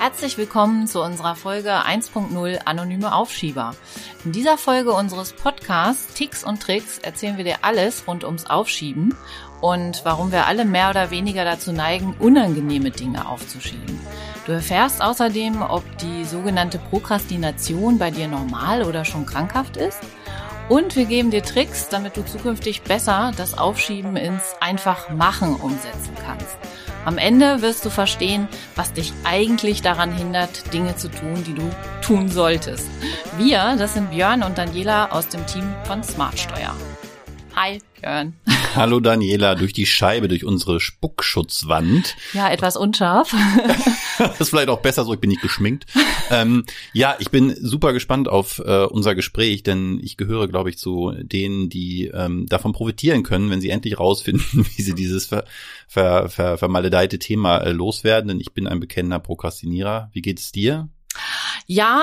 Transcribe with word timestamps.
Herzlich 0.00 0.38
willkommen 0.38 0.86
zu 0.86 1.02
unserer 1.02 1.36
Folge 1.36 1.72
1.0 1.74 2.60
Anonyme 2.64 3.14
Aufschieber. 3.14 3.74
In 4.24 4.32
dieser 4.32 4.56
Folge 4.56 4.92
unseres 4.92 5.34
Podcasts 5.34 6.14
Ticks 6.14 6.42
und 6.42 6.62
Tricks 6.62 6.96
erzählen 6.96 7.36
wir 7.36 7.44
dir 7.44 7.58
alles 7.60 8.04
rund 8.06 8.24
ums 8.24 8.46
Aufschieben 8.46 9.14
und 9.60 10.00
warum 10.04 10.32
wir 10.32 10.46
alle 10.46 10.64
mehr 10.64 10.88
oder 10.88 11.10
weniger 11.10 11.44
dazu 11.44 11.70
neigen, 11.72 12.16
unangenehme 12.18 12.90
Dinge 12.90 13.28
aufzuschieben. 13.28 14.00
Du 14.46 14.52
erfährst 14.52 15.02
außerdem, 15.02 15.60
ob 15.60 15.84
die 15.98 16.24
sogenannte 16.24 16.78
Prokrastination 16.78 17.98
bei 17.98 18.10
dir 18.10 18.26
normal 18.26 18.84
oder 18.84 19.04
schon 19.04 19.26
krankhaft 19.26 19.76
ist. 19.76 19.98
Und 20.70 20.96
wir 20.96 21.04
geben 21.04 21.30
dir 21.30 21.42
Tricks, 21.42 21.90
damit 21.90 22.16
du 22.16 22.24
zukünftig 22.24 22.80
besser 22.84 23.32
das 23.36 23.58
Aufschieben 23.58 24.16
ins 24.16 24.54
einfach 24.60 25.10
machen 25.10 25.56
umsetzen 25.56 26.14
kannst. 26.24 26.56
Am 27.04 27.16
Ende 27.16 27.62
wirst 27.62 27.84
du 27.84 27.90
verstehen, 27.90 28.48
was 28.76 28.92
dich 28.92 29.12
eigentlich 29.24 29.82
daran 29.82 30.12
hindert, 30.12 30.72
Dinge 30.72 30.96
zu 30.96 31.10
tun, 31.10 31.42
die 31.46 31.54
du 31.54 31.70
tun 32.02 32.28
solltest. 32.28 32.88
Wir, 33.38 33.76
das 33.78 33.94
sind 33.94 34.10
Björn 34.10 34.42
und 34.42 34.58
Daniela 34.58 35.10
aus 35.10 35.28
dem 35.28 35.46
Team 35.46 35.64
von 35.84 36.02
Smartsteuer. 36.02 36.74
Hi, 37.62 37.78
Björn. 38.00 38.32
Hallo 38.74 39.00
Daniela, 39.00 39.54
durch 39.54 39.74
die 39.74 39.84
Scheibe, 39.84 40.28
durch 40.28 40.46
unsere 40.46 40.80
Spuckschutzwand. 40.80 42.16
Ja, 42.32 42.50
etwas 42.50 42.74
unscharf. 42.74 43.34
das 44.16 44.40
ist 44.40 44.48
vielleicht 44.48 44.70
auch 44.70 44.80
besser 44.80 45.04
so, 45.04 45.12
ich 45.12 45.20
bin 45.20 45.28
nicht 45.28 45.42
geschminkt. 45.42 45.84
ähm, 46.30 46.64
ja, 46.94 47.16
ich 47.18 47.30
bin 47.30 47.54
super 47.60 47.92
gespannt 47.92 48.30
auf 48.30 48.60
äh, 48.60 48.84
unser 48.84 49.14
Gespräch, 49.14 49.62
denn 49.62 50.00
ich 50.02 50.16
gehöre, 50.16 50.48
glaube 50.48 50.70
ich, 50.70 50.78
zu 50.78 51.12
denen, 51.20 51.68
die 51.68 52.06
ähm, 52.06 52.46
davon 52.46 52.72
profitieren 52.72 53.24
können, 53.24 53.50
wenn 53.50 53.60
sie 53.60 53.68
endlich 53.68 54.00
rausfinden, 54.00 54.64
wie 54.76 54.82
sie 54.82 54.94
dieses 54.94 55.26
ver, 55.26 55.44
ver, 55.86 56.30
ver, 56.30 56.56
vermaledeite 56.56 57.18
Thema 57.18 57.58
äh, 57.58 57.72
loswerden. 57.72 58.28
Denn 58.28 58.40
ich 58.40 58.54
bin 58.54 58.68
ein 58.68 58.80
bekennender 58.80 59.18
Prokrastinierer. 59.18 60.08
Wie 60.14 60.22
geht 60.22 60.38
es 60.38 60.50
dir? 60.50 60.88
Ja, 61.66 62.02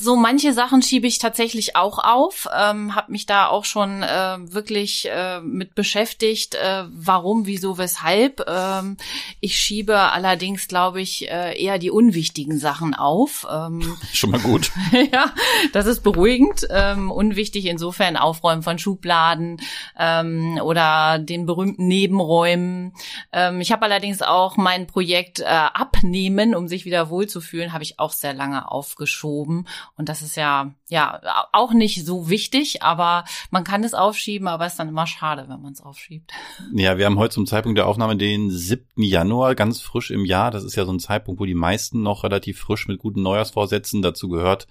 so 0.00 0.16
manche 0.16 0.52
Sachen 0.52 0.82
schiebe 0.82 1.06
ich 1.06 1.18
tatsächlich 1.18 1.76
auch 1.76 1.98
auf, 1.98 2.48
ähm, 2.56 2.94
habe 2.94 3.12
mich 3.12 3.26
da 3.26 3.46
auch 3.46 3.64
schon 3.64 4.02
äh, 4.02 4.36
wirklich 4.52 5.08
äh, 5.08 5.40
mit 5.40 5.74
beschäftigt, 5.74 6.54
äh, 6.54 6.84
warum, 6.90 7.46
wieso, 7.46 7.78
weshalb. 7.78 8.44
Ähm, 8.48 8.96
ich 9.40 9.58
schiebe 9.58 9.96
allerdings, 9.96 10.68
glaube 10.68 11.00
ich, 11.00 11.30
äh, 11.30 11.60
eher 11.62 11.78
die 11.78 11.90
unwichtigen 11.90 12.58
Sachen 12.58 12.94
auf. 12.94 13.46
Ähm, 13.50 13.96
schon 14.12 14.30
mal 14.30 14.40
gut. 14.40 14.72
ja, 15.12 15.32
das 15.72 15.86
ist 15.86 16.02
beruhigend. 16.02 16.66
Ähm, 16.70 17.10
unwichtig 17.10 17.66
insofern 17.66 18.16
Aufräumen 18.16 18.62
von 18.62 18.78
Schubladen 18.78 19.60
ähm, 19.98 20.58
oder 20.62 21.18
den 21.18 21.46
berühmten 21.46 21.86
Nebenräumen. 21.86 22.94
Ähm, 23.32 23.60
ich 23.60 23.72
habe 23.72 23.84
allerdings 23.84 24.22
auch 24.22 24.56
mein 24.56 24.86
Projekt 24.86 25.40
äh, 25.40 25.44
Abnehmen, 25.44 26.54
um 26.54 26.68
sich 26.68 26.84
wieder 26.84 27.10
wohlzufühlen, 27.10 27.72
habe 27.72 27.84
ich 27.84 27.98
auch 27.98 28.12
sehr 28.12 28.29
lange 28.32 28.70
aufgeschoben. 28.70 29.66
Und 29.96 30.08
das 30.08 30.22
ist 30.22 30.36
ja, 30.36 30.74
ja, 30.88 31.20
auch 31.52 31.72
nicht 31.72 32.04
so 32.04 32.28
wichtig, 32.28 32.82
aber 32.82 33.24
man 33.50 33.64
kann 33.64 33.84
es 33.84 33.94
aufschieben, 33.94 34.48
aber 34.48 34.66
es 34.66 34.72
ist 34.72 34.78
dann 34.78 34.88
immer 34.88 35.06
schade, 35.06 35.46
wenn 35.48 35.62
man 35.62 35.72
es 35.72 35.80
aufschiebt. 35.80 36.32
Ja, 36.72 36.98
wir 36.98 37.06
haben 37.06 37.18
heute 37.18 37.34
zum 37.34 37.46
Zeitpunkt 37.46 37.78
der 37.78 37.86
Aufnahme 37.86 38.16
den 38.16 38.50
7. 38.50 38.84
Januar, 38.96 39.54
ganz 39.54 39.80
frisch 39.80 40.10
im 40.10 40.24
Jahr. 40.24 40.50
Das 40.50 40.64
ist 40.64 40.76
ja 40.76 40.84
so 40.84 40.92
ein 40.92 41.00
Zeitpunkt, 41.00 41.40
wo 41.40 41.46
die 41.46 41.54
meisten 41.54 42.02
noch 42.02 42.24
relativ 42.24 42.58
frisch 42.60 42.88
mit 42.88 42.98
guten 42.98 43.22
Neujahrsvorsätzen 43.22 44.02
dazu 44.02 44.28
gehört 44.28 44.66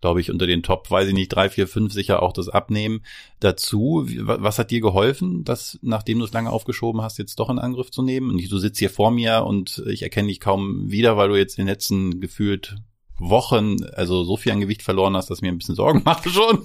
glaube 0.00 0.20
ich, 0.20 0.30
unter 0.30 0.46
den 0.46 0.62
Top, 0.62 0.90
weiß 0.90 1.08
ich 1.08 1.14
nicht, 1.14 1.28
drei, 1.28 1.48
vier, 1.48 1.66
fünf 1.66 1.92
sicher 1.92 2.22
auch 2.22 2.32
das 2.32 2.48
Abnehmen 2.48 3.02
dazu. 3.40 4.06
Was 4.06 4.58
hat 4.58 4.70
dir 4.70 4.80
geholfen, 4.80 5.44
das, 5.44 5.78
nachdem 5.82 6.18
du 6.18 6.24
es 6.24 6.32
lange 6.32 6.50
aufgeschoben 6.50 7.02
hast, 7.02 7.18
jetzt 7.18 7.38
doch 7.38 7.50
in 7.50 7.58
Angriff 7.58 7.90
zu 7.90 8.02
nehmen? 8.02 8.30
Und 8.30 8.50
du 8.50 8.58
sitzt 8.58 8.78
hier 8.78 8.90
vor 8.90 9.10
mir 9.10 9.44
und 9.44 9.82
ich 9.88 10.02
erkenne 10.02 10.28
dich 10.28 10.40
kaum 10.40 10.90
wieder, 10.90 11.16
weil 11.16 11.28
du 11.28 11.36
jetzt 11.36 11.58
in 11.58 11.66
den 11.66 11.72
letzten 11.72 12.20
gefühlt 12.20 12.76
Wochen, 13.18 13.76
also 13.94 14.24
so 14.24 14.36
viel 14.36 14.52
an 14.52 14.60
Gewicht 14.60 14.82
verloren 14.82 15.16
hast, 15.16 15.30
dass 15.30 15.40
mir 15.40 15.48
ein 15.48 15.58
bisschen 15.58 15.74
Sorgen 15.74 16.02
macht 16.04 16.28
schon. 16.30 16.64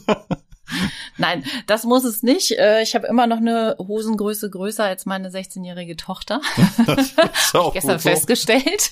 Nein, 1.17 1.43
das 1.67 1.83
muss 1.83 2.03
es 2.03 2.23
nicht. 2.23 2.51
Äh, 2.57 2.81
ich 2.81 2.95
habe 2.95 3.07
immer 3.07 3.27
noch 3.27 3.37
eine 3.37 3.75
Hosengröße 3.79 4.49
größer 4.49 4.83
als 4.83 5.05
meine 5.05 5.29
16-jährige 5.29 5.95
Tochter. 5.95 6.41
Das 6.85 7.13
auch 7.55 7.73
gestern 7.73 7.99
festgestellt. 7.99 8.91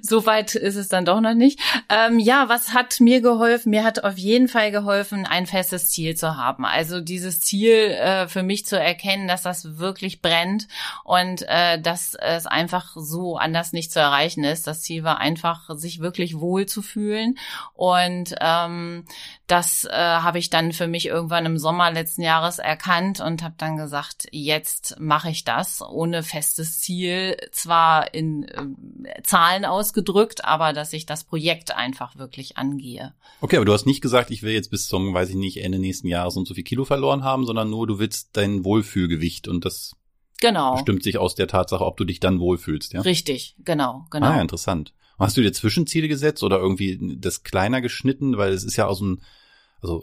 so 0.00 0.26
weit 0.26 0.54
ist 0.54 0.76
es 0.76 0.88
dann 0.88 1.04
doch 1.04 1.20
noch 1.20 1.34
nicht. 1.34 1.60
Ähm, 1.88 2.18
ja, 2.18 2.48
was 2.48 2.72
hat 2.72 3.00
mir 3.00 3.20
geholfen? 3.20 3.70
Mir 3.70 3.84
hat 3.84 4.04
auf 4.04 4.16
jeden 4.16 4.48
Fall 4.48 4.70
geholfen, 4.70 5.26
ein 5.26 5.46
festes 5.46 5.90
Ziel 5.90 6.16
zu 6.16 6.36
haben. 6.36 6.64
Also 6.64 7.00
dieses 7.00 7.40
Ziel 7.40 7.72
äh, 7.72 8.28
für 8.28 8.42
mich 8.42 8.66
zu 8.66 8.78
erkennen, 8.78 9.28
dass 9.28 9.42
das 9.42 9.78
wirklich 9.78 10.22
brennt 10.22 10.68
und 11.04 11.42
äh, 11.48 11.80
dass 11.80 12.14
es 12.14 12.46
einfach 12.46 12.92
so 12.96 13.36
anders 13.36 13.72
nicht 13.72 13.92
zu 13.92 14.00
erreichen 14.00 14.44
ist. 14.44 14.66
Das 14.66 14.82
Ziel 14.82 15.04
war 15.04 15.18
einfach, 15.18 15.70
sich 15.76 16.00
wirklich 16.00 16.40
wohl 16.40 16.66
zu 16.66 16.82
fühlen. 16.82 17.38
Und 17.74 18.34
ähm, 18.40 19.04
das 19.46 19.84
äh, 19.84 19.90
habe 19.92 20.38
ich 20.38 20.48
dann 20.48 20.72
für 20.72 20.86
mich 20.86 21.06
irgendwann 21.06 21.44
im 21.44 21.58
Sommer 21.58 21.92
letzten 21.92 22.22
Jahres 22.22 22.58
erkannt 22.58 23.20
und 23.20 23.42
habe 23.42 23.54
dann 23.58 23.76
gesagt, 23.76 24.26
jetzt 24.30 24.96
mache 24.98 25.28
ich 25.28 25.44
das 25.44 25.82
ohne 25.82 26.22
festes 26.22 26.80
Ziel, 26.80 27.36
zwar 27.52 28.14
in 28.14 28.44
äh, 28.44 29.22
Zahlen 29.22 29.66
ausgedrückt, 29.66 30.44
aber 30.44 30.72
dass 30.72 30.94
ich 30.94 31.04
das 31.04 31.24
Projekt 31.24 31.76
einfach 31.76 32.16
wirklich 32.16 32.56
angehe. 32.56 33.12
Okay, 33.42 33.56
aber 33.56 33.66
du 33.66 33.74
hast 33.74 33.84
nicht 33.84 34.00
gesagt, 34.00 34.30
ich 34.30 34.42
will 34.42 34.52
jetzt 34.52 34.70
bis 34.70 34.88
zum, 34.88 35.12
weiß 35.12 35.28
ich 35.28 35.36
nicht, 35.36 35.62
Ende 35.62 35.78
nächsten 35.78 36.08
Jahres 36.08 36.36
und 36.36 36.48
so 36.48 36.54
viel 36.54 36.64
Kilo 36.64 36.86
verloren 36.86 37.22
haben, 37.22 37.44
sondern 37.44 37.68
nur 37.68 37.86
du 37.86 37.98
willst 37.98 38.36
dein 38.38 38.64
Wohlfühlgewicht 38.64 39.46
und 39.46 39.66
das 39.66 39.94
genau. 40.40 40.72
bestimmt 40.72 41.02
sich 41.02 41.18
aus 41.18 41.34
der 41.34 41.48
Tatsache, 41.48 41.84
ob 41.84 41.98
du 41.98 42.04
dich 42.06 42.18
dann 42.18 42.40
wohlfühlst, 42.40 42.94
ja? 42.94 43.02
Richtig, 43.02 43.56
genau, 43.58 44.06
genau. 44.10 44.28
Ah, 44.28 44.40
interessant. 44.40 44.94
Hast 45.18 45.36
du 45.36 45.42
dir 45.42 45.52
Zwischenziele 45.52 46.08
gesetzt 46.08 46.42
oder 46.42 46.58
irgendwie 46.58 47.16
das 47.18 47.42
kleiner 47.42 47.80
geschnitten? 47.80 48.36
Weil 48.36 48.52
es 48.52 48.64
ist 48.64 48.76
ja 48.76 48.86
auch 48.86 48.96
so 48.96 49.06
ein, 49.06 49.22
also 49.80 50.02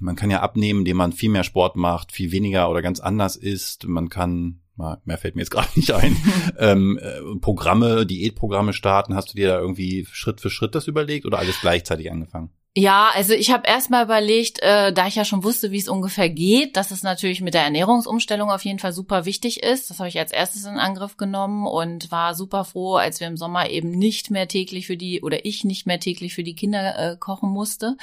man 0.00 0.16
kann 0.16 0.30
ja 0.30 0.40
abnehmen, 0.40 0.80
indem 0.80 0.96
man 0.96 1.12
viel 1.12 1.30
mehr 1.30 1.44
Sport 1.44 1.76
macht, 1.76 2.12
viel 2.12 2.32
weniger 2.32 2.70
oder 2.70 2.82
ganz 2.82 3.00
anders 3.00 3.36
isst. 3.36 3.86
Man 3.86 4.08
kann, 4.08 4.60
mehr 5.04 5.18
fällt 5.18 5.36
mir 5.36 5.42
jetzt 5.42 5.50
gerade 5.50 5.68
nicht 5.76 5.92
ein, 5.92 6.16
ähm, 6.58 6.98
äh, 6.98 7.20
Programme, 7.40 8.06
Diätprogramme 8.06 8.72
starten. 8.72 9.14
Hast 9.14 9.30
du 9.30 9.36
dir 9.36 9.48
da 9.48 9.60
irgendwie 9.60 10.06
Schritt 10.10 10.40
für 10.40 10.50
Schritt 10.50 10.74
das 10.74 10.88
überlegt 10.88 11.26
oder 11.26 11.38
alles 11.38 11.60
gleichzeitig 11.60 12.10
angefangen? 12.10 12.50
Ja, 12.76 13.10
also 13.12 13.32
ich 13.32 13.50
habe 13.50 13.66
erstmal 13.66 14.04
überlegt, 14.04 14.62
äh, 14.62 14.92
da 14.92 15.08
ich 15.08 15.16
ja 15.16 15.24
schon 15.24 15.42
wusste, 15.42 15.72
wie 15.72 15.78
es 15.78 15.88
ungefähr 15.88 16.30
geht, 16.30 16.76
dass 16.76 16.92
es 16.92 17.02
natürlich 17.02 17.40
mit 17.40 17.52
der 17.52 17.64
Ernährungsumstellung 17.64 18.48
auf 18.48 18.64
jeden 18.64 18.78
Fall 18.78 18.92
super 18.92 19.24
wichtig 19.24 19.64
ist. 19.64 19.90
Das 19.90 19.98
habe 19.98 20.08
ich 20.08 20.20
als 20.20 20.30
erstes 20.30 20.66
in 20.66 20.78
Angriff 20.78 21.16
genommen 21.16 21.66
und 21.66 22.12
war 22.12 22.36
super 22.36 22.64
froh, 22.64 22.94
als 22.94 23.18
wir 23.18 23.26
im 23.26 23.36
Sommer 23.36 23.70
eben 23.70 23.90
nicht 23.90 24.30
mehr 24.30 24.46
täglich 24.46 24.86
für 24.86 24.96
die 24.96 25.20
oder 25.20 25.44
ich 25.44 25.64
nicht 25.64 25.88
mehr 25.88 25.98
täglich 25.98 26.32
für 26.32 26.44
die 26.44 26.54
Kinder 26.54 26.96
äh, 26.96 27.16
kochen 27.16 27.50
musste 27.50 27.96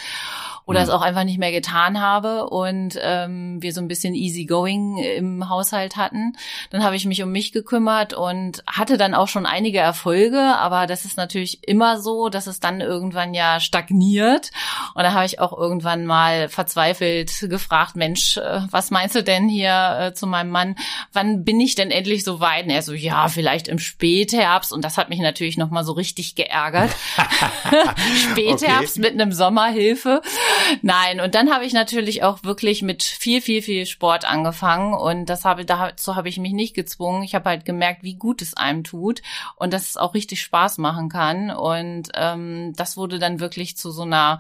oder 0.65 0.81
mhm. 0.81 0.83
es 0.83 0.89
auch 0.89 1.01
einfach 1.01 1.23
nicht 1.23 1.39
mehr 1.39 1.53
getan 1.53 2.01
habe 2.01 2.49
und 2.49 2.99
ähm, 3.01 3.61
wir 3.61 3.71
so 3.71 3.79
ein 3.79 3.87
bisschen 3.87 4.15
easy 4.15 4.43
going 4.43 4.97
im 4.97 5.47
Haushalt 5.47 5.95
hatten. 5.95 6.35
Dann 6.71 6.83
habe 6.83 6.97
ich 6.97 7.05
mich 7.05 7.23
um 7.23 7.31
mich 7.31 7.53
gekümmert 7.53 8.13
und 8.13 8.63
hatte 8.67 8.97
dann 8.97 9.13
auch 9.13 9.29
schon 9.29 9.45
einige 9.45 9.79
Erfolge, 9.79 10.41
aber 10.41 10.87
das 10.87 11.05
ist 11.05 11.15
natürlich 11.15 11.65
immer 11.65 12.01
so, 12.01 12.27
dass 12.27 12.47
es 12.47 12.59
dann 12.59 12.81
irgendwann 12.81 13.33
ja 13.33 13.61
stagniert 13.61 14.51
und 14.93 15.03
da 15.03 15.13
habe 15.13 15.25
ich 15.25 15.39
auch 15.39 15.57
irgendwann 15.57 16.05
mal 16.05 16.49
verzweifelt 16.49 17.31
gefragt, 17.49 17.95
Mensch, 17.95 18.37
äh, 18.37 18.61
was 18.71 18.91
meinst 18.91 19.15
du 19.15 19.23
denn 19.23 19.47
hier 19.47 19.97
äh, 19.99 20.13
zu 20.13 20.27
meinem 20.27 20.49
Mann? 20.49 20.75
Wann 21.13 21.43
bin 21.43 21.59
ich 21.59 21.75
denn 21.75 21.91
endlich 21.91 22.23
so 22.23 22.39
weit? 22.39 22.65
Und 22.65 22.71
er 22.71 22.81
so, 22.81 22.93
ja, 22.93 23.27
vielleicht 23.27 23.67
im 23.67 23.79
Spätherbst. 23.79 24.73
Und 24.73 24.83
das 24.83 24.97
hat 24.97 25.09
mich 25.09 25.19
natürlich 25.19 25.57
nochmal 25.57 25.83
so 25.83 25.93
richtig 25.93 26.35
geärgert. 26.35 26.91
Spätherbst 28.31 28.97
okay. 28.97 29.11
mit 29.11 29.13
einem 29.13 29.31
Sommerhilfe. 29.31 30.21
Nein, 30.81 31.19
und 31.19 31.35
dann 31.35 31.51
habe 31.51 31.65
ich 31.65 31.73
natürlich 31.73 32.23
auch 32.23 32.43
wirklich 32.43 32.81
mit 32.81 33.03
viel, 33.03 33.41
viel, 33.41 33.61
viel 33.61 33.85
Sport 33.85 34.25
angefangen. 34.25 34.93
Und 34.93 35.27
das 35.27 35.45
habe, 35.45 35.65
dazu 35.65 36.15
habe 36.15 36.29
ich 36.29 36.37
mich 36.37 36.53
nicht 36.53 36.73
gezwungen. 36.73 37.23
Ich 37.23 37.35
habe 37.35 37.49
halt 37.49 37.65
gemerkt, 37.65 38.03
wie 38.03 38.15
gut 38.15 38.41
es 38.41 38.55
einem 38.55 38.83
tut 38.83 39.21
und 39.55 39.73
dass 39.73 39.89
es 39.89 39.97
auch 39.97 40.13
richtig 40.13 40.41
Spaß 40.41 40.77
machen 40.77 41.09
kann. 41.09 41.51
Und 41.51 42.09
ähm, 42.15 42.73
das 42.75 42.97
wurde 42.97 43.19
dann 43.19 43.39
wirklich 43.39 43.77
zu 43.77 43.91
so 43.91 44.03
einer 44.03 44.39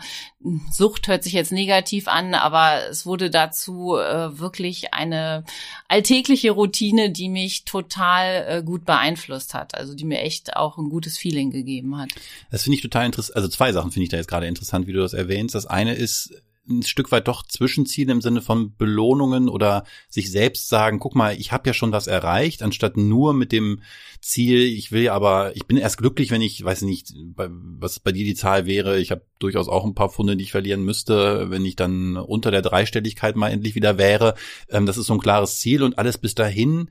Sucht 0.71 1.07
hört 1.07 1.23
sich 1.23 1.33
jetzt 1.33 1.51
negativ 1.51 2.07
an, 2.07 2.33
aber 2.33 2.87
es 2.89 3.05
wurde 3.05 3.29
dazu 3.29 3.95
äh, 3.95 4.39
wirklich 4.39 4.93
eine 4.93 5.43
alltägliche 5.87 6.51
Routine, 6.51 7.11
die 7.11 7.29
mich 7.29 7.65
total 7.65 8.45
äh, 8.47 8.63
gut 8.63 8.85
beeinflusst 8.85 9.53
hat. 9.53 9.75
Also 9.75 9.95
die 9.95 10.05
mir 10.05 10.19
echt 10.21 10.55
auch 10.55 10.77
ein 10.77 10.89
gutes 10.89 11.17
Feeling 11.17 11.51
gegeben 11.51 11.97
hat. 11.97 12.09
Das 12.51 12.63
finde 12.63 12.75
ich 12.75 12.81
total 12.81 13.05
interessant. 13.07 13.35
Also 13.35 13.47
zwei 13.47 13.71
Sachen 13.71 13.91
finde 13.91 14.03
ich 14.03 14.09
da 14.09 14.17
jetzt 14.17 14.29
gerade 14.29 14.47
interessant, 14.47 14.87
wie 14.87 14.93
du 14.93 14.99
das 14.99 15.13
erwähnst. 15.13 15.55
Das 15.55 15.65
eine 15.65 15.95
ist, 15.95 16.33
ein 16.69 16.83
Stück 16.83 17.11
weit 17.11 17.27
doch 17.27 17.45
Zwischenziele 17.45 18.11
im 18.11 18.21
Sinne 18.21 18.41
von 18.41 18.75
Belohnungen 18.75 19.49
oder 19.49 19.83
sich 20.09 20.31
selbst 20.31 20.69
sagen, 20.69 20.99
guck 20.99 21.15
mal, 21.15 21.35
ich 21.37 21.51
habe 21.51 21.67
ja 21.67 21.73
schon 21.73 21.91
was 21.91 22.07
erreicht, 22.07 22.63
anstatt 22.63 22.97
nur 22.97 23.33
mit 23.33 23.51
dem 23.51 23.81
Ziel, 24.21 24.61
ich 24.61 24.91
will 24.91 25.09
aber, 25.09 25.55
ich 25.55 25.65
bin 25.65 25.77
erst 25.77 25.97
glücklich, 25.97 26.31
wenn 26.31 26.41
ich, 26.41 26.63
weiß 26.63 26.81
nicht, 26.83 27.13
was 27.35 27.99
bei 27.99 28.11
dir 28.11 28.25
die 28.25 28.35
Zahl 28.35 28.65
wäre, 28.65 28.99
ich 28.99 29.11
habe 29.11 29.21
durchaus 29.39 29.67
auch 29.67 29.85
ein 29.85 29.95
paar 29.95 30.09
Funde, 30.09 30.35
die 30.35 30.43
ich 30.43 30.51
verlieren 30.51 30.83
müsste, 30.83 31.49
wenn 31.49 31.65
ich 31.65 31.75
dann 31.75 32.17
unter 32.17 32.51
der 32.51 32.61
Dreistelligkeit 32.61 33.35
mal 33.35 33.49
endlich 33.49 33.75
wieder 33.75 33.97
wäre. 33.97 34.35
Ähm, 34.69 34.85
das 34.85 34.97
ist 34.97 35.07
so 35.07 35.13
ein 35.13 35.19
klares 35.19 35.59
Ziel 35.59 35.83
und 35.83 35.97
alles 35.97 36.17
bis 36.17 36.35
dahin 36.35 36.89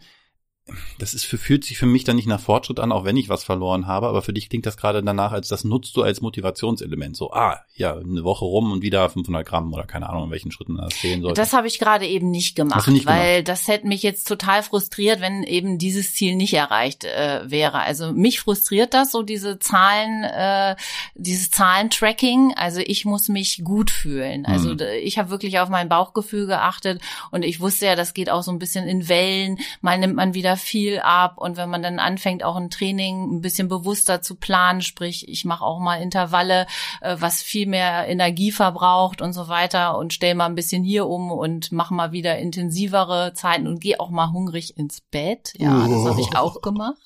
das 0.99 1.15
ist 1.15 1.25
für, 1.25 1.39
fühlt 1.39 1.65
sich 1.65 1.79
für 1.79 1.87
mich 1.87 2.03
dann 2.03 2.17
nicht 2.17 2.27
nach 2.27 2.41
Fortschritt 2.41 2.81
an, 2.81 2.91
auch 2.91 3.05
wenn 3.05 3.17
ich 3.17 3.29
was 3.29 3.45
verloren 3.45 3.87
habe, 3.87 4.09
aber 4.09 4.21
für 4.21 4.33
dich 4.33 4.49
klingt 4.49 4.67
das 4.67 4.77
gerade 4.77 5.03
danach, 5.03 5.31
als 5.31 5.47
das 5.47 5.63
nutzt 5.63 5.97
du 5.97 6.03
als 6.03 6.21
Motivationselement. 6.21 7.17
So, 7.17 7.33
ah, 7.33 7.61
ja, 7.77 7.95
eine 7.97 8.25
Woche 8.25 8.45
rum 8.45 8.73
und 8.73 8.83
wieder 8.83 9.09
500 9.09 9.47
Gramm 9.47 9.73
oder 9.73 9.85
keine 9.85 10.09
Ahnung, 10.09 10.25
in 10.25 10.31
welchen 10.33 10.51
Schritten 10.51 10.77
das 10.77 11.01
gehen 11.01 11.23
sollte. 11.23 11.41
Das 11.41 11.53
habe 11.53 11.69
ich 11.69 11.79
gerade 11.79 12.07
eben 12.07 12.31
nicht 12.31 12.57
gemacht, 12.57 12.89
nicht 12.89 13.07
weil 13.07 13.43
gemacht? 13.43 13.49
das 13.49 13.69
hätte 13.69 13.87
mich 13.87 14.03
jetzt 14.03 14.27
total 14.27 14.65
frustriert, 14.65 15.21
wenn 15.21 15.45
eben 15.45 15.79
dieses 15.79 16.15
Ziel 16.15 16.35
nicht 16.35 16.55
erreicht 16.55 17.05
äh, 17.05 17.43
wäre. 17.49 17.81
Also 17.81 18.13
mich 18.13 18.41
frustriert 18.41 18.93
das, 18.93 19.13
so 19.13 19.23
diese 19.23 19.61
Zahlen, 19.61 20.25
äh, 20.25 20.75
dieses 21.15 21.53
Zahlentracking. 21.53 22.55
Also 22.57 22.81
ich 22.85 23.05
muss 23.05 23.29
mich 23.29 23.63
gut 23.63 23.93
fühlen. 23.93 24.45
Also 24.47 24.71
mhm. 24.71 24.81
ich 25.03 25.19
habe 25.19 25.31
wirklich 25.31 25.61
auf 25.61 25.69
mein 25.69 25.89
Bauchgefühl 25.89 26.47
geachtet 26.47 27.01
und 27.31 27.45
ich 27.45 27.61
wusste 27.61 27.87
ja, 27.87 27.95
das 27.95 28.15
geht 28.15 28.31
auch 28.31 28.43
so 28.43 28.51
ein 28.51 28.59
bisschen 28.59 28.89
in 28.89 29.09
Wellen. 29.09 29.59
Mal 29.81 29.99
nimmt 29.99 30.17
man 30.17 30.35
wieder 30.35 30.56
viel 30.57 30.99
ab 31.01 31.39
und 31.39 31.57
wenn 31.57 31.71
man 31.71 31.83
dann 31.83 31.99
anfängt, 31.99 32.43
auch 32.45 32.57
ein 32.57 32.71
Training 32.71 33.37
ein 33.37 33.41
bisschen 33.41 33.69
bewusster 33.69 34.23
zu 34.23 34.37
planen, 34.37 34.83
sprich, 34.83 35.29
ich 35.29 35.45
mache 35.45 35.65
auch 35.65 35.79
mal 35.79 35.97
Intervalle, 35.97 36.67
äh, 37.01 37.17
was 37.19 37.43
viel 37.43 37.67
mehr 37.67 38.09
Energie 38.09 38.53
verbraucht 38.53 39.21
und 39.21 39.33
so 39.33 39.49
weiter 39.49 39.99
und 39.99 40.13
stell 40.13 40.35
mal 40.35 40.47
ein 40.47 40.55
bisschen 40.55 40.83
hier 40.83 41.07
um 41.07 41.31
und 41.31 41.73
mache 41.73 41.95
mal 41.95 42.13
wieder 42.13 42.39
intensivere 42.39 43.33
Zeiten 43.35 43.67
und 43.67 43.81
gehe 43.81 44.01
auch 44.01 44.11
mal 44.11 44.33
hungrig 44.33 44.77
ins 44.77 45.01
Bett. 45.01 45.53
Ja, 45.57 45.85
oh. 45.85 45.89
das 45.89 46.11
habe 46.11 46.21
ich 46.21 46.37
auch 46.37 46.61
gemacht. 46.63 46.97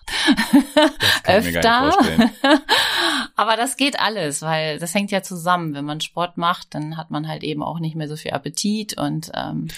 Öfter. 1.25 1.93
Aber 3.37 3.57
das 3.57 3.77
geht 3.77 3.99
alles, 3.99 4.43
weil 4.43 4.79
das 4.79 4.95
hängt 4.95 5.11
ja 5.11 5.23
zusammen. 5.23 5.75
Wenn 5.75 5.85
man 5.85 6.01
Sport 6.01 6.37
macht, 6.37 6.75
dann 6.75 6.97
hat 6.97 7.11
man 7.11 7.27
halt 7.29 7.43
eben 7.43 7.63
auch 7.63 7.81
nicht 7.81 7.97
mehr 7.97 8.09
so 8.09 8.17
viel 8.17 8.33
Appetit 8.33 8.99
und 8.99 9.31
ähm, 9.35 9.69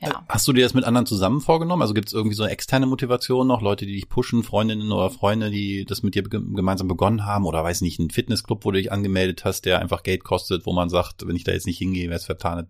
ja. 0.00 0.22
Hast 0.28 0.48
du 0.48 0.52
dir 0.52 0.64
das 0.64 0.74
mit 0.74 0.84
anderen 0.84 1.06
zusammen 1.06 1.40
vorgenommen? 1.40 1.82
Also 1.82 1.94
gibt 1.94 2.08
es 2.08 2.14
irgendwie 2.14 2.34
so 2.34 2.42
eine 2.42 2.52
externe 2.52 2.86
Motivation 2.86 3.19
noch, 3.28 3.62
Leute, 3.62 3.86
die 3.86 3.94
dich 3.94 4.08
pushen, 4.08 4.42
Freundinnen 4.42 4.90
oder 4.92 5.10
Freunde, 5.10 5.50
die 5.50 5.84
das 5.84 6.02
mit 6.02 6.14
dir 6.14 6.22
gemeinsam 6.22 6.88
begonnen 6.88 7.26
haben 7.26 7.46
oder 7.46 7.62
weiß 7.62 7.82
nicht, 7.82 7.98
ein 7.98 8.10
Fitnessclub, 8.10 8.64
wo 8.64 8.70
du 8.70 8.78
dich 8.78 8.92
angemeldet 8.92 9.44
hast, 9.44 9.66
der 9.66 9.80
einfach 9.80 10.02
Geld 10.02 10.24
kostet, 10.24 10.66
wo 10.66 10.72
man 10.72 10.88
sagt, 10.88 11.26
wenn 11.26 11.36
ich 11.36 11.44
da 11.44 11.52
jetzt 11.52 11.66
nicht 11.66 11.78
hingehe, 11.78 12.08
wäre 12.08 12.18
es 12.18 12.24
vertane 12.24 12.68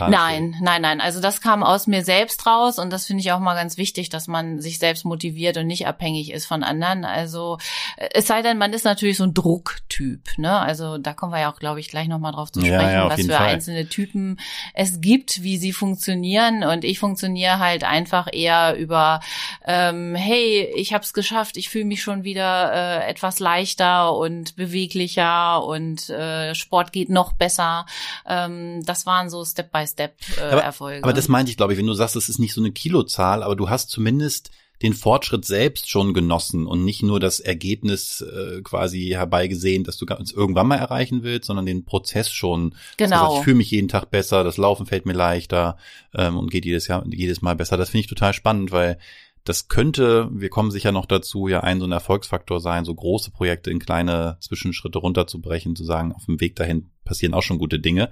Nein, 0.00 0.56
nein, 0.60 0.82
nein. 0.82 1.00
Also 1.00 1.20
das 1.20 1.40
kam 1.40 1.62
aus 1.62 1.86
mir 1.86 2.04
selbst 2.04 2.46
raus 2.46 2.78
und 2.78 2.90
das 2.90 3.06
finde 3.06 3.22
ich 3.22 3.32
auch 3.32 3.40
mal 3.40 3.54
ganz 3.54 3.76
wichtig, 3.76 4.08
dass 4.08 4.28
man 4.28 4.60
sich 4.60 4.78
selbst 4.78 5.04
motiviert 5.04 5.56
und 5.56 5.66
nicht 5.66 5.86
abhängig 5.86 6.32
ist 6.32 6.46
von 6.46 6.62
anderen. 6.62 7.04
Also 7.04 7.58
äh, 7.96 8.08
es 8.14 8.26
sei 8.26 8.42
denn, 8.42 8.58
man 8.58 8.72
ist 8.72 8.84
natürlich 8.84 9.16
so 9.16 9.24
ein 9.24 9.34
Drucktyp. 9.34 10.38
Ne? 10.38 10.58
Also 10.58 10.98
da 10.98 11.14
kommen 11.14 11.32
wir 11.32 11.40
ja 11.40 11.52
auch, 11.52 11.58
glaube 11.58 11.80
ich, 11.80 11.88
gleich 11.88 12.08
nochmal 12.08 12.32
drauf 12.32 12.52
zu 12.52 12.60
sprechen, 12.60 12.80
ja, 12.80 12.92
ja, 12.92 13.10
was 13.10 13.22
für 13.22 13.32
Fall. 13.32 13.48
einzelne 13.48 13.88
Typen 13.88 14.38
es 14.74 15.00
gibt, 15.00 15.42
wie 15.42 15.56
sie 15.56 15.72
funktionieren. 15.72 16.64
Und 16.64 16.84
ich 16.84 16.98
funktioniere 16.98 17.58
halt 17.58 17.84
einfach 17.84 18.28
eher 18.30 18.76
über, 18.76 19.20
ähm, 19.64 20.14
hey, 20.14 20.70
ich 20.76 20.92
habe 20.92 21.04
es 21.04 21.12
geschafft, 21.12 21.56
ich 21.56 21.68
fühle 21.68 21.84
mich 21.84 22.02
schon 22.02 22.24
wieder 22.24 22.72
äh, 22.72 23.08
etwas 23.08 23.38
leichter 23.38 24.16
und 24.16 24.56
beweglicher 24.56 25.64
und 25.64 26.10
äh, 26.10 26.54
Sport 26.54 26.92
geht 26.92 27.08
noch 27.08 27.32
besser. 27.32 27.86
Ähm, 28.26 28.84
das 28.84 29.06
waren 29.06 29.30
so 29.30 29.42
Step 29.62 30.14
Step-by-Step-Erfolge. 30.22 30.96
Äh, 30.96 30.98
aber, 30.98 31.08
aber 31.08 31.12
das 31.12 31.28
meinte 31.28 31.50
ich, 31.50 31.56
glaube 31.56 31.72
ich, 31.72 31.78
wenn 31.78 31.86
du 31.86 31.94
sagst, 31.94 32.16
das 32.16 32.28
ist 32.28 32.38
nicht 32.38 32.54
so 32.54 32.60
eine 32.60 32.72
Kilozahl, 32.72 33.42
aber 33.42 33.56
du 33.56 33.70
hast 33.70 33.90
zumindest 33.90 34.50
den 34.82 34.94
Fortschritt 34.94 35.44
selbst 35.44 35.88
schon 35.88 36.12
genossen 36.12 36.66
und 36.66 36.84
nicht 36.84 37.02
nur 37.02 37.20
das 37.20 37.38
Ergebnis 37.38 38.20
äh, 38.20 38.62
quasi 38.62 39.10
herbeigesehen, 39.10 39.84
dass 39.84 39.96
du 39.96 40.06
uns 40.06 40.32
irgendwann 40.32 40.66
mal 40.66 40.76
erreichen 40.76 41.22
willst, 41.22 41.46
sondern 41.46 41.66
den 41.66 41.84
Prozess 41.84 42.32
schon. 42.32 42.74
Genau. 42.96 43.26
Also 43.26 43.38
ich 43.38 43.44
fühle 43.44 43.56
mich 43.56 43.70
jeden 43.70 43.88
Tag 43.88 44.10
besser, 44.10 44.42
das 44.42 44.56
Laufen 44.56 44.86
fällt 44.86 45.06
mir 45.06 45.12
leichter 45.12 45.76
ähm, 46.14 46.36
und 46.36 46.50
geht 46.50 46.64
jedes 46.64 46.88
Jahr 46.88 47.04
jedes 47.06 47.42
Mal 47.42 47.54
besser. 47.54 47.76
Das 47.76 47.90
finde 47.90 48.00
ich 48.00 48.08
total 48.08 48.32
spannend, 48.32 48.72
weil 48.72 48.98
das 49.44 49.68
könnte, 49.68 50.28
wir 50.32 50.50
kommen 50.50 50.70
sicher 50.70 50.92
noch 50.92 51.06
dazu, 51.06 51.48
ja 51.48 51.60
ein 51.60 51.80
so 51.80 51.86
ein 51.86 51.92
Erfolgsfaktor 51.92 52.60
sein, 52.60 52.84
so 52.84 52.94
große 52.94 53.32
Projekte 53.32 53.70
in 53.70 53.80
kleine 53.80 54.36
Zwischenschritte 54.40 54.98
runterzubrechen, 54.98 55.74
zu 55.74 55.84
sagen, 55.84 56.12
auf 56.12 56.26
dem 56.26 56.40
Weg 56.40 56.54
dahin 56.56 56.90
passieren 57.04 57.34
auch 57.34 57.42
schon 57.42 57.58
gute 57.58 57.80
Dinge. 57.80 58.10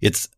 Jetzt 0.00 0.35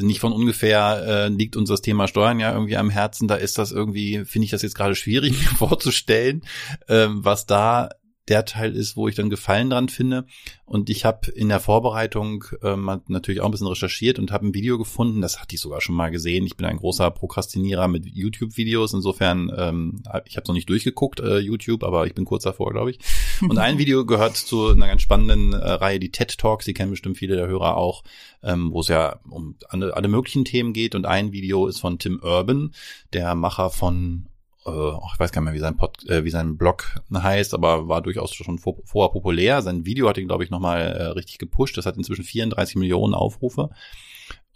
nicht 0.00 0.20
von 0.20 0.32
ungefähr 0.32 1.04
äh, 1.06 1.28
liegt 1.28 1.56
uns 1.56 1.68
das 1.68 1.80
Thema 1.80 2.08
Steuern 2.08 2.40
ja 2.40 2.52
irgendwie 2.52 2.76
am 2.76 2.90
Herzen. 2.90 3.28
Da 3.28 3.36
ist 3.36 3.58
das 3.58 3.72
irgendwie, 3.72 4.24
finde 4.24 4.44
ich 4.44 4.50
das 4.50 4.62
jetzt 4.62 4.74
gerade 4.74 4.94
schwierig 4.94 5.32
mir 5.38 5.56
vorzustellen, 5.56 6.42
ähm, 6.88 7.24
was 7.24 7.46
da 7.46 7.90
der 8.28 8.44
Teil 8.44 8.74
ist, 8.74 8.96
wo 8.96 9.06
ich 9.08 9.14
dann 9.14 9.28
Gefallen 9.28 9.70
dran 9.70 9.88
finde. 9.88 10.26
Und 10.64 10.88
ich 10.88 11.04
habe 11.04 11.30
in 11.30 11.48
der 11.48 11.60
Vorbereitung 11.60 12.44
ähm, 12.62 13.02
natürlich 13.08 13.40
auch 13.40 13.46
ein 13.46 13.50
bisschen 13.50 13.66
recherchiert 13.66 14.18
und 14.18 14.32
habe 14.32 14.46
ein 14.46 14.54
Video 14.54 14.78
gefunden, 14.78 15.20
das 15.20 15.40
hatte 15.40 15.54
ich 15.54 15.60
sogar 15.60 15.80
schon 15.80 15.94
mal 15.94 16.10
gesehen. 16.10 16.46
Ich 16.46 16.56
bin 16.56 16.66
ein 16.66 16.78
großer 16.78 17.10
Prokrastinierer 17.10 17.86
mit 17.86 18.06
YouTube-Videos, 18.06 18.94
insofern, 18.94 19.52
ähm, 19.56 20.02
ich 20.24 20.36
habe 20.36 20.46
noch 20.48 20.54
nicht 20.54 20.68
durchgeguckt, 20.70 21.20
äh, 21.20 21.38
YouTube, 21.38 21.84
aber 21.84 22.06
ich 22.06 22.14
bin 22.14 22.24
kurz 22.24 22.44
davor, 22.44 22.72
glaube 22.72 22.92
ich. 22.92 22.98
Und 23.42 23.58
ein 23.58 23.78
Video 23.78 24.06
gehört 24.06 24.36
zu 24.36 24.68
einer 24.68 24.86
ganz 24.86 25.02
spannenden 25.02 25.52
äh, 25.52 25.56
Reihe, 25.56 26.00
die 26.00 26.10
TED 26.10 26.38
Talks, 26.38 26.64
die 26.64 26.74
kennen 26.74 26.90
bestimmt 26.90 27.18
viele 27.18 27.36
der 27.36 27.46
Hörer 27.46 27.76
auch, 27.76 28.04
ähm, 28.42 28.72
wo 28.72 28.80
es 28.80 28.88
ja 28.88 29.20
um 29.28 29.56
alle, 29.68 29.94
alle 29.94 30.08
möglichen 30.08 30.46
Themen 30.46 30.72
geht. 30.72 30.94
Und 30.94 31.04
ein 31.04 31.32
Video 31.32 31.66
ist 31.66 31.80
von 31.80 31.98
Tim 31.98 32.20
Urban, 32.22 32.72
der 33.12 33.34
Macher 33.34 33.68
von 33.68 34.26
ich 34.66 35.20
weiß 35.20 35.30
gar 35.30 35.42
nicht 35.42 35.46
mehr, 35.46 35.54
wie 35.54 35.58
sein, 35.58 35.76
Pod, 35.76 36.08
äh, 36.08 36.24
wie 36.24 36.30
sein 36.30 36.56
Blog 36.56 37.00
heißt, 37.12 37.52
aber 37.52 37.88
war 37.88 38.00
durchaus 38.00 38.34
schon 38.34 38.58
vor, 38.58 38.76
vorher 38.84 39.12
populär. 39.12 39.60
Sein 39.60 39.84
Video 39.84 40.08
hat 40.08 40.16
ihn, 40.16 40.26
glaube 40.26 40.44
ich, 40.44 40.50
nochmal 40.50 40.80
äh, 40.80 41.02
richtig 41.08 41.38
gepusht. 41.38 41.76
Das 41.76 41.84
hat 41.84 41.96
inzwischen 41.96 42.24
34 42.24 42.76
Millionen 42.76 43.14
Aufrufe. 43.14 43.70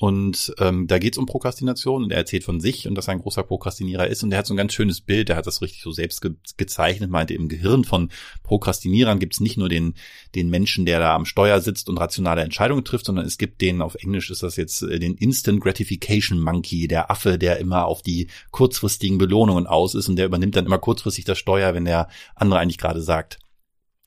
Und 0.00 0.54
ähm, 0.58 0.86
da 0.86 0.98
geht's 0.98 1.18
um 1.18 1.26
Prokrastination 1.26 2.04
und 2.04 2.12
er 2.12 2.18
erzählt 2.18 2.44
von 2.44 2.60
sich 2.60 2.86
und 2.86 2.94
dass 2.94 3.08
er 3.08 3.12
ein 3.12 3.20
großer 3.20 3.42
Prokrastinierer 3.42 4.06
ist. 4.06 4.22
Und 4.22 4.30
er 4.30 4.38
hat 4.38 4.46
so 4.46 4.54
ein 4.54 4.56
ganz 4.56 4.72
schönes 4.72 5.00
Bild, 5.00 5.28
der 5.28 5.34
hat 5.34 5.48
das 5.48 5.60
richtig 5.60 5.82
so 5.82 5.90
selbst 5.90 6.22
ge 6.22 6.34
gezeichnet, 6.56 7.10
meinte, 7.10 7.34
im 7.34 7.48
Gehirn 7.48 7.82
von 7.82 8.10
Prokrastinierern 8.44 9.18
gibt's 9.18 9.40
nicht 9.40 9.56
nur 9.56 9.68
den, 9.68 9.94
den 10.36 10.50
Menschen, 10.50 10.86
der 10.86 11.00
da 11.00 11.16
am 11.16 11.24
Steuer 11.24 11.60
sitzt 11.60 11.88
und 11.88 11.98
rationale 11.98 12.42
Entscheidungen 12.42 12.84
trifft, 12.84 13.06
sondern 13.06 13.26
es 13.26 13.38
gibt 13.38 13.60
den, 13.60 13.82
auf 13.82 13.96
Englisch 13.96 14.30
ist 14.30 14.44
das 14.44 14.54
jetzt 14.54 14.82
äh, 14.82 15.00
den 15.00 15.14
Instant 15.14 15.60
Gratification 15.60 16.40
Monkey, 16.40 16.86
der 16.86 17.10
Affe, 17.10 17.36
der 17.36 17.58
immer 17.58 17.86
auf 17.86 18.00
die 18.00 18.28
kurzfristigen 18.52 19.18
Belohnungen 19.18 19.66
aus 19.66 19.96
ist 19.96 20.08
und 20.08 20.14
der 20.14 20.26
übernimmt 20.26 20.54
dann 20.54 20.66
immer 20.66 20.78
kurzfristig 20.78 21.24
das 21.24 21.38
Steuer, 21.38 21.74
wenn 21.74 21.84
der 21.84 22.08
andere 22.36 22.60
eigentlich 22.60 22.78
gerade 22.78 23.02
sagt, 23.02 23.40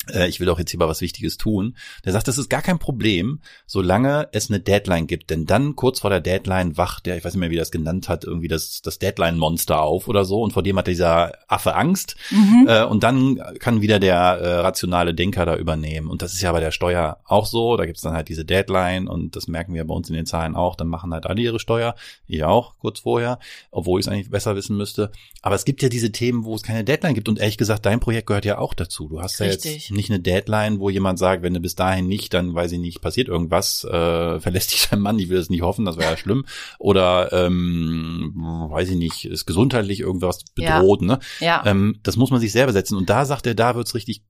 ich 0.09 0.39
will 0.39 0.48
doch 0.48 0.57
jetzt 0.57 0.71
hier 0.71 0.80
mal 0.80 0.88
was 0.88 1.01
Wichtiges 1.01 1.38
tun. 1.38 1.75
Der 2.06 2.12
sagt, 2.12 2.27
das 2.27 2.39
ist 2.39 2.50
gar 2.50 2.63
kein 2.63 2.80
Problem, 2.80 3.39
solange 3.68 4.30
es 4.31 4.50
eine 4.50 4.59
Deadline 4.59 5.06
gibt. 5.06 5.30
Denn 5.30 5.45
dann 5.45 5.75
kurz 5.75 6.00
vor 6.00 6.09
der 6.09 6.21
Deadline 6.21 6.75
wacht 6.75 7.06
der, 7.06 7.18
ich 7.18 7.24
weiß 7.24 7.33
nicht 7.33 7.39
mehr, 7.39 7.51
wie 7.51 7.56
das 7.56 7.69
genannt 7.69 8.09
hat, 8.09 8.24
irgendwie 8.24 8.48
das, 8.48 8.81
das 8.81 8.98
Deadline-Monster 8.98 9.80
auf 9.80 10.07
oder 10.07 10.25
so. 10.25 10.42
Und 10.42 10.53
vor 10.53 10.63
dem 10.63 10.77
hat 10.77 10.88
dieser 10.88 11.33
Affe 11.48 11.75
Angst. 11.75 12.15
Mhm. 12.31 12.65
Äh, 12.68 12.83
und 12.86 13.03
dann 13.03 13.39
kann 13.60 13.81
wieder 13.81 14.00
der 14.00 14.15
äh, 14.15 14.53
rationale 14.62 15.13
Denker 15.13 15.46
da 15.46 15.55
übernehmen. 15.55 16.10
Und 16.10 16.24
das 16.24 16.34
ist 16.34 16.41
ja 16.41 16.51
bei 16.51 16.60
der 16.60 16.72
Steuer 16.72 17.20
auch 17.25 17.46
so. 17.46 17.77
Da 17.77 17.86
gibt's 17.86 18.01
dann 18.01 18.13
halt 18.13 18.27
diese 18.27 18.43
Deadline 18.43 19.08
und 19.08 19.36
das 19.36 19.48
merken 19.48 19.75
wir 19.75 19.86
bei 19.86 19.93
uns 19.93 20.10
in 20.10 20.15
den 20.15 20.25
Zahlen 20.25 20.55
auch. 20.55 20.75
Dann 20.75 20.88
machen 20.88 21.13
halt 21.13 21.27
alle 21.27 21.41
ihre 21.41 21.60
Steuer. 21.60 21.93
Ich 22.25 22.43
auch 22.43 22.77
kurz 22.79 23.01
vorher, 23.01 23.38
obwohl 23.70 24.00
ich 24.00 24.08
es 24.08 24.12
eigentlich 24.12 24.31
besser 24.31 24.55
wissen 24.55 24.77
müsste. 24.77 25.12
Aber 25.43 25.53
es 25.53 25.63
gibt 25.63 25.84
ja 25.84 25.89
diese 25.89 26.12
Themen, 26.12 26.43
wo 26.43 26.55
es 26.55 26.63
keine 26.63 26.84
Deadline 26.84 27.13
gibt. 27.13 27.29
Und 27.29 27.38
ehrlich 27.38 27.58
gesagt, 27.58 27.86
dein 27.86 28.00
Projekt 28.00 28.27
gehört 28.27 28.46
ja 28.46 28.58
auch 28.58 28.74
dazu. 28.74 29.08
Du 29.08 29.22
hast 29.22 29.39
Richtig. 29.39 29.65
ja 29.65 29.72
jetzt 29.72 29.90
nicht 29.91 30.10
eine 30.10 30.19
Deadline, 30.19 30.79
wo 30.79 30.89
jemand 30.89 31.19
sagt, 31.19 31.43
wenn 31.43 31.53
du 31.53 31.60
bis 31.60 31.75
dahin 31.75 32.07
nicht, 32.07 32.33
dann 32.33 32.53
weiß 32.53 32.71
ich 32.71 32.79
nicht, 32.79 33.01
passiert 33.01 33.27
irgendwas, 33.27 33.83
äh, 33.83 34.39
verlässt 34.39 34.74
dich 34.74 34.88
dein 34.89 35.01
Mann, 35.01 35.19
ich 35.19 35.29
will 35.29 35.38
es 35.38 35.50
nicht 35.50 35.62
hoffen, 35.62 35.86
das 35.86 35.98
wäre 35.98 36.12
ja 36.12 36.17
schlimm. 36.17 36.45
Oder 36.79 37.31
ähm, 37.33 38.33
weiß 38.69 38.89
ich 38.89 38.98
nicht, 38.98 39.25
ist 39.25 39.45
gesundheitlich 39.45 40.00
irgendwas 40.00 40.43
bedroht, 40.55 41.01
ja. 41.01 41.07
ne? 41.07 41.19
Ja. 41.39 41.63
Ähm, 41.65 42.00
das 42.03 42.17
muss 42.17 42.31
man 42.31 42.39
sich 42.39 42.51
selber 42.51 42.74
setzen. 42.74 42.98
Und 42.98 43.10
da 43.10 43.25
sagt 43.25 43.45
er, 43.48 43.55
da 43.55 43.75
wird's 43.75 43.95
richtig 43.95 44.24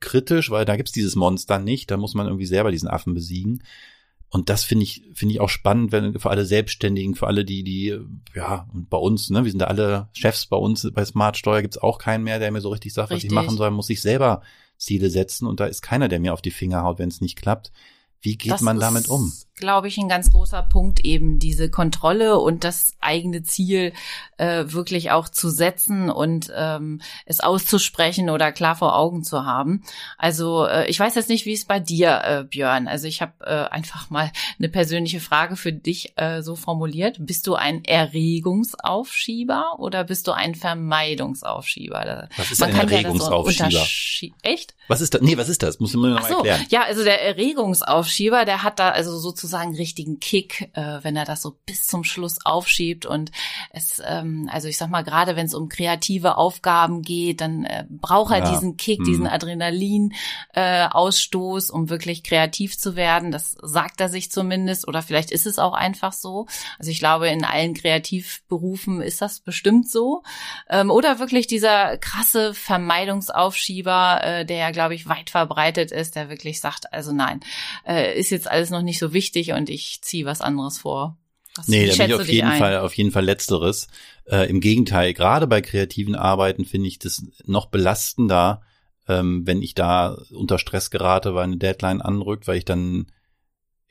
kritisch, 0.00 0.50
weil 0.50 0.64
da 0.64 0.76
gibt's 0.76 0.92
dieses 0.92 1.16
Monster 1.16 1.58
nicht, 1.58 1.90
da 1.90 1.96
muss 1.96 2.14
man 2.14 2.26
irgendwie 2.26 2.46
selber 2.46 2.70
diesen 2.70 2.88
Affen 2.88 3.14
besiegen. 3.14 3.62
Und 4.32 4.48
das 4.48 4.64
finde 4.64 4.84
ich, 4.84 5.02
finde 5.12 5.34
ich 5.34 5.40
auch 5.40 5.50
spannend, 5.50 5.92
wenn 5.92 6.18
für 6.18 6.30
alle 6.30 6.46
Selbstständigen, 6.46 7.14
für 7.14 7.26
alle, 7.26 7.44
die, 7.44 7.62
die, 7.62 7.98
ja, 8.34 8.66
und 8.72 8.88
bei 8.88 8.96
uns, 8.96 9.28
ne, 9.28 9.44
wir 9.44 9.50
sind 9.50 9.60
da 9.60 9.66
alle 9.66 10.08
Chefs 10.14 10.46
bei 10.46 10.56
uns, 10.56 10.90
bei 10.94 11.04
Smart 11.04 11.36
Steuer 11.36 11.60
gibt's 11.60 11.76
auch 11.76 11.98
keinen 11.98 12.24
mehr, 12.24 12.38
der 12.38 12.50
mir 12.50 12.62
so 12.62 12.70
richtig 12.70 12.94
sagt, 12.94 13.10
richtig. 13.10 13.30
was 13.30 13.30
ich 13.30 13.34
machen 13.34 13.58
soll, 13.58 13.70
muss 13.70 13.90
ich 13.90 14.00
selber 14.00 14.40
Ziele 14.76 15.10
setzen 15.10 15.46
und 15.46 15.60
da 15.60 15.66
ist 15.66 15.82
keiner, 15.82 16.08
der 16.08 16.20
mir 16.20 16.32
auf 16.32 16.42
die 16.42 16.50
Finger 16.50 16.82
haut, 16.82 16.98
wenn 16.98 17.08
es 17.08 17.20
nicht 17.20 17.36
klappt. 17.36 17.72
Wie 18.20 18.36
geht 18.36 18.52
das 18.52 18.60
man 18.60 18.78
damit 18.78 19.08
um? 19.08 19.32
Glaube 19.62 19.86
ich, 19.86 19.96
ein 19.96 20.08
ganz 20.08 20.32
großer 20.32 20.60
Punkt 20.64 21.04
eben 21.04 21.38
diese 21.38 21.70
Kontrolle 21.70 22.40
und 22.40 22.64
das 22.64 22.96
eigene 23.00 23.44
Ziel 23.44 23.92
äh, 24.38 24.64
wirklich 24.66 25.12
auch 25.12 25.28
zu 25.28 25.50
setzen 25.50 26.10
und 26.10 26.52
ähm, 26.52 27.00
es 27.26 27.38
auszusprechen 27.38 28.28
oder 28.28 28.50
klar 28.50 28.74
vor 28.74 28.98
Augen 28.98 29.22
zu 29.22 29.46
haben. 29.46 29.84
Also 30.18 30.66
äh, 30.66 30.86
ich 30.88 30.98
weiß 30.98 31.14
jetzt 31.14 31.28
nicht, 31.28 31.46
wie 31.46 31.52
es 31.52 31.64
bei 31.64 31.78
dir, 31.78 32.22
äh, 32.24 32.42
Björn. 32.42 32.88
Also 32.88 33.06
ich 33.06 33.22
habe 33.22 33.34
äh, 33.40 33.68
einfach 33.70 34.10
mal 34.10 34.32
eine 34.58 34.68
persönliche 34.68 35.20
Frage 35.20 35.54
für 35.54 35.72
dich 35.72 36.14
äh, 36.16 36.42
so 36.42 36.56
formuliert. 36.56 37.18
Bist 37.20 37.46
du 37.46 37.54
ein 37.54 37.84
Erregungsaufschieber 37.84 39.76
oder 39.78 40.02
bist 40.02 40.26
du 40.26 40.32
ein 40.32 40.56
Vermeidungsaufschieber? 40.56 42.28
Was 42.36 42.50
ist 42.50 42.60
Man 42.60 42.70
ein 42.72 42.88
Erregungsaufschieber? 42.90 43.68
Ja 43.68 43.84
so 43.84 44.28
Echt? 44.42 44.74
Was 44.88 45.00
ist 45.00 45.14
das? 45.14 45.22
Nee, 45.22 45.36
was 45.36 45.48
ist 45.48 45.62
das? 45.62 45.78
Muss 45.78 45.94
man 45.94 46.02
mir 46.02 46.14
noch 46.16 46.22
mal 46.22 46.28
so, 46.28 46.36
erklären. 46.38 46.66
Ja, 46.68 46.82
also 46.82 47.04
der 47.04 47.22
Erregungsaufschieber, 47.22 48.44
der 48.44 48.62
hat 48.64 48.78
da 48.78 48.90
also 48.90 49.16
sozusagen 49.18 49.51
sozusagen 49.52 49.76
richtigen 49.76 50.18
Kick, 50.18 50.70
äh, 50.72 51.00
wenn 51.02 51.14
er 51.14 51.26
das 51.26 51.42
so 51.42 51.58
bis 51.66 51.86
zum 51.86 52.04
Schluss 52.04 52.38
aufschiebt 52.44 53.04
und 53.04 53.30
es, 53.70 54.00
ähm, 54.04 54.48
also 54.50 54.66
ich 54.68 54.78
sag 54.78 54.88
mal, 54.88 55.02
gerade 55.02 55.36
wenn 55.36 55.44
es 55.46 55.52
um 55.54 55.68
kreative 55.68 56.38
Aufgaben 56.38 57.02
geht, 57.02 57.42
dann 57.42 57.64
äh, 57.64 57.84
braucht 57.88 58.32
er 58.32 58.38
ja. 58.38 58.50
diesen 58.50 58.78
Kick, 58.78 59.00
mhm. 59.00 59.04
diesen 59.04 59.26
Adrenalin-Ausstoß, 59.26 61.68
äh, 61.68 61.72
um 61.72 61.90
wirklich 61.90 62.24
kreativ 62.24 62.78
zu 62.78 62.96
werden. 62.96 63.30
Das 63.30 63.54
sagt 63.60 64.00
er 64.00 64.08
sich 64.08 64.32
zumindest 64.32 64.88
oder 64.88 65.02
vielleicht 65.02 65.30
ist 65.30 65.44
es 65.46 65.58
auch 65.58 65.74
einfach 65.74 66.14
so. 66.14 66.46
Also 66.78 66.90
ich 66.90 66.98
glaube, 66.98 67.28
in 67.28 67.44
allen 67.44 67.74
Kreativberufen 67.74 69.02
ist 69.02 69.20
das 69.20 69.40
bestimmt 69.40 69.90
so. 69.90 70.22
Ähm, 70.70 70.90
oder 70.90 71.18
wirklich 71.18 71.46
dieser 71.46 71.98
krasse 71.98 72.54
Vermeidungsaufschieber, 72.54 74.20
äh, 74.22 74.46
der 74.46 74.56
ja, 74.56 74.70
glaube 74.70 74.94
ich, 74.94 75.08
weit 75.08 75.28
verbreitet 75.28 75.92
ist, 75.92 76.16
der 76.16 76.30
wirklich 76.30 76.58
sagt, 76.60 76.90
also 76.92 77.12
nein, 77.12 77.40
äh, 77.86 78.18
ist 78.18 78.30
jetzt 78.30 78.50
alles 78.50 78.70
noch 78.70 78.80
nicht 78.80 78.98
so 78.98 79.12
wichtig 79.12 79.31
und 79.52 79.70
ich 79.70 80.00
ziehe 80.02 80.24
was 80.24 80.40
anderes 80.40 80.78
vor. 80.78 81.18
Was, 81.56 81.68
nee, 81.68 81.86
da 81.86 81.96
bin 81.96 82.06
ich 82.06 82.14
auf 82.14 82.28
jeden 82.28 82.48
ein? 82.48 82.58
Fall, 82.58 82.78
auf 82.78 82.94
jeden 82.94 83.10
Fall 83.10 83.24
letzteres. 83.24 83.88
Äh, 84.24 84.48
Im 84.48 84.60
Gegenteil, 84.60 85.12
gerade 85.12 85.46
bei 85.46 85.60
kreativen 85.60 86.14
Arbeiten 86.14 86.64
finde 86.64 86.88
ich 86.88 86.98
das 86.98 87.24
noch 87.44 87.66
belastender, 87.66 88.62
ähm, 89.08 89.46
wenn 89.46 89.60
ich 89.60 89.74
da 89.74 90.16
unter 90.30 90.58
Stress 90.58 90.90
gerate, 90.90 91.34
weil 91.34 91.44
eine 91.44 91.58
Deadline 91.58 92.00
anrückt, 92.00 92.48
weil 92.48 92.58
ich 92.58 92.64
dann 92.64 93.06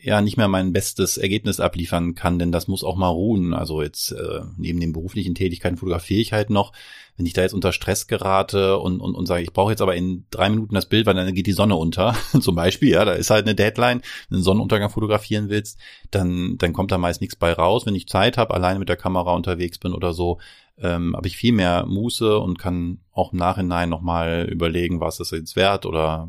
ja 0.04 0.22
nicht 0.22 0.38
mehr 0.38 0.48
mein 0.48 0.74
bestes 0.74 1.18
Ergebnis 1.18 1.60
abliefern 1.60 2.16
kann, 2.16 2.40
denn 2.40 2.52
das 2.52 2.68
muss 2.68 2.84
auch 2.84 2.96
mal 2.96 3.10
ruhen. 3.10 3.54
Also 3.54 3.82
jetzt 3.82 4.12
äh, 4.12 4.42
neben 4.58 4.80
den 4.80 4.94
beruflichen 4.94 5.36
Tätigkeiten 5.36 5.78
fotografiere 5.78 6.22
ich 6.22 6.34
halt 6.34 6.50
noch. 6.50 6.74
Wenn 7.18 7.26
ich 7.26 7.34
da 7.34 7.42
jetzt 7.42 7.54
unter 7.54 7.72
Stress 7.72 8.08
gerate 8.08 8.80
und, 8.80 9.00
und, 9.00 9.14
und 9.14 9.26
sage, 9.28 9.44
ich 9.44 9.54
brauche 9.54 9.72
jetzt 9.72 9.82
aber 9.82 9.96
in 9.96 10.26
drei 10.32 10.50
Minuten 10.50 10.74
das 10.74 10.88
Bild, 10.88 11.06
weil 11.06 11.14
dann 11.14 11.34
geht 11.34 11.46
die 11.46 11.52
Sonne 11.52 11.76
unter, 11.76 12.16
zum 12.42 12.56
Beispiel, 12.56 12.90
ja, 12.90 13.06
da 13.06 13.14
ist 13.14 13.30
halt 13.30 13.46
eine 13.46 13.56
Deadline, 13.56 14.00
wenn 14.00 14.30
du 14.30 14.36
einen 14.38 14.44
Sonnenuntergang 14.44 14.90
fotografieren 14.90 15.50
willst, 15.50 15.78
dann, 16.10 16.58
dann 16.58 16.74
kommt 16.74 16.92
da 16.92 16.98
meist 16.98 17.22
nichts 17.22 17.36
bei 17.36 17.54
raus. 17.54 17.86
Wenn 17.86 17.96
ich 17.96 18.08
Zeit 18.08 18.38
habe, 18.38 18.54
alleine 18.54 18.80
mit 18.80 18.90
der 18.90 18.98
Kamera 18.98 19.36
unterwegs 19.36 19.78
bin 19.78 19.94
oder 19.94 20.14
so, 20.14 20.40
ähm, 20.80 21.16
habe 21.16 21.28
ich 21.28 21.38
viel 21.38 21.54
mehr 21.54 21.86
Muße 21.86 22.40
und 22.40 22.58
kann 22.58 23.00
auch 23.12 23.34
im 23.34 23.40
Nachhinein 23.40 23.90
nochmal 23.90 24.48
überlegen, 24.50 25.00
was 25.00 25.20
ist 25.20 25.32
jetzt 25.32 25.56
wert 25.56 25.86
oder 25.86 26.28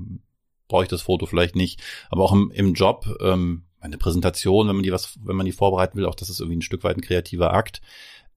brauche 0.72 0.82
ich 0.84 0.88
das 0.88 1.02
Foto 1.02 1.26
vielleicht 1.26 1.54
nicht. 1.54 1.80
Aber 2.10 2.24
auch 2.24 2.32
im, 2.32 2.50
im 2.50 2.74
Job, 2.74 3.06
ähm, 3.20 3.64
eine 3.80 3.98
Präsentation, 3.98 4.68
wenn 4.68 4.76
man 4.76 4.82
die 4.82 4.92
was, 4.92 5.18
wenn 5.22 5.36
man 5.36 5.46
die 5.46 5.52
vorbereiten 5.52 5.96
will, 5.96 6.06
auch 6.06 6.14
das 6.14 6.30
ist 6.30 6.40
irgendwie 6.40 6.58
ein 6.58 6.62
Stück 6.62 6.84
weit 6.84 6.96
ein 6.96 7.02
kreativer 7.02 7.52
Akt. 7.52 7.80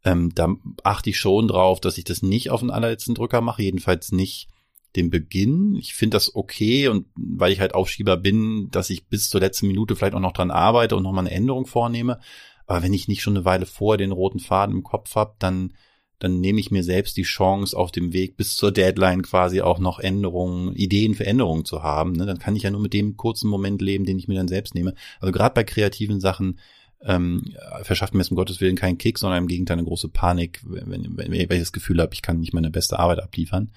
Ähm, 0.03 0.33
da 0.35 0.49
achte 0.83 1.09
ich 1.09 1.17
schon 1.17 1.47
drauf, 1.47 1.79
dass 1.79 1.97
ich 1.97 2.03
das 2.03 2.21
nicht 2.21 2.51
auf 2.51 2.59
den 2.59 2.71
allerletzten 2.71 3.15
Drücker 3.15 3.41
mache, 3.41 3.63
jedenfalls 3.63 4.11
nicht 4.11 4.49
den 4.95 5.09
Beginn. 5.09 5.75
Ich 5.75 5.93
finde 5.93 6.15
das 6.15 6.35
okay 6.35 6.87
und 6.87 7.07
weil 7.15 7.51
ich 7.51 7.59
halt 7.59 7.73
Aufschieber 7.75 8.17
bin, 8.17 8.69
dass 8.71 8.89
ich 8.89 9.07
bis 9.07 9.29
zur 9.29 9.41
letzten 9.41 9.67
Minute 9.67 9.95
vielleicht 9.95 10.13
auch 10.13 10.19
noch 10.19 10.31
dran 10.31 10.51
arbeite 10.51 10.95
und 10.95 11.03
nochmal 11.03 11.25
eine 11.25 11.35
Änderung 11.35 11.65
vornehme. 11.65 12.19
Aber 12.67 12.81
wenn 12.81 12.93
ich 12.93 13.07
nicht 13.07 13.21
schon 13.21 13.35
eine 13.35 13.45
Weile 13.45 13.65
vorher 13.65 13.97
den 13.97 14.11
roten 14.11 14.39
Faden 14.39 14.75
im 14.75 14.83
Kopf 14.83 15.15
habe, 15.15 15.35
dann 15.39 15.73
dann 16.19 16.39
nehme 16.39 16.59
ich 16.59 16.71
mir 16.71 16.83
selbst 16.83 17.17
die 17.17 17.23
Chance, 17.23 17.75
auf 17.75 17.91
dem 17.91 18.13
Weg 18.13 18.37
bis 18.37 18.55
zur 18.55 18.71
Deadline 18.71 19.21
quasi 19.21 19.61
auch 19.61 19.79
noch 19.79 19.99
Änderungen, 19.99 20.73
Ideen 20.75 21.15
für 21.15 21.25
Änderungen 21.25 21.65
zu 21.65 21.83
haben. 21.83 22.13
Ne? 22.13 22.25
Dann 22.25 22.39
kann 22.39 22.55
ich 22.55 22.63
ja 22.63 22.71
nur 22.71 22.81
mit 22.81 22.93
dem 22.93 23.17
kurzen 23.17 23.49
Moment 23.49 23.81
leben, 23.81 24.05
den 24.05 24.17
ich 24.17 24.27
mir 24.27 24.35
dann 24.35 24.47
selbst 24.47 24.75
nehme. 24.75 24.93
Also 25.19 25.31
gerade 25.31 25.53
bei 25.53 25.63
kreativen 25.63 26.19
Sachen 26.19 26.59
ähm, 27.01 27.53
verschafft 27.83 28.13
mir 28.13 28.21
es 28.21 28.29
um 28.29 28.37
Gottes 28.37 28.61
Willen 28.61 28.75
keinen 28.75 28.97
Kick, 28.97 29.17
sondern 29.17 29.43
im 29.43 29.47
Gegenteil 29.47 29.77
eine 29.77 29.87
große 29.87 30.09
Panik, 30.09 30.61
wenn, 30.65 30.91
wenn, 30.91 31.17
wenn 31.17 31.33
ich 31.33 31.47
das 31.47 31.73
Gefühl 31.73 32.01
habe, 32.01 32.13
ich 32.13 32.21
kann 32.21 32.39
nicht 32.39 32.53
meine 32.53 32.71
beste 32.71 32.97
Arbeit 32.97 33.21
abliefern. 33.21 33.71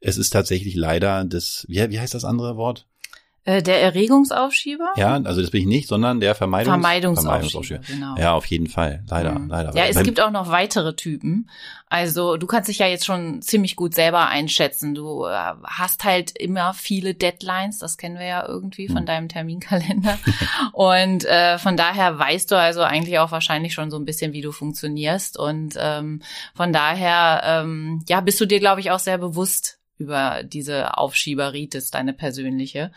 Es 0.00 0.18
ist 0.18 0.30
tatsächlich 0.30 0.74
leider 0.74 1.24
das, 1.24 1.64
wie, 1.68 1.90
wie 1.90 2.00
heißt 2.00 2.14
das 2.14 2.24
andere 2.24 2.56
Wort? 2.56 2.86
Äh, 3.46 3.62
der 3.62 3.82
Erregungsaufschieber? 3.82 4.94
Ja, 4.96 5.20
also 5.22 5.42
das 5.42 5.50
bin 5.50 5.60
ich 5.60 5.66
nicht, 5.66 5.88
sondern 5.88 6.18
der 6.18 6.34
Vermeidungs 6.34 6.70
Vermeidungsaufschieber. 7.20 7.80
Genau. 7.86 8.16
Ja, 8.16 8.32
auf 8.32 8.46
jeden 8.46 8.68
Fall. 8.68 9.04
Leider, 9.10 9.38
mhm. 9.38 9.48
leider. 9.50 9.76
Ja, 9.76 9.84
es 9.84 10.02
gibt 10.02 10.18
auch 10.18 10.30
noch 10.30 10.50
weitere 10.50 10.96
Typen. 10.96 11.50
Also 11.86 12.38
du 12.38 12.46
kannst 12.46 12.70
dich 12.70 12.78
ja 12.78 12.86
jetzt 12.86 13.04
schon 13.04 13.42
ziemlich 13.42 13.76
gut 13.76 13.94
selber 13.94 14.28
einschätzen. 14.28 14.94
Du 14.94 15.26
äh, 15.26 15.52
hast 15.62 16.04
halt 16.04 16.36
immer 16.38 16.72
viele 16.72 17.14
Deadlines, 17.14 17.78
das 17.78 17.98
kennen 17.98 18.18
wir 18.18 18.26
ja 18.26 18.48
irgendwie 18.48 18.88
von 18.88 19.02
mhm. 19.02 19.06
deinem 19.06 19.28
Terminkalender. 19.28 20.18
und 20.72 21.26
äh, 21.26 21.58
von 21.58 21.76
daher 21.76 22.18
weißt 22.18 22.50
du 22.50 22.58
also 22.58 22.80
eigentlich 22.80 23.18
auch 23.18 23.30
wahrscheinlich 23.30 23.74
schon 23.74 23.90
so 23.90 23.98
ein 23.98 24.06
bisschen, 24.06 24.32
wie 24.32 24.40
du 24.40 24.52
funktionierst. 24.52 25.38
Und 25.38 25.74
ähm, 25.78 26.22
von 26.54 26.72
daher, 26.72 27.42
ähm, 27.44 28.02
ja, 28.08 28.22
bist 28.22 28.40
du 28.40 28.46
dir, 28.46 28.58
glaube 28.58 28.80
ich, 28.80 28.90
auch 28.90 28.98
sehr 28.98 29.18
bewusst, 29.18 29.78
über 29.96 30.42
diese 30.42 30.98
Aufschieberitis, 30.98 31.90
deine 31.90 32.12
persönliche. 32.12 32.90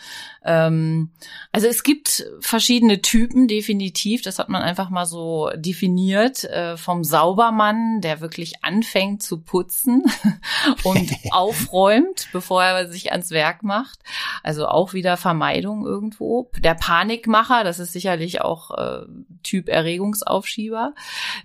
Ähm, 0.44 1.12
also 1.52 1.68
es 1.68 1.84
gibt 1.84 2.26
verschiedene 2.40 3.04
Typen, 3.04 3.48
definitiv. 3.48 4.24
Das 4.24 4.40
hat 4.40 4.50
man 4.50 4.64
einfach 4.64 4.90
mal 4.90 5.06
so 5.06 5.52
definiert. 5.56 6.44
Äh, 6.46 6.76
vom 6.76 7.04
Saubermann, 7.04 8.02
der 8.02 8.20
wirklich 8.20 8.64
anfängt 8.64 9.22
zu 9.22 9.42
putzen 9.42 10.06
und 10.84 11.12
aufräumt, 11.32 12.30
bevor 12.34 12.64
er 12.64 12.88
sich 12.88 13.12
ans 13.12 13.30
Werk 13.30 13.62
macht. 13.62 14.00
Also 14.42 14.68
auch 14.68 14.94
wieder 14.94 15.18
Vermeidung 15.18 15.86
irgendwo. 15.86 16.50
Der 16.58 16.74
Panikmacher, 16.74 17.64
das 17.64 17.78
ist 17.78 17.94
sicherlich 17.94 18.42
auch 18.42 18.72
äh, 18.72 19.06
Typ 19.44 19.70
Erregungsaufschieber. 19.70 20.96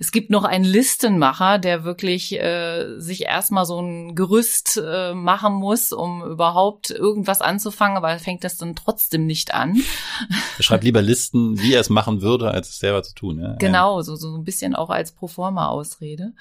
Es 0.00 0.12
gibt 0.12 0.30
noch 0.30 0.44
einen 0.44 0.64
Listenmacher, 0.64 1.58
der 1.58 1.84
wirklich 1.84 2.32
äh, 2.40 2.98
sich 2.98 3.26
erstmal 3.26 3.66
so 3.66 3.80
ein 3.80 4.14
Gerüst 4.14 4.80
äh, 4.82 5.12
macht 5.12 5.41
machen 5.42 5.54
muss, 5.54 5.92
um 5.92 6.22
überhaupt 6.22 6.90
irgendwas 6.90 7.40
anzufangen, 7.40 7.96
aber 7.96 8.10
er 8.10 8.18
fängt 8.18 8.44
das 8.44 8.56
dann 8.56 8.76
trotzdem 8.76 9.26
nicht 9.26 9.54
an. 9.54 9.76
Er 10.58 10.64
schreibt 10.64 10.84
lieber 10.84 11.02
Listen, 11.02 11.58
wie 11.60 11.72
er 11.72 11.80
es 11.80 11.88
machen 11.88 12.20
würde, 12.20 12.50
als 12.50 12.68
es 12.68 12.78
selber 12.78 13.02
zu 13.02 13.14
tun. 13.14 13.40
Ja? 13.40 13.56
Genau, 13.58 14.02
so, 14.02 14.16
so 14.16 14.36
ein 14.36 14.44
bisschen 14.44 14.76
auch 14.76 14.90
als 14.90 15.12
Proforma-Ausrede. 15.12 16.34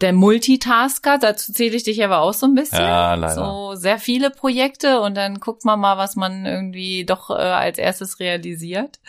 Der 0.00 0.12
Multitasker, 0.12 1.18
dazu 1.18 1.52
zähle 1.52 1.74
ich 1.74 1.82
dich 1.82 2.04
aber 2.04 2.20
auch 2.20 2.34
so 2.34 2.46
ein 2.46 2.54
bisschen. 2.54 2.80
Ja, 2.80 3.14
leider. 3.14 3.34
So 3.34 3.74
sehr 3.74 3.98
viele 3.98 4.30
Projekte 4.30 5.00
und 5.00 5.16
dann 5.16 5.40
guckt 5.40 5.64
man 5.64 5.80
mal, 5.80 5.96
was 5.96 6.14
man 6.14 6.44
irgendwie 6.44 7.04
doch 7.04 7.30
äh, 7.30 7.34
als 7.34 7.78
erstes 7.78 8.20
realisiert. 8.20 9.00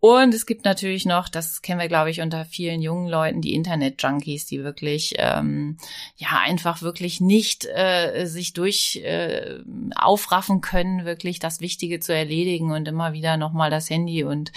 Und 0.00 0.34
es 0.34 0.46
gibt 0.46 0.64
natürlich 0.64 1.06
noch, 1.06 1.28
das 1.28 1.62
kennen 1.62 1.80
wir, 1.80 1.88
glaube 1.88 2.10
ich, 2.10 2.20
unter 2.20 2.44
vielen 2.44 2.82
jungen 2.82 3.08
Leuten, 3.08 3.40
die 3.40 3.54
Internet-Junkies, 3.54 4.46
die 4.46 4.64
wirklich, 4.64 5.14
ähm, 5.18 5.78
ja, 6.16 6.40
einfach 6.44 6.82
wirklich 6.82 7.20
nicht 7.20 7.66
äh, 7.66 8.26
sich 8.26 8.52
durch 8.52 8.81
nicht 8.82 9.04
äh, 9.04 9.60
aufraffen 9.96 10.60
können, 10.60 11.04
wirklich 11.04 11.38
das 11.38 11.60
Wichtige 11.60 12.00
zu 12.00 12.14
erledigen 12.14 12.72
und 12.72 12.88
immer 12.88 13.12
wieder 13.12 13.36
nochmal 13.36 13.70
das 13.70 13.88
Handy 13.88 14.24
und 14.24 14.52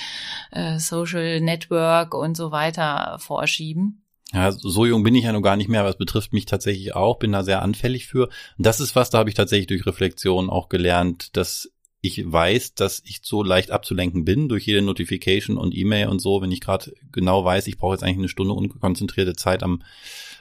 äh, 0.52 0.80
Social 0.80 1.42
Network 1.42 2.14
und 2.14 2.36
so 2.36 2.52
weiter 2.52 3.18
vorschieben. 3.20 4.02
Ja, 4.34 4.52
so 4.52 4.86
jung 4.86 5.04
bin 5.04 5.16
ich 5.16 5.24
ja 5.24 5.32
noch 5.32 5.42
gar 5.42 5.56
nicht 5.56 5.70
mehr, 5.70 5.82
aber 5.82 5.90
es 5.90 5.98
betrifft 5.98 6.34
mich 6.34 6.46
tatsächlich 6.46 6.96
auch, 6.96 7.20
bin 7.20 7.32
da 7.32 7.44
sehr 7.44 7.62
anfällig 7.62 8.08
für. 8.08 8.28
Und 8.58 8.66
das 8.66 8.80
ist 8.80 8.96
was, 8.96 9.10
da 9.10 9.20
habe 9.20 9.30
ich 9.30 9.36
tatsächlich 9.36 9.68
durch 9.68 9.86
Reflexion 9.86 10.50
auch 10.50 10.68
gelernt, 10.68 11.38
dass 11.38 11.72
ich 12.06 12.32
weiß, 12.32 12.76
dass 12.76 13.02
ich 13.06 13.20
so 13.24 13.42
leicht 13.44 13.72
abzulenken 13.72 14.26
bin 14.26 14.48
durch 14.48 14.66
jede 14.66 14.82
Notification 14.82 15.58
und 15.58 15.76
E-Mail 15.76 16.08
und 16.08 16.20
so, 16.20 16.42
wenn 16.42 16.52
ich 16.52 16.62
gerade 16.62 16.94
genau 17.12 17.44
weiß, 17.44 17.68
ich 17.68 17.78
brauche 17.78 17.94
jetzt 17.94 18.04
eigentlich 18.04 18.20
eine 18.20 18.30
Stunde 18.30 18.54
unkonzentrierte 18.54 19.34
Zeit 19.34 19.64
am 19.64 19.82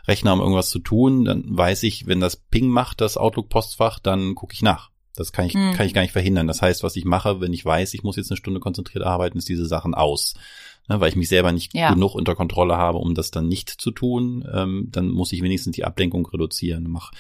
Rechner, 0.07 0.35
um 0.35 0.41
irgendwas 0.41 0.71
zu 0.71 0.79
tun, 0.79 1.25
dann 1.25 1.45
weiß 1.47 1.83
ich, 1.85 2.07
wenn 2.07 2.21
das 2.21 2.37
Ping 2.37 2.69
macht, 2.69 3.01
das 3.01 3.17
Outlook-Postfach, 3.17 3.99
dann 3.99 4.35
gucke 4.35 4.53
ich 4.53 4.63
nach. 4.63 4.91
Das 5.17 5.33
kann 5.33 5.47
ich, 5.47 5.55
mhm. 5.55 5.75
kann 5.75 5.87
ich 5.87 5.95
gar 5.95 6.03
nicht 6.03 6.13
verhindern. 6.13 6.49
Das 6.49 6.61
heißt, 6.61 6.83
was 6.83 6.97
ich 6.97 7.05
mache, 7.05 7.41
wenn 7.41 7.53
ich 7.53 7.65
weiß, 7.65 7.95
ich 7.95 8.03
muss 8.03 8.17
jetzt 8.17 8.31
eine 8.31 8.37
Stunde 8.37 8.61
konzentriert 8.61 9.05
arbeiten, 9.05 9.39
ist 9.39 9.49
diese 9.49 9.67
Sachen 9.67 9.95
aus. 9.95 10.35
Ne, 10.87 11.01
weil 11.01 11.09
ich 11.09 11.17
mich 11.17 11.31
selber 11.31 11.51
nicht 11.51 11.73
ja. 11.73 11.95
genug 11.95 12.15
unter 12.15 12.35
Kontrolle 12.35 12.77
habe, 12.77 12.99
um 12.99 13.15
das 13.15 13.31
dann 13.31 13.49
nicht 13.49 13.71
zu 13.71 13.91
tun, 13.91 14.47
ähm, 14.53 14.89
dann 14.93 15.09
muss 15.09 15.33
ich 15.33 15.41
wenigstens 15.41 15.75
die 15.75 15.85
Ablenkung 15.85 16.27
reduzieren. 16.27 16.87
Mach, 16.91 17.11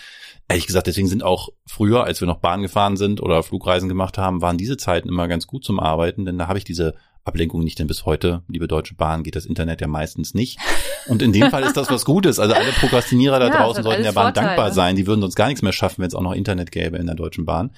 ehrlich 0.49 0.67
gesagt, 0.67 0.87
deswegen 0.87 1.09
sind 1.09 1.23
auch 1.23 1.49
früher, 1.65 2.05
als 2.05 2.21
wir 2.21 2.29
noch 2.29 2.41
Bahn 2.41 2.61
gefahren 2.61 2.99
sind 2.99 3.23
oder 3.23 3.43
Flugreisen 3.43 3.89
gemacht 3.89 4.19
haben, 4.19 4.43
waren 4.43 4.59
diese 4.59 4.77
Zeiten 4.77 5.09
immer 5.09 5.29
ganz 5.29 5.47
gut 5.47 5.65
zum 5.65 5.81
Arbeiten, 5.81 6.27
denn 6.27 6.37
da 6.37 6.47
habe 6.47 6.59
ich 6.59 6.65
diese 6.65 6.95
Ablenkung 7.25 7.65
nicht, 7.65 7.79
denn 7.79 7.87
bis 7.87 8.05
heute, 8.05 8.43
liebe 8.49 8.69
Deutsche 8.69 8.95
Bahn, 8.95 9.23
geht 9.23 9.35
das 9.35 9.47
Internet 9.47 9.81
ja 9.81 9.87
meistens 9.87 10.35
nicht. 10.35 10.59
Und 11.07 11.23
in 11.23 11.33
dem 11.33 11.51
Fall 11.51 11.63
ist 11.63 11.77
das 11.77 11.91
was 11.91 12.05
Gutes. 12.05 12.39
Also 12.39 12.55
alle 12.55 12.73
Prokrastinierer 12.73 13.39
da 13.39 13.49
ja, 13.49 13.57
draußen 13.57 13.83
sollten 13.83 14.03
der 14.03 14.13
Bahn 14.13 14.27
Vorteile. 14.27 14.49
dankbar 14.49 14.73
sein. 14.73 14.97
Die 14.97 15.07
würden 15.07 15.23
sonst 15.23 15.35
gar 15.35 15.47
nichts 15.47 15.63
mehr 15.63 15.73
schaffen, 15.73 16.03
wenn 16.03 16.09
es 16.09 16.15
auch 16.15 16.23
noch 16.23 16.35
Internet 16.35 16.71
gäbe 16.71 16.99
in 16.99 17.07
der 17.07 17.15
Deutschen 17.15 17.47
Bahn. 17.47 17.73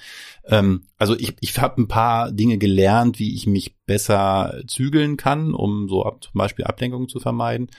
Ähm, 0.45 0.83
also 0.97 1.17
ich, 1.17 1.35
ich 1.39 1.57
habe 1.59 1.81
ein 1.81 1.87
paar 1.87 2.31
Dinge 2.31 2.57
gelernt, 2.57 3.19
wie 3.19 3.35
ich 3.35 3.47
mich 3.47 3.75
besser 3.85 4.61
zügeln 4.67 5.15
kann, 5.15 5.53
um 5.53 5.87
so 5.87 6.05
ab, 6.05 6.23
zum 6.23 6.33
Beispiel 6.33 6.65
Ablenkungen 6.65 7.07
zu 7.07 7.19
vermeiden. 7.19 7.69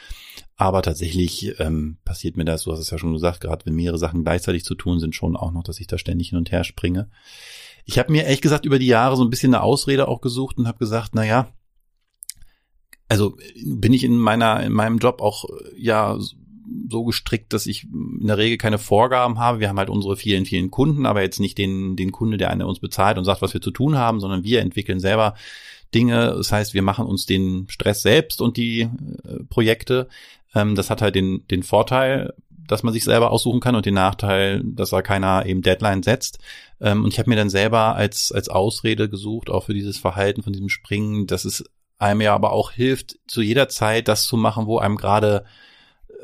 Aber 0.56 0.82
tatsächlich 0.82 1.54
ähm, 1.60 1.98
passiert 2.04 2.36
mir 2.36 2.44
das, 2.44 2.64
du 2.64 2.72
hast 2.72 2.80
es 2.80 2.90
ja 2.90 2.98
schon 2.98 3.12
gesagt, 3.12 3.42
gerade 3.42 3.64
wenn 3.66 3.74
mehrere 3.74 3.98
Sachen 3.98 4.24
gleichzeitig 4.24 4.64
zu 4.64 4.74
tun 4.74 4.98
sind, 5.00 5.14
schon 5.14 5.36
auch 5.36 5.52
noch, 5.52 5.62
dass 5.62 5.80
ich 5.80 5.86
da 5.86 5.98
ständig 5.98 6.30
hin 6.30 6.38
und 6.38 6.50
her 6.50 6.64
springe. 6.64 7.10
Ich 7.84 7.98
habe 7.98 8.12
mir 8.12 8.24
ehrlich 8.24 8.42
gesagt 8.42 8.66
über 8.66 8.78
die 8.78 8.86
Jahre 8.86 9.16
so 9.16 9.22
ein 9.22 9.30
bisschen 9.30 9.54
eine 9.54 9.62
Ausrede 9.62 10.08
auch 10.08 10.20
gesucht 10.20 10.58
und 10.58 10.66
habe 10.66 10.78
gesagt, 10.78 11.10
na 11.14 11.24
ja, 11.24 11.48
also 13.08 13.36
bin 13.64 13.92
ich 13.92 14.04
in 14.04 14.18
meiner, 14.18 14.62
in 14.62 14.72
meinem 14.72 14.98
Job 14.98 15.20
auch, 15.20 15.44
ja, 15.76 16.18
so 16.90 17.04
gestrickt, 17.04 17.52
dass 17.52 17.66
ich 17.66 17.84
in 17.84 18.26
der 18.26 18.38
Regel 18.38 18.58
keine 18.58 18.78
Vorgaben 18.78 19.38
habe. 19.38 19.60
Wir 19.60 19.68
haben 19.68 19.78
halt 19.78 19.90
unsere 19.90 20.16
vielen, 20.16 20.44
vielen 20.44 20.70
Kunden, 20.70 21.06
aber 21.06 21.22
jetzt 21.22 21.40
nicht 21.40 21.58
den, 21.58 21.96
den 21.96 22.12
Kunde, 22.12 22.36
der 22.36 22.50
eine 22.50 22.66
uns 22.66 22.80
bezahlt 22.80 23.18
und 23.18 23.24
sagt, 23.24 23.42
was 23.42 23.54
wir 23.54 23.60
zu 23.60 23.70
tun 23.70 23.96
haben, 23.96 24.20
sondern 24.20 24.44
wir 24.44 24.60
entwickeln 24.60 25.00
selber 25.00 25.34
Dinge. 25.94 26.34
Das 26.36 26.52
heißt, 26.52 26.74
wir 26.74 26.82
machen 26.82 27.06
uns 27.06 27.26
den 27.26 27.66
Stress 27.68 28.02
selbst 28.02 28.40
und 28.40 28.56
die 28.56 28.82
äh, 28.82 28.88
Projekte. 29.48 30.08
Ähm, 30.54 30.74
das 30.74 30.90
hat 30.90 31.02
halt 31.02 31.14
den, 31.14 31.46
den 31.48 31.62
Vorteil, 31.62 32.34
dass 32.50 32.82
man 32.82 32.92
sich 32.92 33.04
selber 33.04 33.30
aussuchen 33.30 33.60
kann 33.60 33.74
und 33.74 33.86
den 33.86 33.94
Nachteil, 33.94 34.62
dass 34.64 34.90
da 34.90 35.00
keiner 35.02 35.46
eben 35.46 35.62
Deadline 35.62 36.02
setzt. 36.02 36.38
Ähm, 36.80 37.04
und 37.04 37.12
ich 37.12 37.18
habe 37.18 37.30
mir 37.30 37.36
dann 37.36 37.50
selber 37.50 37.96
als, 37.96 38.30
als 38.30 38.48
Ausrede 38.48 39.08
gesucht, 39.08 39.48
auch 39.48 39.64
für 39.64 39.74
dieses 39.74 39.98
Verhalten 39.98 40.42
von 40.42 40.52
diesem 40.52 40.68
Springen, 40.68 41.26
dass 41.26 41.44
es 41.44 41.64
einem 41.98 42.20
ja 42.20 42.34
aber 42.34 42.52
auch 42.52 42.70
hilft, 42.70 43.18
zu 43.26 43.42
jeder 43.42 43.68
Zeit 43.68 44.08
das 44.08 44.24
zu 44.24 44.36
machen, 44.36 44.66
wo 44.66 44.78
einem 44.78 44.96
gerade 44.96 45.44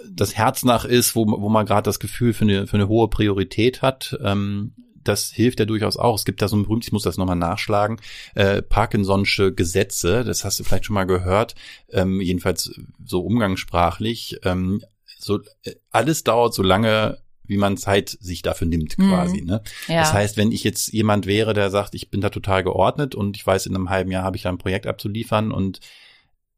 das 0.09 0.35
Herz 0.35 0.65
nach 0.65 0.85
ist, 0.85 1.15
wo, 1.17 1.27
wo 1.27 1.49
man 1.49 1.67
gerade 1.67 1.85
das 1.89 1.99
Gefühl 1.99 2.33
für 2.33 2.45
eine, 2.45 2.67
für 2.67 2.77
eine 2.77 2.89
hohe 2.89 3.09
Priorität 3.09 3.83
hat. 3.83 4.19
Ähm, 4.23 4.73
das 5.03 5.31
hilft 5.31 5.61
ja 5.61 5.67
durchaus 5.67 5.97
auch. 5.97 6.17
Es 6.17 6.25
gibt 6.25 6.41
da 6.41 6.49
so 6.49 6.57
ein 6.57 6.63
berühmt, 6.63 6.85
ich 6.85 6.93
muss 6.93 7.03
das 7.03 7.19
nochmal 7.19 7.37
nachschlagen, 7.37 8.01
äh, 8.35 8.63
Parkinson'sche 8.63 9.53
Gesetze, 9.53 10.25
das 10.25 10.45
hast 10.45 10.59
du 10.59 10.65
vielleicht 10.65 10.87
schon 10.87 10.95
mal 10.95 11.05
gehört, 11.05 11.55
ähm, 11.91 12.21
jedenfalls 12.21 12.81
so 13.05 13.21
umgangssprachlich. 13.21 14.39
Ähm, 14.45 14.83
so 15.19 15.41
äh, 15.65 15.75
alles 15.91 16.25
dauert 16.25 16.55
so 16.55 16.63
lange, 16.63 17.19
wie 17.47 17.57
man 17.57 17.77
Zeit 17.77 18.17
sich 18.21 18.43
dafür 18.43 18.67
nimmt, 18.67 18.99
mhm. 18.99 19.09
quasi. 19.09 19.43
Ne? 19.43 19.63
Ja. 19.89 20.01
Das 20.01 20.13
heißt, 20.13 20.37
wenn 20.37 20.53
ich 20.53 20.65
jetzt 20.65 20.93
jemand 20.93 21.27
wäre, 21.27 21.55
der 21.55 21.71
sagt, 21.71 21.95
ich 21.95 22.11
bin 22.11 22.21
da 22.21 22.31
total 22.31 22.65
geordnet 22.65 23.15
und 23.15 23.37
ich 23.37 23.47
weiß, 23.47 23.67
in 23.67 23.75
einem 23.75 23.91
halben 23.91 24.11
Jahr 24.11 24.25
habe 24.25 24.37
ich 24.37 24.43
da 24.43 24.49
ein 24.49 24.59
Projekt 24.59 24.87
abzuliefern 24.87 25.53
und 25.53 25.81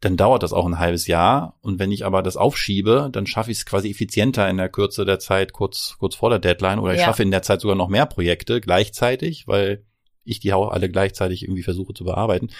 dann 0.00 0.16
dauert 0.16 0.43
das 0.43 0.52
auch 0.52 0.66
ein 0.66 0.78
halbes 0.78 1.07
Jahr. 1.07 1.59
Und 1.62 1.78
wenn 1.78 1.90
ich 1.90 2.05
aber 2.05 2.23
das 2.23 2.37
aufschiebe, 2.37 3.09
dann 3.11 3.26
schaffe 3.26 3.50
ich 3.50 3.59
es 3.59 3.66
quasi 3.66 3.90
effizienter 3.90 4.49
in 4.49 4.59
der 4.59 4.69
Kürze 4.69 5.05
der 5.05 5.19
Zeit, 5.19 5.52
kurz, 5.52 5.97
kurz 5.99 6.14
vor 6.14 6.31
der 6.31 6.38
Deadline. 6.38 6.78
Oder 6.78 6.93
ich 6.93 7.00
ja. 7.00 7.07
schaffe 7.07 7.23
in 7.23 7.31
der 7.31 7.43
Zeit 7.43 7.62
sogar 7.62 7.76
noch 7.76 7.88
mehr 7.88 8.07
Projekte 8.07 8.61
gleichzeitig, 8.61 9.49
weil 9.49 9.85
ich 10.26 10.40
die 10.40 10.52
auch 10.52 10.71
alle 10.71 10.90
gleichzeitig 10.90 11.45
irgendwie 11.45 11.62
versuche 11.62 11.95
zu 11.95 12.05
bearbeiten. 12.05 12.50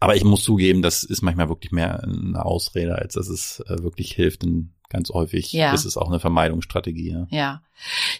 Aber 0.00 0.16
ich 0.16 0.24
muss 0.24 0.42
zugeben, 0.42 0.82
das 0.82 1.04
ist 1.04 1.22
manchmal 1.22 1.48
wirklich 1.48 1.70
mehr 1.70 2.02
eine 2.02 2.44
Ausrede, 2.44 2.96
als 2.96 3.14
dass 3.14 3.28
es 3.28 3.60
äh, 3.68 3.82
wirklich 3.82 4.12
hilft, 4.12 4.42
in 4.42 4.72
ganz 4.92 5.10
häufig 5.10 5.52
ja. 5.52 5.72
ist 5.72 5.84
es 5.84 5.96
auch 5.96 6.08
eine 6.08 6.20
Vermeidungsstrategie. 6.20 7.10
Ja. 7.10 7.26
ja. 7.30 7.62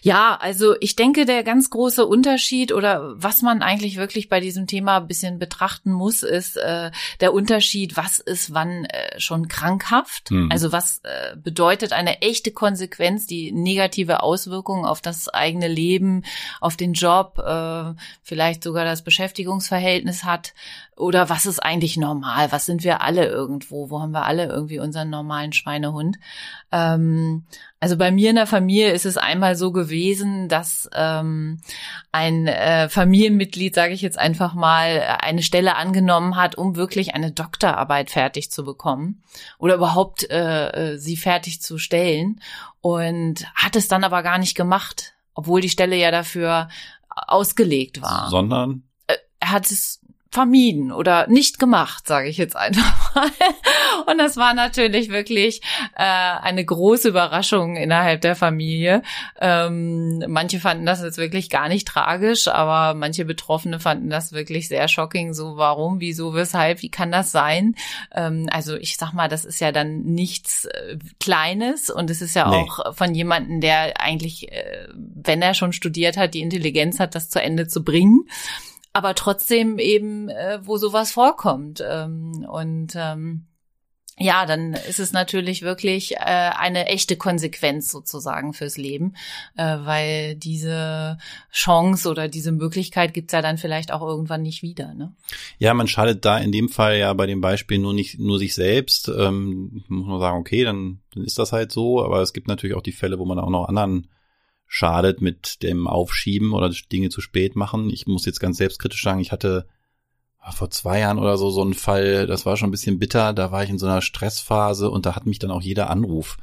Ja, 0.01 0.37
also 0.41 0.75
ich 0.81 0.95
denke, 0.95 1.25
der 1.25 1.43
ganz 1.43 1.69
große 1.69 2.05
Unterschied 2.05 2.73
oder 2.73 3.13
was 3.15 3.41
man 3.41 3.61
eigentlich 3.61 3.95
wirklich 3.95 4.27
bei 4.27 4.39
diesem 4.39 4.67
Thema 4.67 4.97
ein 4.97 5.07
bisschen 5.07 5.39
betrachten 5.39 5.91
muss, 5.91 6.23
ist 6.23 6.57
äh, 6.57 6.91
der 7.21 7.33
Unterschied, 7.33 7.95
was 7.95 8.19
ist 8.19 8.53
wann 8.53 8.85
äh, 8.85 9.19
schon 9.19 9.47
krankhaft? 9.47 10.31
Mhm. 10.31 10.49
Also 10.51 10.71
was 10.71 10.99
äh, 11.03 11.37
bedeutet 11.37 11.93
eine 11.93 12.21
echte 12.21 12.51
Konsequenz, 12.51 13.25
die 13.25 13.51
negative 13.51 14.21
Auswirkungen 14.21 14.85
auf 14.85 15.01
das 15.01 15.29
eigene 15.29 15.67
Leben, 15.67 16.23
auf 16.59 16.75
den 16.75 16.93
Job, 16.93 17.39
äh, 17.39 17.93
vielleicht 18.21 18.63
sogar 18.63 18.83
das 18.83 19.03
Beschäftigungsverhältnis 19.03 20.25
hat? 20.25 20.53
Oder 20.95 21.29
was 21.29 21.45
ist 21.45 21.59
eigentlich 21.59 21.97
normal? 21.97 22.51
Was 22.51 22.65
sind 22.65 22.83
wir 22.83 23.01
alle 23.01 23.25
irgendwo? 23.25 23.89
Wo 23.89 23.99
haben 24.01 24.11
wir 24.11 24.25
alle 24.25 24.45
irgendwie 24.45 24.79
unseren 24.79 25.09
normalen 25.09 25.51
Schweinehund? 25.51 26.17
Ähm, 26.71 27.45
also 27.79 27.97
bei 27.97 28.11
mir 28.11 28.29
in 28.29 28.35
der 28.35 28.47
Familie 28.47 28.91
ist 28.91 29.05
es 29.05 29.17
einmal 29.17 29.55
so 29.55 29.71
gewesen, 29.71 30.49
dass 30.49 30.89
ähm, 30.93 31.59
ein 32.11 32.47
äh, 32.47 32.89
Familienmitglied, 32.89 33.73
sage 33.73 33.93
ich 33.93 34.01
jetzt 34.01 34.19
einfach 34.19 34.53
mal, 34.53 35.17
eine 35.19 35.41
Stelle 35.41 35.75
angenommen 35.75 36.35
hat, 36.35 36.55
um 36.55 36.75
wirklich 36.75 37.15
eine 37.15 37.31
Doktorarbeit 37.31 38.11
fertig 38.11 38.51
zu 38.51 38.63
bekommen 38.63 39.23
oder 39.57 39.75
überhaupt 39.75 40.29
äh, 40.29 40.93
äh 40.93 40.97
sie 40.97 41.17
fertig 41.17 41.61
zu 41.61 41.77
stellen 41.79 42.39
und 42.81 43.45
hat 43.55 43.75
es 43.75 43.87
dann 43.87 44.03
aber 44.03 44.21
gar 44.21 44.37
nicht 44.37 44.55
gemacht, 44.55 45.13
obwohl 45.33 45.59
die 45.59 45.69
Stelle 45.69 45.95
ja 45.95 46.11
dafür 46.11 46.69
ausgelegt 47.09 48.01
war. 48.01 48.29
Sondern? 48.29 48.83
Äh, 49.07 49.15
er 49.39 49.51
hat 49.51 49.71
es 49.71 50.02
vermieden 50.33 50.91
oder 50.91 51.27
nicht 51.27 51.59
gemacht, 51.59 52.07
sage 52.07 52.27
ich 52.27 52.37
jetzt 52.37 52.55
einfach 52.55 53.15
mal. 53.15 53.29
Und 54.07 54.17
das 54.17 54.35
war 54.35 54.55
natürlich 54.55 55.09
wirklich 55.09 55.61
äh, 55.95 56.03
eine 56.03 56.65
große 56.65 57.09
Überraschung 57.09 57.75
innerhalb 57.75 58.21
der 58.21 58.35
Familie. 58.35 59.03
Ähm, 59.39 60.23
manche 60.27 60.59
fanden 60.59 60.87
das 60.87 61.03
jetzt 61.03 61.19
wirklich 61.19 61.51
gar 61.51 61.69
nicht 61.69 61.87
tragisch, 61.87 62.47
aber 62.47 62.97
manche 62.97 63.25
Betroffene 63.25 63.79
fanden 63.79 64.09
das 64.09 64.33
wirklich 64.33 64.67
sehr 64.67 64.87
shocking. 64.87 65.35
So, 65.35 65.55
warum, 65.57 65.99
wieso, 65.99 66.33
weshalb, 66.33 66.81
wie 66.81 66.89
kann 66.89 67.11
das 67.11 67.31
sein? 67.31 67.75
Ähm, 68.13 68.47
also 68.51 68.75
ich 68.75 68.97
sag 68.97 69.13
mal, 69.13 69.29
das 69.29 69.45
ist 69.45 69.61
ja 69.61 69.71
dann 69.71 70.01
nichts 70.01 70.65
äh, 70.65 70.97
Kleines 71.19 71.91
und 71.91 72.09
es 72.09 72.23
ist 72.23 72.35
ja 72.35 72.49
nee. 72.49 72.55
auch 72.55 72.95
von 72.95 73.13
jemandem, 73.13 73.61
der 73.61 74.01
eigentlich, 74.01 74.51
äh, 74.51 74.87
wenn 74.95 75.43
er 75.43 75.53
schon 75.53 75.73
studiert 75.73 76.17
hat, 76.17 76.33
die 76.33 76.41
Intelligenz 76.41 76.99
hat, 76.99 77.13
das 77.13 77.29
zu 77.29 77.39
Ende 77.39 77.67
zu 77.67 77.83
bringen 77.83 78.25
aber 78.93 79.15
trotzdem 79.15 79.79
eben, 79.79 80.29
äh, 80.29 80.59
wo 80.63 80.77
sowas 80.77 81.11
vorkommt. 81.11 81.83
Ähm, 81.85 82.45
und 82.49 82.93
ähm, 82.95 83.47
ja, 84.19 84.45
dann 84.45 84.73
ist 84.73 84.99
es 84.99 85.11
natürlich 85.11 85.63
wirklich 85.63 86.13
äh, 86.17 86.17
eine 86.19 86.85
echte 86.85 87.17
Konsequenz 87.17 87.91
sozusagen 87.91 88.53
fürs 88.53 88.77
Leben, 88.77 89.15
äh, 89.57 89.77
weil 89.79 90.35
diese 90.35 91.17
Chance 91.51 92.07
oder 92.07 92.27
diese 92.27 92.51
Möglichkeit 92.51 93.15
gibt's 93.15 93.33
ja 93.33 93.41
dann 93.41 93.57
vielleicht 93.57 93.91
auch 93.91 94.03
irgendwann 94.03 94.43
nicht 94.43 94.61
wieder. 94.61 94.93
Ne? 94.93 95.15
Ja, 95.57 95.73
man 95.73 95.87
schadet 95.87 96.25
da 96.25 96.37
in 96.37 96.51
dem 96.51 96.69
Fall 96.69 96.99
ja 96.99 97.11
bei 97.13 97.25
dem 97.25 97.41
Beispiel 97.41 97.79
nur 97.79 97.93
nicht 97.95 98.19
nur 98.19 98.37
sich 98.37 98.53
selbst. 98.53 99.07
Ähm, 99.07 99.83
muss 99.87 100.05
man 100.05 100.19
sagen, 100.19 100.37
okay, 100.37 100.63
dann, 100.63 100.99
dann 101.15 101.23
ist 101.23 101.39
das 101.39 101.51
halt 101.51 101.71
so, 101.71 102.03
aber 102.03 102.21
es 102.21 102.33
gibt 102.33 102.47
natürlich 102.47 102.75
auch 102.75 102.83
die 102.83 102.91
Fälle, 102.91 103.17
wo 103.17 103.25
man 103.25 103.39
auch 103.39 103.49
noch 103.49 103.67
anderen 103.67 104.07
schadet 104.75 105.21
mit 105.21 105.61
dem 105.61 105.85
Aufschieben 105.87 106.51
oder 106.51 106.71
Dinge 106.91 107.09
zu 107.09 107.21
spät 107.21 107.55
machen. 107.55 107.91
Ich 107.91 108.07
muss 108.07 108.25
jetzt 108.25 108.39
ganz 108.39 108.57
selbstkritisch 108.57 109.03
sagen, 109.03 109.19
ich 109.19 109.31
hatte 109.31 109.67
ah, 110.39 110.51
vor 110.51 110.71
zwei 110.71 110.97
Jahren 110.97 111.19
oder 111.19 111.37
so 111.37 111.51
so 111.51 111.61
einen 111.61 111.75
Fall, 111.75 112.25
das 112.25 112.47
war 112.47 112.57
schon 112.57 112.69
ein 112.69 112.71
bisschen 112.71 112.97
bitter, 112.97 113.33
da 113.33 113.51
war 113.51 113.63
ich 113.63 113.69
in 113.69 113.77
so 113.77 113.85
einer 113.85 114.01
Stressphase 114.01 114.89
und 114.89 115.05
da 115.05 115.15
hat 115.15 115.27
mich 115.27 115.37
dann 115.37 115.51
auch 115.51 115.61
jeder 115.61 115.91
Anruf 115.91 116.37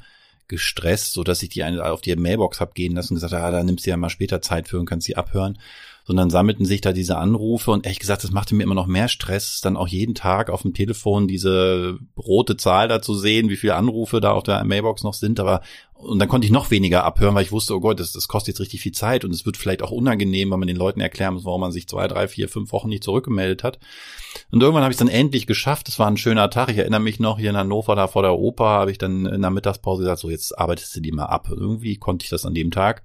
gestresst, 0.46 1.12
so 1.12 1.24
dass 1.24 1.42
ich 1.42 1.48
die 1.48 1.64
eine 1.64 1.84
auf 1.84 2.02
die 2.02 2.14
Mailbox 2.14 2.60
hab 2.60 2.76
gehen 2.76 2.94
lassen 2.94 3.14
und 3.14 3.16
gesagt, 3.16 3.34
ah, 3.34 3.50
da 3.50 3.64
nimmst 3.64 3.84
du 3.84 3.90
ja 3.90 3.96
mal 3.96 4.10
später 4.10 4.40
Zeit 4.40 4.68
für 4.68 4.78
und 4.78 4.86
kannst 4.86 5.08
sie 5.08 5.16
abhören. 5.16 5.58
Sondern 6.04 6.30
sammelten 6.30 6.64
sich 6.64 6.80
da 6.80 6.92
diese 6.92 7.18
Anrufe 7.18 7.70
und 7.70 7.86
ehrlich 7.86 8.00
gesagt, 8.00 8.24
das 8.24 8.32
machte 8.32 8.54
mir 8.54 8.64
immer 8.64 8.74
noch 8.74 8.86
mehr 8.86 9.08
Stress, 9.08 9.60
dann 9.60 9.76
auch 9.76 9.88
jeden 9.88 10.14
Tag 10.14 10.50
auf 10.50 10.62
dem 10.62 10.74
Telefon 10.74 11.28
diese 11.28 11.98
rote 12.16 12.56
Zahl 12.56 12.88
da 12.88 13.00
zu 13.00 13.14
sehen, 13.14 13.48
wie 13.48 13.56
viele 13.56 13.76
Anrufe 13.76 14.20
da 14.20 14.32
auf 14.32 14.42
der 14.42 14.64
Mailbox 14.64 15.04
noch 15.04 15.14
sind. 15.14 15.38
Aber 15.38 15.60
und 16.02 16.18
dann 16.18 16.28
konnte 16.28 16.46
ich 16.46 16.52
noch 16.52 16.70
weniger 16.70 17.04
abhören, 17.04 17.34
weil 17.34 17.42
ich 17.42 17.52
wusste, 17.52 17.74
oh 17.74 17.80
Gott, 17.80 18.00
das, 18.00 18.12
das 18.12 18.26
kostet 18.26 18.54
jetzt 18.54 18.60
richtig 18.60 18.80
viel 18.80 18.92
Zeit 18.92 19.24
und 19.24 19.32
es 19.32 19.44
wird 19.44 19.56
vielleicht 19.56 19.82
auch 19.82 19.90
unangenehm, 19.90 20.50
weil 20.50 20.58
man 20.58 20.68
den 20.68 20.76
Leuten 20.76 21.00
erklären 21.00 21.34
muss, 21.34 21.44
warum 21.44 21.60
man 21.60 21.72
sich 21.72 21.88
zwei, 21.88 22.08
drei, 22.08 22.26
vier, 22.26 22.48
fünf 22.48 22.72
Wochen 22.72 22.88
nicht 22.88 23.04
zurückgemeldet 23.04 23.62
hat. 23.62 23.78
Und 24.50 24.62
irgendwann 24.62 24.82
habe 24.82 24.92
ich 24.92 24.96
es 24.96 24.98
dann 24.98 25.08
endlich 25.08 25.46
geschafft. 25.46 25.88
Es 25.88 25.98
war 25.98 26.06
ein 26.06 26.16
schöner 26.16 26.48
Tag. 26.50 26.70
Ich 26.70 26.78
erinnere 26.78 27.00
mich 27.00 27.20
noch, 27.20 27.38
hier 27.38 27.50
in 27.50 27.56
Hannover, 27.56 27.96
da 27.96 28.06
vor 28.06 28.22
der 28.22 28.38
Oper, 28.38 28.64
habe 28.64 28.90
ich 28.90 28.98
dann 28.98 29.26
in 29.26 29.42
der 29.42 29.50
Mittagspause 29.50 30.02
gesagt, 30.02 30.20
so 30.20 30.30
jetzt 30.30 30.58
arbeitest 30.58 30.96
du 30.96 31.00
die 31.00 31.12
mal 31.12 31.26
ab. 31.26 31.48
Irgendwie 31.50 31.96
konnte 31.96 32.24
ich 32.24 32.30
das 32.30 32.46
an 32.46 32.54
dem 32.54 32.70
Tag. 32.70 33.02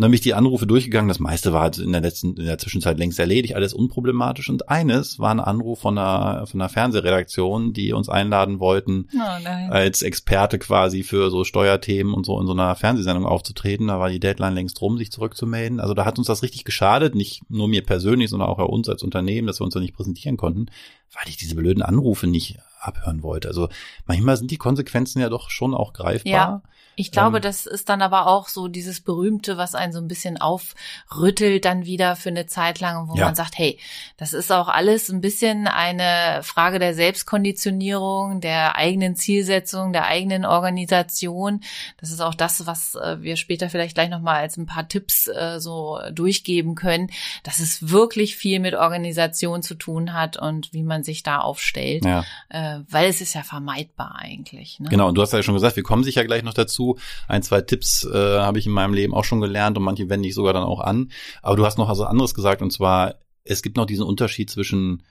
Und 0.00 0.04
dann 0.04 0.12
bin 0.12 0.16
ich 0.16 0.22
die 0.22 0.32
Anrufe 0.32 0.66
durchgegangen. 0.66 1.08
Das 1.08 1.18
meiste 1.18 1.52
war 1.52 1.60
halt 1.60 1.76
in 1.76 1.92
der 1.92 2.00
letzten, 2.00 2.34
in 2.34 2.46
der 2.46 2.56
Zwischenzeit 2.56 2.98
längst 2.98 3.18
erledigt, 3.18 3.54
alles 3.54 3.74
unproblematisch. 3.74 4.48
Und 4.48 4.70
eines 4.70 5.18
war 5.18 5.30
ein 5.30 5.40
Anruf 5.40 5.80
von 5.80 5.98
einer, 5.98 6.46
von 6.46 6.58
einer 6.58 6.70
Fernsehredaktion, 6.70 7.74
die 7.74 7.92
uns 7.92 8.08
einladen 8.08 8.60
wollten, 8.60 9.08
oh 9.14 9.48
als 9.68 10.00
Experte 10.00 10.58
quasi 10.58 11.02
für 11.02 11.28
so 11.28 11.44
Steuerthemen 11.44 12.14
und 12.14 12.24
so 12.24 12.40
in 12.40 12.46
so 12.46 12.54
einer 12.54 12.76
Fernsehsendung 12.76 13.26
aufzutreten. 13.26 13.88
Da 13.88 14.00
war 14.00 14.08
die 14.08 14.20
Deadline 14.20 14.54
längst 14.54 14.80
rum, 14.80 14.96
sich 14.96 15.12
zurückzumelden. 15.12 15.80
Also 15.80 15.92
da 15.92 16.06
hat 16.06 16.16
uns 16.16 16.28
das 16.28 16.42
richtig 16.42 16.64
geschadet. 16.64 17.14
Nicht 17.14 17.42
nur 17.50 17.68
mir 17.68 17.84
persönlich, 17.84 18.30
sondern 18.30 18.48
auch 18.48 18.58
uns 18.58 18.88
als 18.88 19.02
Unternehmen, 19.02 19.48
dass 19.48 19.60
wir 19.60 19.66
uns 19.66 19.74
da 19.74 19.80
nicht 19.80 19.92
präsentieren 19.92 20.38
konnten, 20.38 20.68
weil 21.12 21.28
ich 21.28 21.36
diese 21.36 21.56
blöden 21.56 21.82
Anrufe 21.82 22.26
nicht 22.26 22.56
abhören 22.80 23.22
wollte. 23.22 23.48
Also 23.48 23.68
manchmal 24.06 24.38
sind 24.38 24.50
die 24.50 24.56
Konsequenzen 24.56 25.20
ja 25.20 25.28
doch 25.28 25.50
schon 25.50 25.74
auch 25.74 25.92
greifbar. 25.92 26.32
Ja. 26.32 26.62
Ich 27.00 27.12
glaube, 27.12 27.38
ähm, 27.38 27.42
das 27.42 27.64
ist 27.64 27.88
dann 27.88 28.02
aber 28.02 28.26
auch 28.26 28.48
so 28.48 28.68
dieses 28.68 29.00
berühmte, 29.00 29.56
was 29.56 29.74
einen 29.74 29.94
so 29.94 29.98
ein 30.00 30.06
bisschen 30.06 30.38
aufrüttelt 30.38 31.64
dann 31.64 31.86
wieder 31.86 32.14
für 32.14 32.28
eine 32.28 32.44
Zeit 32.44 32.78
lang, 32.78 33.08
wo 33.08 33.14
ja. 33.14 33.24
man 33.24 33.34
sagt, 33.34 33.56
hey, 33.56 33.78
das 34.18 34.34
ist 34.34 34.52
auch 34.52 34.68
alles 34.68 35.08
ein 35.08 35.22
bisschen 35.22 35.66
eine 35.66 36.42
Frage 36.42 36.78
der 36.78 36.92
Selbstkonditionierung, 36.92 38.42
der 38.42 38.76
eigenen 38.76 39.16
Zielsetzung, 39.16 39.94
der 39.94 40.08
eigenen 40.08 40.44
Organisation. 40.44 41.62
Das 41.98 42.10
ist 42.10 42.20
auch 42.20 42.34
das, 42.34 42.66
was 42.66 42.96
äh, 42.96 43.22
wir 43.22 43.36
später 43.36 43.70
vielleicht 43.70 43.94
gleich 43.94 44.10
nochmal 44.10 44.36
als 44.36 44.58
ein 44.58 44.66
paar 44.66 44.86
Tipps 44.86 45.26
äh, 45.26 45.58
so 45.58 45.98
durchgeben 46.12 46.74
können, 46.74 47.10
dass 47.44 47.60
es 47.60 47.88
wirklich 47.88 48.36
viel 48.36 48.60
mit 48.60 48.74
Organisation 48.74 49.62
zu 49.62 49.74
tun 49.74 50.12
hat 50.12 50.36
und 50.36 50.74
wie 50.74 50.82
man 50.82 51.02
sich 51.02 51.22
da 51.22 51.38
aufstellt, 51.38 52.04
ja. 52.04 52.26
äh, 52.50 52.80
weil 52.90 53.08
es 53.08 53.22
ist 53.22 53.34
ja 53.34 53.42
vermeidbar 53.42 54.16
eigentlich. 54.16 54.80
Ne? 54.80 54.90
Genau, 54.90 55.08
und 55.08 55.14
du 55.14 55.22
hast 55.22 55.32
ja 55.32 55.42
schon 55.42 55.54
gesagt, 55.54 55.76
wir 55.76 55.82
kommen 55.82 56.04
sicher 56.04 56.26
gleich 56.26 56.42
noch 56.42 56.52
dazu, 56.52 56.89
ein, 57.28 57.42
zwei 57.42 57.60
Tipps 57.60 58.04
äh, 58.04 58.38
habe 58.38 58.58
ich 58.58 58.66
in 58.66 58.72
meinem 58.72 58.94
Leben 58.94 59.14
auch 59.14 59.24
schon 59.24 59.40
gelernt 59.40 59.76
und 59.76 59.84
manche 59.84 60.08
wende 60.08 60.28
ich 60.28 60.34
sogar 60.34 60.52
dann 60.52 60.64
auch 60.64 60.80
an. 60.80 61.10
Aber 61.42 61.56
du 61.56 61.64
hast 61.64 61.78
noch 61.78 61.88
also 61.88 62.04
anderes 62.04 62.34
gesagt 62.34 62.62
und 62.62 62.72
zwar, 62.72 63.16
es 63.44 63.62
gibt 63.62 63.76
noch 63.76 63.86
diesen 63.86 64.04
Unterschied 64.04 64.50
zwischen 64.50 65.02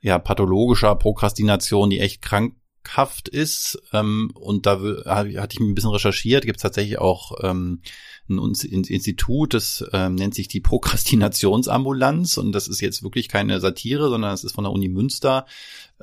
ja 0.00 0.18
pathologischer 0.18 0.94
Prokrastination, 0.96 1.88
die 1.88 2.00
echt 2.00 2.20
krankhaft 2.20 3.28
ist. 3.28 3.82
Ähm, 3.92 4.30
und 4.34 4.66
da 4.66 4.78
hatte 5.06 5.48
ich 5.52 5.60
ein 5.60 5.74
bisschen 5.74 5.90
recherchiert, 5.90 6.44
gibt 6.44 6.58
es 6.58 6.62
tatsächlich 6.62 6.98
auch 6.98 7.32
ähm, 7.42 7.80
ein 8.28 8.38
Institut, 8.38 9.54
das 9.54 9.84
ähm, 9.92 10.14
nennt 10.14 10.34
sich 10.34 10.48
die 10.48 10.60
Prokrastinationsambulanz 10.60 12.36
und 12.36 12.52
das 12.52 12.68
ist 12.68 12.80
jetzt 12.80 13.02
wirklich 13.02 13.28
keine 13.28 13.60
Satire, 13.60 14.08
sondern 14.10 14.32
es 14.32 14.44
ist 14.44 14.54
von 14.54 14.64
der 14.64 14.72
Uni 14.72 14.88
Münster 14.88 15.46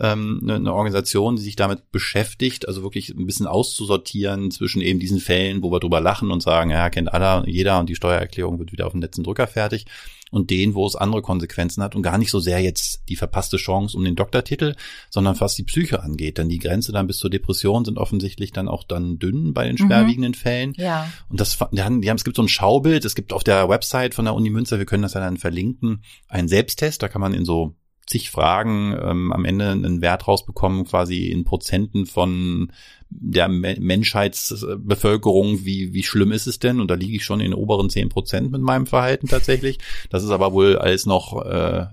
ähm, 0.01 0.39
eine, 0.43 0.55
eine 0.55 0.73
Organisation, 0.73 1.35
die 1.35 1.43
sich 1.43 1.55
damit 1.55 1.91
beschäftigt, 1.91 2.67
also 2.67 2.81
wirklich 2.81 3.09
ein 3.09 3.25
bisschen 3.25 3.47
auszusortieren 3.47 4.51
zwischen 4.51 4.81
eben 4.81 4.99
diesen 4.99 5.19
Fällen, 5.19 5.61
wo 5.61 5.71
wir 5.71 5.79
drüber 5.79 6.01
lachen 6.01 6.31
und 6.31 6.41
sagen, 6.41 6.71
ja, 6.71 6.89
kennt 6.89 7.13
aller, 7.13 7.47
jeder 7.47 7.79
und 7.79 7.87
die 7.87 7.95
Steuererklärung 7.95 8.59
wird 8.59 8.71
wieder 8.71 8.87
auf 8.87 8.93
den 8.93 9.01
letzten 9.01 9.23
Drücker 9.23 9.47
fertig 9.47 9.85
und 10.31 10.49
den, 10.49 10.73
wo 10.73 10.87
es 10.87 10.95
andere 10.95 11.21
Konsequenzen 11.21 11.83
hat 11.83 11.95
und 11.95 12.01
gar 12.01 12.17
nicht 12.17 12.31
so 12.31 12.39
sehr 12.39 12.59
jetzt 12.61 13.03
die 13.09 13.17
verpasste 13.17 13.57
Chance 13.57 13.95
um 13.95 14.03
den 14.03 14.15
Doktortitel, 14.15 14.75
sondern 15.09 15.39
was 15.39 15.55
die 15.55 15.63
Psyche 15.63 16.01
angeht. 16.01 16.37
Denn 16.37 16.49
die 16.49 16.57
Grenze 16.57 16.91
dann 16.91 17.05
bis 17.05 17.17
zur 17.17 17.29
Depression 17.29 17.85
sind 17.85 17.97
offensichtlich 17.97 18.51
dann 18.51 18.67
auch 18.67 18.83
dann 18.83 19.19
dünn 19.19 19.53
bei 19.53 19.65
den 19.65 19.73
mhm. 19.73 19.85
schwerwiegenden 19.85 20.31
mhm. 20.31 20.35
Fällen. 20.35 20.73
Ja. 20.77 21.11
Und 21.29 21.39
das, 21.39 21.59
die 21.71 21.83
haben, 21.83 22.01
die 22.01 22.09
haben, 22.09 22.17
es 22.17 22.23
gibt 22.23 22.37
so 22.37 22.41
ein 22.41 22.47
Schaubild, 22.47 23.05
es 23.05 23.13
gibt 23.13 23.33
auf 23.33 23.43
der 23.43 23.69
Website 23.69 24.15
von 24.15 24.25
der 24.25 24.33
Uni 24.33 24.49
Münster, 24.49 24.79
wir 24.79 24.85
können 24.85 25.03
das 25.03 25.13
ja 25.13 25.19
dann 25.19 25.37
verlinken, 25.37 26.01
einen 26.27 26.47
Selbsttest, 26.47 27.03
da 27.03 27.09
kann 27.09 27.21
man 27.21 27.33
in 27.33 27.45
so 27.45 27.75
zig 28.11 28.29
Fragen 28.29 28.95
ähm, 29.01 29.31
am 29.31 29.45
Ende 29.45 29.69
einen 29.69 30.01
Wert 30.01 30.27
rausbekommen, 30.27 30.85
quasi 30.85 31.27
in 31.27 31.43
Prozenten 31.45 32.05
von 32.05 32.71
der 33.09 33.47
Me 33.47 33.75
Menschheitsbevölkerung, 33.79 35.65
wie, 35.65 35.93
wie 35.93 36.03
schlimm 36.03 36.31
ist 36.31 36.47
es 36.47 36.59
denn? 36.59 36.79
Und 36.79 36.89
da 36.89 36.95
liege 36.95 37.15
ich 37.15 37.25
schon 37.25 37.39
in 37.39 37.51
den 37.51 37.59
oberen 37.59 37.89
zehn 37.89 38.09
Prozent 38.09 38.51
mit 38.51 38.61
meinem 38.61 38.85
Verhalten 38.85 39.27
tatsächlich. 39.27 39.79
Das 40.09 40.23
ist 40.23 40.29
aber 40.29 40.53
wohl 40.53 40.77
alles 40.77 41.05
noch 41.05 41.45
äh, 41.45 41.87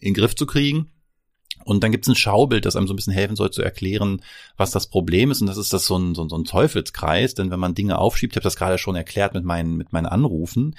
in 0.00 0.14
Griff 0.14 0.34
zu 0.34 0.46
kriegen. 0.46 0.90
Und 1.64 1.82
dann 1.82 1.90
gibt 1.90 2.04
es 2.04 2.08
ein 2.08 2.16
Schaubild, 2.16 2.64
das 2.64 2.76
einem 2.76 2.86
so 2.86 2.92
ein 2.92 2.96
bisschen 2.96 3.12
helfen 3.12 3.34
soll 3.34 3.50
zu 3.50 3.60
erklären, 3.60 4.22
was 4.56 4.70
das 4.70 4.86
Problem 4.86 5.30
ist. 5.30 5.40
Und 5.40 5.48
das 5.48 5.56
ist 5.56 5.72
das 5.72 5.86
so 5.86 5.98
ein, 5.98 6.14
so, 6.14 6.28
so 6.28 6.36
ein 6.36 6.44
Teufelskreis. 6.44 7.34
Denn 7.34 7.50
wenn 7.50 7.60
man 7.60 7.74
Dinge 7.74 7.98
aufschiebt, 7.98 8.32
ich 8.32 8.36
habe 8.36 8.44
das 8.44 8.56
gerade 8.56 8.78
schon 8.78 8.94
erklärt 8.94 9.34
mit 9.34 9.44
meinen, 9.44 9.76
mit 9.76 9.92
meinen 9.92 10.06
Anrufen, 10.06 10.76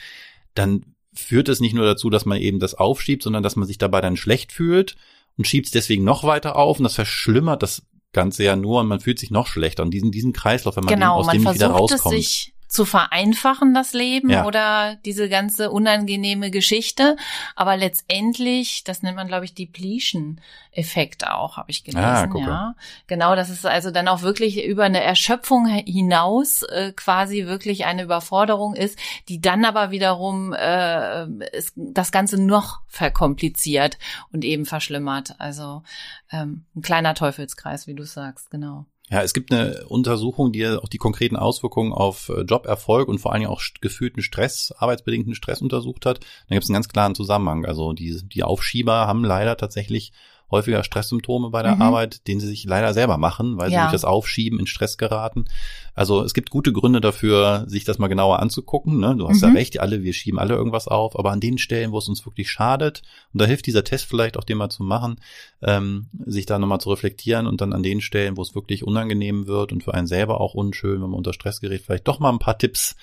dann 0.53 0.96
führt 1.17 1.49
es 1.49 1.59
nicht 1.59 1.73
nur 1.73 1.85
dazu, 1.85 2.09
dass 2.09 2.25
man 2.25 2.39
eben 2.39 2.59
das 2.59 2.73
aufschiebt, 2.73 3.23
sondern 3.23 3.43
dass 3.43 3.55
man 3.55 3.67
sich 3.67 3.77
dabei 3.77 4.01
dann 4.01 4.17
schlecht 4.17 4.51
fühlt 4.51 4.95
und 5.37 5.47
schiebt 5.47 5.67
es 5.67 5.71
deswegen 5.71 6.03
noch 6.03 6.23
weiter 6.23 6.55
auf 6.55 6.79
und 6.79 6.83
das 6.83 6.95
verschlimmert 6.95 7.63
das 7.63 7.83
Ganze 8.13 8.43
ja 8.43 8.55
nur 8.55 8.79
und 8.79 8.87
man 8.87 8.99
fühlt 8.99 9.19
sich 9.19 9.31
noch 9.31 9.47
schlechter. 9.47 9.83
Und 9.83 9.91
diesen, 9.91 10.11
diesen 10.11 10.33
Kreislauf, 10.33 10.75
wenn 10.75 10.85
man 10.85 10.93
genau, 10.93 11.15
aus 11.15 11.27
dem 11.27 11.43
nicht 11.43 11.53
wieder 11.53 11.67
rauskommt. 11.67 12.15
Es 12.15 12.25
sich 12.25 12.53
zu 12.67 12.85
vereinfachen, 12.85 13.73
das 13.73 13.93
Leben 13.93 14.29
ja. 14.29 14.45
oder 14.45 14.97
diese 15.05 15.29
ganze 15.29 15.71
unangenehme 15.71 16.51
Geschichte. 16.51 17.15
Aber 17.55 17.77
letztendlich, 17.77 18.83
das 18.83 19.03
nennt 19.03 19.15
man, 19.15 19.27
glaube 19.27 19.45
ich, 19.45 19.53
Depletion-Effekt 19.53 21.27
auch, 21.27 21.57
habe 21.57 21.71
ich 21.71 21.83
gelesen. 21.83 22.03
Ah, 22.03 22.29
ja, 22.35 22.75
genau, 23.07 23.35
das 23.35 23.49
ist 23.49 23.65
also 23.65 23.91
dann 23.91 24.07
auch 24.07 24.21
wirklich 24.21 24.63
über 24.65 24.83
eine 24.83 25.01
Erschöpfung 25.01 25.65
hinaus 25.67 26.63
äh, 26.63 26.91
quasi 26.93 27.45
wirklich 27.45 27.85
eine 27.85 28.03
Überforderung 28.03 28.75
ist, 28.75 28.99
die 29.29 29.39
dann 29.39 29.63
aber 29.63 29.91
wiederum 29.91 30.53
äh, 30.53 31.25
ist, 31.55 31.73
das 31.75 32.11
Ganze 32.11 32.41
noch 32.41 32.81
verkompliziert 32.87 33.97
und 34.31 34.43
eben 34.43 34.65
verschlimmert. 34.65 35.35
Also 35.39 35.83
ähm, 36.31 36.65
ein 36.75 36.81
kleiner 36.81 37.13
Teufelskreis, 37.13 37.87
wie 37.87 37.95
du 37.95 38.03
sagst, 38.03 38.51
genau. 38.51 38.85
Ja, 39.09 39.21
es 39.21 39.33
gibt 39.33 39.53
eine 39.53 39.85
Untersuchung, 39.87 40.51
die 40.51 40.67
auch 40.67 40.89
die 40.89 40.97
konkreten 40.97 41.37
Auswirkungen 41.37 41.93
auf 41.93 42.27
äh, 42.27 42.41
Joberfolg 42.41 43.07
und 43.07 43.19
vor 43.19 43.31
allen 43.31 43.41
Dingen 43.41 43.51
auch 43.51 43.61
gefühlten 43.79 44.21
Stress, 44.21 44.73
arbeitsbedingten 44.77 45.33
Stress 45.33 45.61
untersucht 45.61 46.05
hat. 46.05 46.19
Da 46.19 46.55
gibt 46.55 46.63
es 46.63 46.69
einen 46.69 46.75
ganz 46.75 46.89
klaren 46.89 47.15
Zusammenhang. 47.15 47.65
Also 47.65 47.93
die, 47.93 48.21
die 48.27 48.43
Aufschieber 48.43 49.07
haben 49.07 49.23
leider 49.23 49.55
tatsächlich 49.55 50.11
häufiger 50.49 50.83
Stresssymptome 50.83 51.49
bei 51.49 51.61
der 51.61 51.75
mhm. 51.75 51.81
Arbeit, 51.81 52.27
den 52.27 52.39
sie 52.39 52.47
sich 52.47 52.63
leider 52.63 52.93
selber 52.93 53.17
machen, 53.17 53.57
weil 53.57 53.71
ja. 53.71 53.79
sie 53.79 53.83
durch 53.83 53.91
das 53.91 54.05
Aufschieben 54.05 54.59
in 54.59 54.67
Stress 54.67 54.97
geraten. 54.97 55.45
Also 55.93 56.23
es 56.23 56.33
gibt 56.33 56.49
gute 56.49 56.71
Gründe 56.71 57.01
dafür, 57.01 57.65
sich 57.67 57.83
das 57.83 57.97
mal 57.97 58.07
genauer 58.07 58.39
anzugucken. 58.39 58.99
Ne? 58.99 59.15
Du 59.17 59.27
hast 59.27 59.41
mhm. 59.41 59.49
ja 59.49 59.53
recht, 59.55 59.79
alle, 59.79 60.03
wir 60.03 60.13
schieben 60.13 60.39
alle 60.39 60.53
irgendwas 60.53 60.87
auf, 60.87 61.17
aber 61.17 61.31
an 61.31 61.39
den 61.39 61.57
Stellen, 61.57 61.91
wo 61.91 61.97
es 61.97 62.07
uns 62.07 62.25
wirklich 62.25 62.49
schadet, 62.49 63.01
und 63.33 63.41
da 63.41 63.45
hilft 63.45 63.65
dieser 63.65 63.83
Test 63.83 64.05
vielleicht 64.05 64.37
auch 64.37 64.43
den 64.43 64.57
mal 64.57 64.69
zu 64.69 64.83
machen, 64.83 65.19
ähm, 65.61 66.07
sich 66.25 66.45
da 66.45 66.59
nochmal 66.59 66.79
zu 66.79 66.89
reflektieren 66.89 67.47
und 67.47 67.61
dann 67.61 67.73
an 67.73 67.83
den 67.83 67.99
Stellen, 67.99 68.37
wo 68.37 68.41
es 68.41 68.55
wirklich 68.55 68.85
unangenehm 68.85 69.47
wird 69.47 69.73
und 69.73 69.83
für 69.83 69.93
einen 69.93 70.07
selber 70.07 70.39
auch 70.39 70.53
unschön, 70.53 71.01
wenn 71.01 71.09
man 71.09 71.17
unter 71.17 71.33
Stress 71.33 71.59
gerät, 71.61 71.81
vielleicht 71.81 72.07
doch 72.07 72.19
mal 72.19 72.29
ein 72.29 72.39
paar 72.39 72.57
Tipps, 72.57 72.95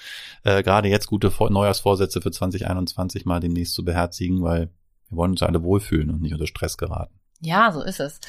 äh, 0.45 0.63
gerade 0.63 0.89
jetzt 0.89 1.07
gute 1.07 1.33
Neujahrsvorsätze 1.39 2.23
für 2.23 2.31
2021 2.31 3.25
mal 3.27 3.41
demnächst 3.41 3.75
zu 3.75 3.85
beherzigen, 3.85 4.43
weil 4.43 4.71
wir 5.11 5.17
wollen 5.19 5.33
uns 5.33 5.41
ja 5.41 5.49
alle 5.49 5.63
wohlfühlen 5.63 6.11
und 6.11 6.23
nicht 6.23 6.33
unter 6.33 6.47
Stress 6.47 6.77
geraten. 6.77 7.15
Ja, 7.41 7.73
so 7.73 7.83
ist 7.83 8.01
es. 8.01 8.21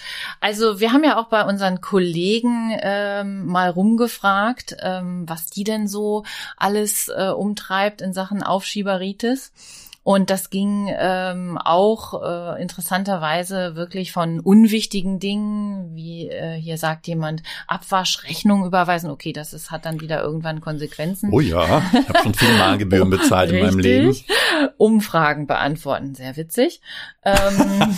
Also 0.42 0.80
wir 0.80 0.92
haben 0.92 1.04
ja 1.04 1.18
auch 1.18 1.28
bei 1.28 1.46
unseren 1.46 1.80
Kollegen 1.80 2.78
ähm, 2.82 3.46
mal 3.46 3.70
rumgefragt, 3.70 4.76
ähm, 4.82 5.24
was 5.28 5.48
die 5.48 5.64
denn 5.64 5.88
so 5.88 6.24
alles 6.58 7.08
äh, 7.08 7.30
umtreibt 7.30 8.02
in 8.02 8.14
Sachen 8.14 8.44
Aufschieberitis. 8.44 9.54
Und 10.06 10.30
das 10.30 10.52
ging 10.52 10.88
ähm, 10.96 11.58
auch 11.58 12.22
äh, 12.22 12.62
interessanterweise 12.62 13.76
wirklich 13.76 14.12
von 14.12 14.40
unwichtigen 14.40 15.18
Dingen, 15.18 15.96
wie 15.96 16.30
äh, 16.30 16.54
hier 16.62 16.78
sagt 16.78 17.08
jemand, 17.08 17.42
Abwaschrechnung 17.66 18.68
überweisen. 18.68 19.10
Okay, 19.10 19.34
das 19.34 19.52
ist, 19.52 19.72
hat 19.72 19.88
dann 19.88 20.02
wieder 20.02 20.22
irgendwann 20.22 20.62
Konsequenzen. 20.62 21.32
Oh 21.34 21.40
ja, 21.40 21.82
ich 21.92 22.08
habe 22.08 22.20
schon 22.22 22.36
viele 22.36 22.56
Mahngebühren 22.56 23.10
bezahlt 23.10 23.52
in 23.52 23.66
meinem 23.66 23.80
Leben. 23.80 24.16
Umfragen 24.78 25.48
beantworten, 25.48 26.14
sehr 26.14 26.38
witzig. 26.38 26.82
Ähm, 27.24 27.98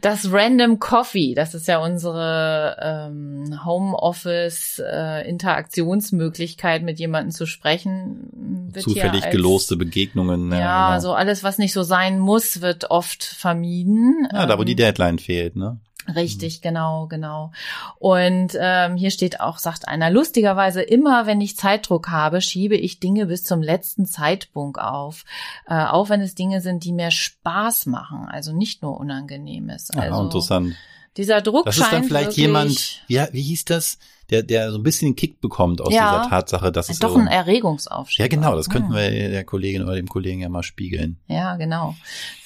das 0.00 0.32
Random 0.32 0.78
Coffee, 0.78 1.34
das 1.34 1.52
ist 1.52 1.68
ja 1.68 1.76
unsere 1.76 2.78
ähm, 2.80 3.66
Homeoffice 3.66 4.82
äh, 4.82 5.28
Interaktionsmöglichkeit, 5.28 6.82
mit 6.84 6.98
jemandem 6.98 7.32
zu 7.32 7.44
sprechen. 7.44 8.72
Zufällig 8.78 9.28
geloste 9.28 9.76
Begegnung 9.76 10.05
Begegnungen. 10.06 10.52
Ja, 10.52 10.58
ja 10.58 10.88
genau. 10.90 11.00
so 11.00 11.14
alles, 11.14 11.42
was 11.44 11.58
nicht 11.58 11.72
so 11.72 11.82
sein 11.82 12.18
muss, 12.18 12.60
wird 12.60 12.90
oft 12.90 13.24
vermieden. 13.24 14.28
Ja, 14.32 14.46
da 14.46 14.58
wo 14.58 14.64
die 14.64 14.72
ähm, 14.72 14.78
Deadline 14.78 15.18
fehlt, 15.18 15.56
ne? 15.56 15.78
Richtig, 16.14 16.62
genau, 16.62 17.06
genau. 17.08 17.50
Und 17.98 18.56
ähm, 18.58 18.96
hier 18.96 19.10
steht 19.10 19.40
auch, 19.40 19.58
sagt 19.58 19.88
einer, 19.88 20.10
lustigerweise 20.10 20.80
immer, 20.82 21.26
wenn 21.26 21.40
ich 21.40 21.56
Zeitdruck 21.56 22.08
habe, 22.10 22.40
schiebe 22.40 22.76
ich 22.76 23.00
Dinge 23.00 23.26
bis 23.26 23.42
zum 23.44 23.60
letzten 23.60 24.06
Zeitpunkt 24.06 24.78
auf. 24.78 25.24
Äh, 25.66 25.84
auch 25.84 26.08
wenn 26.08 26.20
es 26.20 26.34
Dinge 26.34 26.60
sind, 26.60 26.84
die 26.84 26.92
mir 26.92 27.10
Spaß 27.10 27.86
machen, 27.86 28.28
also 28.28 28.52
nicht 28.52 28.82
nur 28.82 28.98
unangenehm 28.98 29.68
ist. 29.68 29.96
Also, 29.96 30.16
ja, 30.16 30.22
interessant. 30.22 30.76
Dieser 31.16 31.40
Druck 31.40 31.64
Das 31.64 31.78
ist 31.78 31.92
dann 31.92 32.04
vielleicht 32.04 32.32
jemand, 32.32 33.02
ja, 33.08 33.26
wie 33.32 33.42
hieß 33.42 33.64
das? 33.64 33.98
Der, 34.30 34.42
der 34.42 34.70
so 34.72 34.78
ein 34.78 34.82
bisschen 34.82 35.10
den 35.10 35.16
Kick 35.16 35.40
bekommt 35.40 35.80
aus 35.80 35.92
ja, 35.92 36.18
dieser 36.18 36.30
Tatsache, 36.30 36.72
dass 36.72 36.88
es 36.88 36.98
doch 36.98 37.10
so, 37.10 37.18
ein 37.18 37.26
Erregungsaufstieg. 37.26 38.18
Ja, 38.18 38.28
genau, 38.28 38.56
das 38.56 38.68
könnten 38.68 38.92
wir 38.92 39.10
der 39.10 39.44
Kollegin 39.44 39.82
oder 39.82 39.94
dem 39.94 40.08
Kollegen 40.08 40.40
ja 40.40 40.48
mal 40.48 40.62
spiegeln. 40.62 41.18
Ja, 41.26 41.56
genau. 41.56 41.94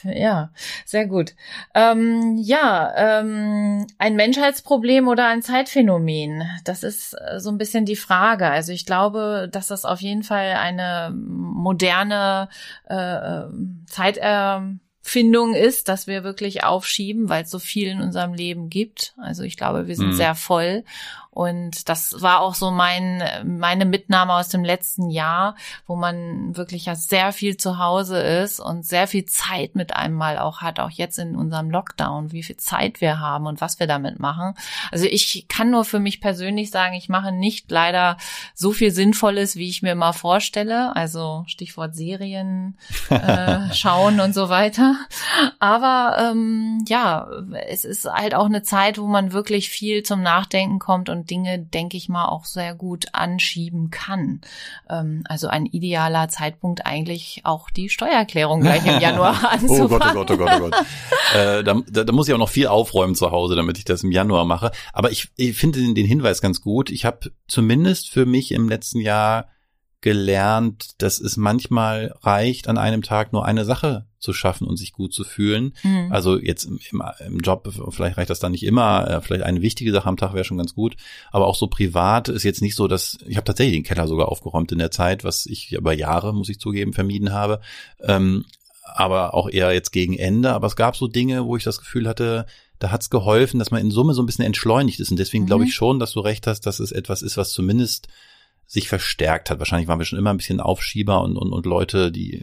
Ja, 0.02 0.50
sehr 0.84 1.06
gut. 1.06 1.34
Ähm, 1.74 2.38
ja, 2.38 3.20
ähm, 3.20 3.86
ein 3.98 4.16
Menschheitsproblem 4.16 5.08
oder 5.08 5.26
ein 5.26 5.42
Zeitphänomen, 5.42 6.42
das 6.64 6.82
ist 6.82 7.14
äh, 7.14 7.38
so 7.38 7.50
ein 7.50 7.58
bisschen 7.58 7.84
die 7.84 7.96
Frage. 7.96 8.46
Also 8.46 8.72
ich 8.72 8.86
glaube, 8.86 9.48
dass 9.50 9.66
das 9.66 9.84
auf 9.84 10.00
jeden 10.00 10.22
Fall 10.22 10.52
eine 10.52 11.14
moderne 11.14 12.48
äh 12.88 13.44
Zeit 13.86 14.18
äh, 14.18 14.60
Findung 15.02 15.54
ist, 15.54 15.88
dass 15.88 16.06
wir 16.06 16.24
wirklich 16.24 16.62
aufschieben, 16.62 17.28
weil 17.28 17.44
es 17.44 17.50
so 17.50 17.58
viel 17.58 17.88
in 17.88 18.00
unserem 18.00 18.34
Leben 18.34 18.68
gibt. 18.68 19.14
Also 19.18 19.42
ich 19.42 19.56
glaube, 19.56 19.88
wir 19.88 19.96
sind 19.96 20.08
mhm. 20.08 20.16
sehr 20.16 20.34
voll 20.34 20.84
und 21.32 21.88
das 21.88 22.20
war 22.20 22.40
auch 22.40 22.56
so 22.56 22.72
mein, 22.72 23.22
meine 23.44 23.84
Mitnahme 23.84 24.34
aus 24.34 24.48
dem 24.48 24.64
letzten 24.64 25.10
Jahr, 25.10 25.54
wo 25.86 25.94
man 25.94 26.56
wirklich 26.56 26.86
ja 26.86 26.96
sehr 26.96 27.32
viel 27.32 27.56
zu 27.56 27.78
Hause 27.78 28.18
ist 28.18 28.58
und 28.58 28.84
sehr 28.84 29.06
viel 29.06 29.24
Zeit 29.26 29.76
mit 29.76 29.94
einem 29.94 30.16
mal 30.16 30.38
auch 30.38 30.60
hat, 30.60 30.80
auch 30.80 30.90
jetzt 30.90 31.20
in 31.20 31.36
unserem 31.36 31.70
Lockdown, 31.70 32.32
wie 32.32 32.42
viel 32.42 32.56
Zeit 32.56 33.00
wir 33.00 33.20
haben 33.20 33.46
und 33.46 33.60
was 33.60 33.78
wir 33.78 33.86
damit 33.86 34.18
machen. 34.18 34.54
Also 34.90 35.06
ich 35.06 35.46
kann 35.46 35.70
nur 35.70 35.84
für 35.84 36.00
mich 36.00 36.20
persönlich 36.20 36.72
sagen, 36.72 36.94
ich 36.94 37.08
mache 37.08 37.30
nicht 37.30 37.70
leider 37.70 38.16
so 38.54 38.72
viel 38.72 38.90
Sinnvolles, 38.90 39.54
wie 39.54 39.68
ich 39.68 39.82
mir 39.82 39.94
mal 39.94 40.12
vorstelle. 40.12 40.96
Also 40.96 41.44
Stichwort 41.46 41.94
Serien 41.94 42.76
äh, 43.08 43.60
schauen 43.72 44.18
und 44.18 44.34
so 44.34 44.48
weiter. 44.48 44.96
Aber 45.60 46.16
ähm, 46.18 46.84
ja, 46.88 47.28
es 47.68 47.84
ist 47.84 48.06
halt 48.06 48.34
auch 48.34 48.46
eine 48.46 48.62
Zeit, 48.62 48.98
wo 48.98 49.06
man 49.06 49.32
wirklich 49.32 49.68
viel 49.68 50.02
zum 50.02 50.22
Nachdenken 50.22 50.80
kommt 50.80 51.08
und 51.08 51.19
und 51.20 51.30
Dinge, 51.30 51.58
denke 51.58 51.96
ich 51.96 52.08
mal, 52.08 52.26
auch 52.26 52.44
sehr 52.44 52.74
gut 52.74 53.06
anschieben 53.12 53.90
kann. 53.90 54.40
Ähm, 54.88 55.22
also 55.28 55.48
ein 55.48 55.66
idealer 55.66 56.28
Zeitpunkt 56.28 56.86
eigentlich 56.86 57.42
auch 57.44 57.70
die 57.70 57.88
Steuererklärung 57.88 58.60
gleich 58.60 58.84
im 58.86 59.00
Januar 59.00 59.52
anzufangen. 59.52 59.82
oh 59.82 59.88
Gott, 59.88 60.02
oh 60.02 60.14
Gott, 60.14 60.30
oh 60.30 60.36
Gott, 60.36 60.50
oh 60.54 60.70
Gott. 60.70 60.74
äh, 61.34 61.62
da, 61.62 61.80
da, 61.88 62.04
da 62.04 62.12
muss 62.12 62.28
ich 62.28 62.34
auch 62.34 62.38
noch 62.38 62.48
viel 62.48 62.66
aufräumen 62.66 63.14
zu 63.14 63.30
Hause, 63.30 63.54
damit 63.54 63.78
ich 63.78 63.84
das 63.84 64.02
im 64.02 64.12
Januar 64.12 64.44
mache. 64.44 64.72
Aber 64.92 65.10
ich, 65.10 65.28
ich 65.36 65.56
finde 65.56 65.80
den, 65.80 65.94
den 65.94 66.06
Hinweis 66.06 66.40
ganz 66.40 66.60
gut. 66.62 66.90
Ich 66.90 67.04
habe 67.04 67.30
zumindest 67.46 68.08
für 68.08 68.26
mich 68.26 68.52
im 68.52 68.68
letzten 68.68 69.00
Jahr 69.00 69.48
gelernt, 70.00 71.02
dass 71.02 71.20
es 71.20 71.36
manchmal 71.36 72.14
reicht, 72.22 72.68
an 72.68 72.78
einem 72.78 73.02
Tag 73.02 73.32
nur 73.32 73.44
eine 73.44 73.64
Sache 73.64 74.06
zu 74.18 74.32
schaffen 74.32 74.66
und 74.66 74.76
sich 74.76 74.92
gut 74.92 75.12
zu 75.12 75.24
fühlen. 75.24 75.74
Mhm. 75.82 76.08
Also 76.10 76.38
jetzt 76.38 76.64
im, 76.64 76.78
im, 77.26 77.38
Job, 77.40 77.70
vielleicht 77.90 78.16
reicht 78.16 78.30
das 78.30 78.38
dann 78.38 78.52
nicht 78.52 78.64
immer, 78.64 79.08
äh, 79.08 79.20
vielleicht 79.20 79.44
eine 79.44 79.62
wichtige 79.62 79.92
Sache 79.92 80.08
am 80.08 80.16
Tag 80.16 80.34
wäre 80.34 80.44
schon 80.44 80.58
ganz 80.58 80.74
gut, 80.74 80.96
aber 81.32 81.46
auch 81.46 81.56
so 81.56 81.66
privat 81.66 82.28
ist 82.28 82.44
jetzt 82.44 82.62
nicht 82.62 82.76
so, 82.76 82.86
dass 82.86 83.18
ich 83.26 83.36
habe 83.36 83.44
tatsächlich 83.44 83.76
den 83.76 83.84
Keller 83.84 84.08
sogar 84.08 84.28
aufgeräumt 84.28 84.72
in 84.72 84.78
der 84.78 84.90
Zeit, 84.90 85.24
was 85.24 85.46
ich 85.46 85.72
über 85.72 85.92
Jahre, 85.92 86.34
muss 86.34 86.48
ich 86.48 86.60
zugeben, 86.60 86.92
vermieden 86.92 87.32
habe. 87.32 87.60
Ähm, 88.02 88.44
aber 88.82 89.34
auch 89.34 89.48
eher 89.48 89.72
jetzt 89.72 89.92
gegen 89.92 90.16
Ende. 90.16 90.52
Aber 90.52 90.66
es 90.66 90.76
gab 90.76 90.96
so 90.96 91.06
Dinge, 91.06 91.46
wo 91.46 91.56
ich 91.56 91.62
das 91.62 91.78
Gefühl 91.78 92.08
hatte, 92.08 92.46
da 92.78 92.90
hat's 92.90 93.10
geholfen, 93.10 93.58
dass 93.58 93.70
man 93.70 93.80
in 93.80 93.90
Summe 93.90 94.14
so 94.14 94.22
ein 94.22 94.26
bisschen 94.26 94.44
entschleunigt 94.44 94.98
ist. 95.00 95.10
Und 95.10 95.18
deswegen 95.18 95.44
mhm. 95.44 95.48
glaube 95.48 95.64
ich 95.64 95.74
schon, 95.74 96.00
dass 96.00 96.12
du 96.12 96.20
recht 96.20 96.46
hast, 96.46 96.62
dass 96.62 96.80
es 96.80 96.90
etwas 96.90 97.22
ist, 97.22 97.36
was 97.36 97.52
zumindest 97.52 98.08
sich 98.70 98.88
verstärkt 98.88 99.50
hat. 99.50 99.58
Wahrscheinlich 99.58 99.88
waren 99.88 99.98
wir 99.98 100.04
schon 100.04 100.18
immer 100.20 100.30
ein 100.30 100.36
bisschen 100.36 100.60
Aufschieber 100.60 101.22
und, 101.22 101.36
und, 101.36 101.52
und 101.52 101.66
Leute, 101.66 102.12
die, 102.12 102.40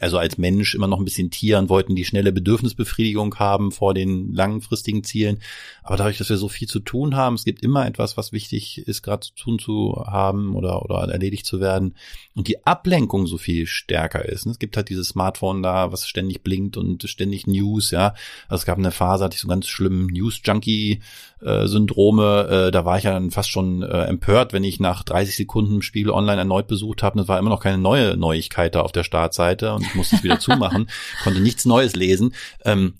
also 0.00 0.16
als 0.16 0.38
Mensch 0.38 0.76
immer 0.76 0.86
noch 0.86 1.00
ein 1.00 1.04
bisschen 1.04 1.32
tieren 1.32 1.68
wollten, 1.68 1.96
die 1.96 2.04
schnelle 2.04 2.30
Bedürfnisbefriedigung 2.30 3.34
haben 3.40 3.72
vor 3.72 3.92
den 3.92 4.32
langfristigen 4.32 5.02
Zielen. 5.02 5.40
Aber 5.82 5.96
dadurch, 5.96 6.18
dass 6.18 6.28
wir 6.28 6.36
so 6.36 6.48
viel 6.48 6.68
zu 6.68 6.78
tun 6.78 7.16
haben, 7.16 7.34
es 7.34 7.44
gibt 7.44 7.64
immer 7.64 7.84
etwas, 7.84 8.16
was 8.16 8.30
wichtig 8.30 8.78
ist, 8.86 9.02
gerade 9.02 9.26
zu 9.26 9.34
tun 9.34 9.58
zu 9.58 10.04
haben 10.06 10.54
oder, 10.54 10.84
oder 10.84 10.98
erledigt 11.12 11.46
zu 11.46 11.58
werden. 11.58 11.96
Und 12.36 12.46
die 12.46 12.64
Ablenkung 12.64 13.26
so 13.26 13.36
viel 13.36 13.66
stärker 13.66 14.24
ist. 14.24 14.46
Es 14.46 14.60
gibt 14.60 14.76
halt 14.76 14.88
dieses 14.88 15.08
Smartphone 15.08 15.64
da, 15.64 15.90
was 15.90 16.06
ständig 16.06 16.44
blinkt 16.44 16.76
und 16.76 17.02
ständig 17.10 17.48
News, 17.48 17.90
ja. 17.90 18.14
Also 18.46 18.60
es 18.60 18.66
gab 18.66 18.78
eine 18.78 18.92
Phase, 18.92 19.24
hatte 19.24 19.34
ich 19.34 19.40
so 19.40 19.48
ganz 19.48 19.66
schlimmen 19.66 20.06
News-Junkie-Syndrome. 20.06 21.02
Äh, 22.66 22.70
da 22.70 22.84
war 22.84 22.98
ich 22.98 23.04
ja 23.04 23.12
dann 23.12 23.30
fast 23.30 23.50
schon 23.50 23.82
äh, 23.82 24.04
empört, 24.04 24.52
wenn 24.52 24.64
ich 24.64 24.80
nach 24.80 25.02
30 25.02 25.36
Sekunden 25.36 25.82
Spiegel 25.82 26.10
Online 26.10 26.38
erneut 26.38 26.66
besucht 26.66 27.02
habe, 27.02 27.18
das 27.18 27.28
war 27.28 27.38
immer 27.38 27.50
noch 27.50 27.62
keine 27.62 27.78
neue 27.78 28.16
Neuigkeit 28.16 28.74
da 28.74 28.80
auf 28.80 28.92
der 28.92 29.04
Startseite 29.04 29.74
und 29.74 29.82
ich 29.82 29.94
musste 29.94 30.16
es 30.16 30.22
wieder 30.22 30.38
zumachen, 30.40 30.88
konnte 31.22 31.40
nichts 31.40 31.64
Neues 31.64 31.94
lesen. 31.94 32.34
Ähm, 32.64 32.94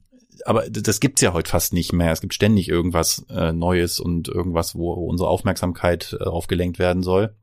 aber 0.45 0.69
das 0.69 1.01
gibt's 1.01 1.23
ja 1.23 1.33
heute 1.33 1.51
fast 1.51 1.73
nicht 1.73 1.93
mehr. 1.93 2.13
Es 2.13 2.21
gibt 2.21 2.35
ständig 2.35 2.69
irgendwas 2.69 3.25
äh, 3.31 3.53
Neues 3.53 4.01
und 4.01 4.29
irgendwas, 4.29 4.75
wo 4.75 4.93
unsere 4.93 5.31
Aufmerksamkeit 5.31 6.13
äh, 6.13 6.25
darauf 6.25 6.47
gelenkt 6.47 6.79
werden 6.79 7.03
soll. 7.03 7.35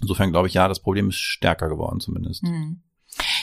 Insofern 0.00 0.30
glaube 0.30 0.48
ich, 0.48 0.54
ja, 0.54 0.68
das 0.68 0.80
Problem 0.80 1.08
ist 1.08 1.16
stärker 1.16 1.68
geworden 1.68 2.00
zumindest. 2.00 2.42
Mhm. 2.42 2.82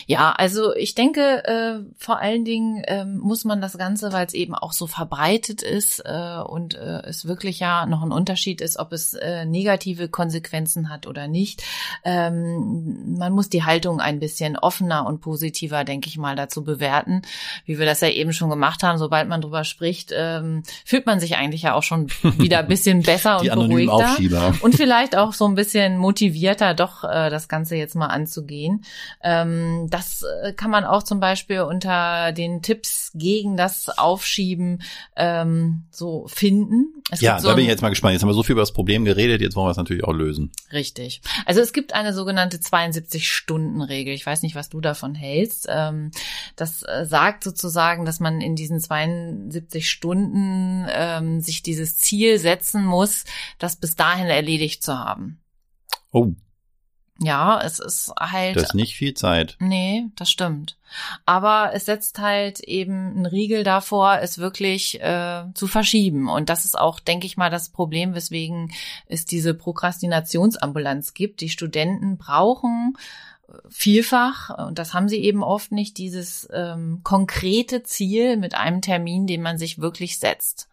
Ja, 0.08 0.32
also 0.32 0.76
ich 0.76 0.96
denke, 0.96 1.44
äh, 1.46 1.80
vor 1.98 2.20
allen 2.20 2.46
Dingen 2.46 2.84
ähm, 2.88 3.18
muss 3.18 3.46
man 3.46 3.62
das 3.62 3.78
Ganze, 3.78 4.12
weil 4.12 4.26
es 4.26 4.34
eben 4.34 4.56
auch 4.56 4.74
so 4.74 4.88
verbreitet 4.88 5.62
ist 5.62 6.02
äh, 6.06 6.40
und 6.46 6.76
äh, 6.76 7.02
es 7.04 7.26
wirklich 7.26 7.60
ja 7.60 7.86
noch 7.86 8.04
ein 8.04 8.12
Unterschied 8.12 8.62
ist, 8.62 8.78
ob 8.78 8.94
es 8.94 9.14
äh, 9.14 9.46
negative 9.46 10.10
Konsequenzen 10.10 10.90
hat 10.90 11.08
oder 11.08 11.28
nicht. 11.28 11.64
Ähm, 12.04 13.18
man 13.18 13.34
muss 13.34 13.50
die 13.50 13.64
Haltung 13.64 14.00
ein 14.00 14.20
bisschen 14.20 14.58
offener 14.58 15.06
und 15.06 15.22
positiver, 15.22 15.84
denke 15.84 16.10
ich 16.10 16.18
mal, 16.18 16.36
dazu 16.36 16.64
bewerten, 16.64 17.22
wie 17.66 17.80
wir 17.80 17.86
das 17.86 18.02
ja 18.02 18.10
eben 18.10 18.34
schon 18.34 18.50
gemacht 18.50 18.84
haben. 18.84 18.98
Sobald 18.98 19.28
man 19.28 19.42
drüber 19.42 19.64
spricht, 19.64 20.12
ähm, 20.16 20.64
fühlt 20.86 21.06
man 21.06 21.20
sich 21.20 21.36
eigentlich 21.36 21.64
ja 21.64 21.74
auch 21.74 21.84
schon 21.84 22.10
wieder 22.38 22.60
ein 22.60 22.68
bisschen 22.68 23.02
besser 23.04 23.40
und 23.40 23.50
beruhigter 23.50 23.94
Aufschieber. 23.94 24.54
und 24.62 24.76
vielleicht 24.76 25.16
auch 25.16 25.34
so 25.34 25.46
ein 25.46 25.56
bisschen 25.56 25.98
motivierter, 25.98 26.74
doch 26.74 27.04
äh, 27.04 27.30
das 27.30 27.48
Ganze 27.48 27.76
jetzt 27.76 27.96
mal 27.96 28.08
anzugehen. 28.08 28.84
Ähm, 29.24 29.88
das 29.94 30.24
äh, 30.24 30.54
kann 30.54 30.72
man 30.72 30.86
auch 30.86 31.04
zum 31.04 31.20
Beispiel 31.20 31.62
unter 31.62 32.32
den 32.32 32.64
Tipps 32.64 33.12
gegen 33.14 33.58
das 33.58 33.90
Aufschieben 33.90 34.82
ähm, 35.16 35.84
so 35.92 36.26
finden. 36.28 37.04
Es 37.12 37.22
ja, 37.22 37.40
so 37.40 37.50
da 37.50 37.54
bin 37.54 37.66
ich 37.66 37.70
jetzt 37.70 37.84
mal 37.84 37.90
gespannt. 37.90 38.14
Jetzt 38.14 38.24
haben 38.24 38.30
wir 38.30 38.34
so 38.34 38.42
viel 38.42 38.54
über 38.54 38.64
das 38.64 38.74
Problem 38.74 39.06
geredet, 39.06 39.42
jetzt 39.42 39.56
wollen 39.56 39.68
wir 39.68 39.72
es 39.72 39.78
natürlich 39.78 40.04
auch 40.04 40.14
lösen. 40.14 40.52
Richtig. 40.72 41.22
Also 41.46 41.62
es 41.62 41.74
gibt 41.74 41.94
eine 41.94 42.12
sogenannte 42.12 42.58
72-Stunden-Regel. 42.58 44.16
Ich 44.16 44.26
weiß 44.26 44.42
nicht, 44.42 44.56
was 44.56 44.70
du 44.70 44.82
davon 44.82 45.14
hältst. 45.14 45.68
Ähm, 45.70 46.10
das 46.56 46.82
äh, 46.82 47.06
sagt 47.06 47.44
sozusagen, 47.44 48.06
dass 48.06 48.20
man 48.20 48.42
in 48.42 48.56
diesen 48.56 48.80
72 48.80 49.88
Stunden 49.88 50.88
ähm, 50.90 51.40
sich 51.40 51.62
dieses 51.62 52.00
Ziel 52.00 52.40
setzen 52.40 52.84
muss, 52.84 53.26
das 53.60 53.76
bis 53.76 53.96
dahin 53.96 54.26
erledigt 54.26 54.82
zu 54.82 54.98
haben. 54.98 55.40
Oh. 56.12 56.32
Ja, 57.20 57.62
es 57.62 57.80
ist 57.80 58.12
halt. 58.20 58.56
Das 58.56 58.64
ist 58.64 58.74
nicht 58.74 58.96
viel 58.96 59.14
Zeit. 59.14 59.56
Nee, 59.60 60.06
das 60.16 60.32
stimmt. 60.32 60.78
Aber 61.26 61.72
es 61.74 61.86
setzt 61.86 62.20
halt 62.20 62.60
eben 62.62 63.12
einen 63.12 63.26
Riegel 63.26 63.64
davor, 63.64 64.20
es 64.22 64.40
wirklich 64.40 65.00
äh, 65.02 65.44
zu 65.54 65.68
verschieben. 65.68 66.28
Und 66.28 66.50
das 66.50 66.66
ist 66.66 66.78
auch, 66.78 67.00
denke 67.00 67.26
ich 67.26 67.38
mal, 67.38 67.50
das 67.50 67.70
Problem, 67.70 68.16
weswegen 68.16 68.72
es 69.08 69.26
diese 69.26 69.54
Prokrastinationsambulanz 69.54 71.14
gibt. 71.14 71.42
Die 71.42 71.50
Studenten 71.50 72.18
brauchen 72.18 72.98
äh, 73.48 73.54
vielfach, 73.70 74.68
und 74.68 74.80
das 74.80 74.94
haben 74.94 75.08
sie 75.08 75.20
eben 75.20 75.44
oft 75.44 75.72
nicht, 75.72 75.98
dieses 75.98 76.48
ähm, 76.52 77.02
konkrete 77.04 77.84
Ziel 77.84 78.38
mit 78.38 78.56
einem 78.56 78.82
Termin, 78.82 79.28
den 79.28 79.42
man 79.44 79.58
sich 79.60 79.80
wirklich 79.80 80.20
setzt. 80.20 80.68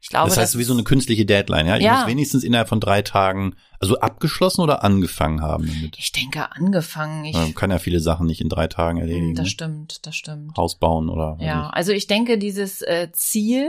Ich 0.00 0.10
glaube, 0.10 0.28
das 0.28 0.38
heißt, 0.38 0.54
das 0.54 0.58
wie 0.58 0.64
so 0.64 0.72
eine 0.72 0.84
künstliche 0.84 1.26
Deadline, 1.26 1.66
ja? 1.66 1.76
Ich 1.76 1.82
ja. 1.82 1.98
muss 1.98 2.06
wenigstens 2.06 2.44
innerhalb 2.44 2.68
von 2.68 2.78
drei 2.78 3.02
Tagen, 3.02 3.56
also 3.80 3.98
abgeschlossen 3.98 4.60
oder 4.60 4.84
angefangen 4.84 5.42
haben 5.42 5.66
damit? 5.66 5.96
Ich 5.98 6.12
denke 6.12 6.52
angefangen. 6.52 7.24
Ich 7.24 7.34
Man 7.34 7.54
kann 7.54 7.70
ja 7.70 7.78
viele 7.78 7.98
Sachen 7.98 8.26
nicht 8.26 8.40
in 8.40 8.48
drei 8.48 8.68
Tagen 8.68 8.98
erledigen. 8.98 9.34
Das 9.34 9.44
ne? 9.44 9.50
stimmt, 9.50 10.06
das 10.06 10.14
stimmt. 10.14 10.56
Haus 10.56 10.78
bauen 10.78 11.08
oder. 11.08 11.36
Ja, 11.40 11.70
also 11.70 11.92
ich 11.92 12.06
denke, 12.06 12.38
dieses 12.38 12.80
äh, 12.82 13.08
Ziel 13.12 13.68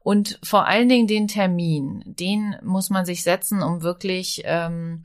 und 0.00 0.38
vor 0.44 0.66
allen 0.66 0.88
Dingen 0.88 1.08
den 1.08 1.26
Termin, 1.26 2.02
den 2.06 2.54
muss 2.62 2.88
man 2.90 3.04
sich 3.04 3.24
setzen, 3.24 3.60
um 3.60 3.82
wirklich 3.82 4.42
ähm, 4.44 5.02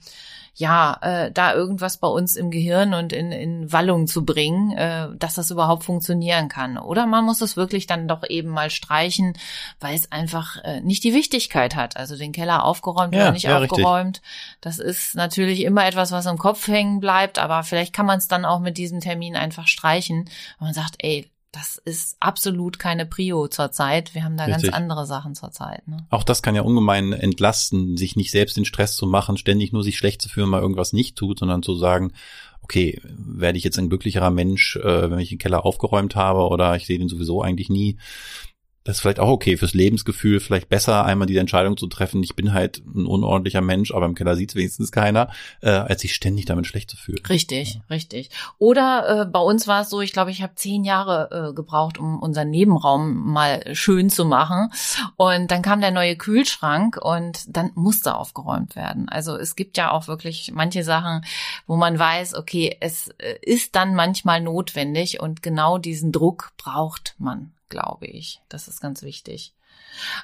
ja, 0.60 0.98
äh, 1.02 1.32
da 1.32 1.54
irgendwas 1.54 1.98
bei 1.98 2.10
uns 2.10 2.36
im 2.36 2.52
Gehirn 2.52 2.94
und 2.94 3.14
in, 3.14 3.32
in 3.32 3.72
Wallung 3.72 4.08
zu 4.08 4.26
bringen, 4.26 4.74
äh, 4.74 5.08
dass 5.18 5.36
das 5.36 5.52
überhaupt 5.52 5.86
funktionieren 5.86 6.50
kann. 6.50 6.78
Oder 6.78 7.06
man 7.06 7.24
muss 7.24 7.40
es 7.40 7.56
wirklich 7.56 7.88
dann 7.88 8.10
doch 8.10 8.30
eben 8.30 8.50
mal 8.50 8.70
streichen, 8.70 9.38
weil 9.80 9.96
es 9.96 10.12
einfach 10.12 10.58
äh, 10.66 10.82
nicht 10.82 11.06
die 11.06 11.14
Wichtigkeit 11.14 11.78
hat. 11.78 11.96
Also 11.96 12.18
den 12.18 12.34
Keller 12.34 12.66
aufgeräumt 12.66 13.16
ja, 13.16 13.22
oder 13.22 13.32
nicht 13.32 13.44
ja, 13.44 13.58
aufgeräumt. 13.58 14.18
Richtig. 14.18 14.58
Das 14.60 14.80
ist 14.80 15.16
natürlich 15.16 15.62
immer 15.62 15.88
etwas, 15.88 16.12
was 16.12 16.26
im 16.26 16.38
Kopf 16.38 16.68
hängen 16.68 17.00
bleibt, 17.00 17.40
aber 17.40 17.64
vielleicht 17.64 17.94
kann 17.94 18.06
man 18.06 18.18
es 18.18 18.28
dann 18.28 18.44
auch 18.44 18.60
mit 18.60 18.78
diesem 18.78 19.00
Termin 19.00 19.38
einfach 19.38 19.66
streichen. 19.66 20.24
Und 20.60 20.60
man 20.60 20.74
sagt, 20.74 20.96
ey, 20.98 21.32
das 21.52 21.82
ist 21.84 22.16
absolut 22.20 22.78
keine 22.78 23.06
Prio 23.06 23.48
zurzeit. 23.48 24.14
Wir 24.14 24.24
haben 24.24 24.38
da 24.38 24.46
Richtig. 24.46 24.66
ganz 24.66 24.76
andere 24.76 25.06
Sachen 25.08 25.34
zurzeit. 25.34 25.88
Ne? 25.88 26.06
Auch 26.10 26.24
das 26.24 26.44
kann 26.44 26.56
ja 26.56 26.62
ungemein 26.62 27.12
entlasten, 27.12 27.98
sich 27.98 28.16
nicht 28.16 28.32
selbst 28.32 28.56
den 28.56 28.66
Stress 28.66 28.96
zu 28.96 29.08
machen, 29.08 29.38
ständig 29.38 29.74
nur 29.74 29.84
sich 29.84 29.98
schlecht 29.98 30.22
zu 30.22 30.30
fühlen, 30.30 30.50
mal 30.50 30.62
irgendwas 30.62 30.94
nicht 30.94 31.18
tut, 31.18 31.40
sondern 31.40 31.64
zu 31.64 31.76
sagen, 31.76 32.14
okay, 32.62 33.02
werde 33.04 33.58
ich 33.58 33.64
jetzt 33.64 33.80
ein 33.80 33.90
glücklicherer 33.90 34.30
Mensch, 34.30 34.76
äh, 34.76 35.10
wenn 35.10 35.18
ich 35.18 35.30
den 35.30 35.40
Keller 35.40 35.66
aufgeräumt 35.66 36.16
habe 36.16 36.48
oder 36.48 36.76
ich 36.76 36.86
sehe 36.86 37.00
den 37.00 37.10
sowieso 37.10 37.42
eigentlich 37.42 37.70
nie 37.70 37.98
ist 38.98 39.02
vielleicht 39.02 39.20
auch 39.20 39.30
okay 39.30 39.58
fürs 39.58 39.74
Lebensgefühl, 39.74 40.40
vielleicht 40.40 40.70
besser, 40.70 41.06
einmal 41.06 41.28
diese 41.28 41.40
Entscheidung 41.40 41.78
zu 41.78 41.88
treffen, 41.88 42.24
ich 42.24 42.36
bin 42.36 42.54
halt 42.54 42.82
ein 42.86 43.06
unordentlicher 43.06 43.62
Mensch, 43.62 43.92
aber 43.92 44.06
im 44.06 44.16
Keller 44.16 44.36
sieht 44.36 44.56
wenigstens 44.56 44.92
keiner, 44.92 45.30
äh, 45.62 45.70
als 45.70 46.02
sich 46.02 46.16
ständig 46.16 46.46
damit 46.46 46.68
schlecht 46.68 46.90
zu 46.90 46.98
fühlen. 46.98 47.20
Richtig, 47.28 47.76
ja. 47.76 47.82
richtig. 47.90 48.30
Oder 48.58 49.22
äh, 49.22 49.26
bei 49.26 49.40
uns 49.40 49.68
war 49.68 49.82
es 49.82 49.90
so, 49.90 50.02
ich 50.02 50.14
glaube, 50.14 50.32
ich 50.32 50.42
habe 50.42 50.56
zehn 50.56 50.84
Jahre 50.84 51.50
äh, 51.50 51.54
gebraucht, 51.54 51.98
um 51.98 52.20
unseren 52.20 52.50
Nebenraum 52.50 53.32
mal 53.32 53.76
schön 53.76 54.10
zu 54.10 54.26
machen. 54.26 54.72
Und 55.16 55.52
dann 55.52 55.62
kam 55.62 55.82
der 55.82 55.92
neue 55.92 56.16
Kühlschrank 56.16 56.98
und 57.02 57.44
dann 57.48 57.72
musste 57.76 58.16
aufgeräumt 58.16 58.76
werden. 58.76 59.10
Also 59.10 59.36
es 59.38 59.56
gibt 59.56 59.78
ja 59.78 59.92
auch 59.92 60.08
wirklich 60.08 60.52
manche 60.54 60.84
Sachen, 60.84 61.24
wo 61.68 61.76
man 61.76 61.98
weiß, 61.98 62.36
okay, 62.36 62.78
es 62.80 63.10
äh, 63.20 63.36
ist 63.42 63.76
dann 63.76 63.96
manchmal 63.96 64.42
notwendig 64.42 65.20
und 65.20 65.44
genau 65.44 65.78
diesen 65.78 66.12
Druck 66.12 66.52
braucht 66.58 67.16
man 67.18 67.52
glaube 67.70 68.08
ich. 68.08 68.42
Das 68.50 68.68
ist 68.68 68.82
ganz 68.82 69.04
wichtig. 69.04 69.54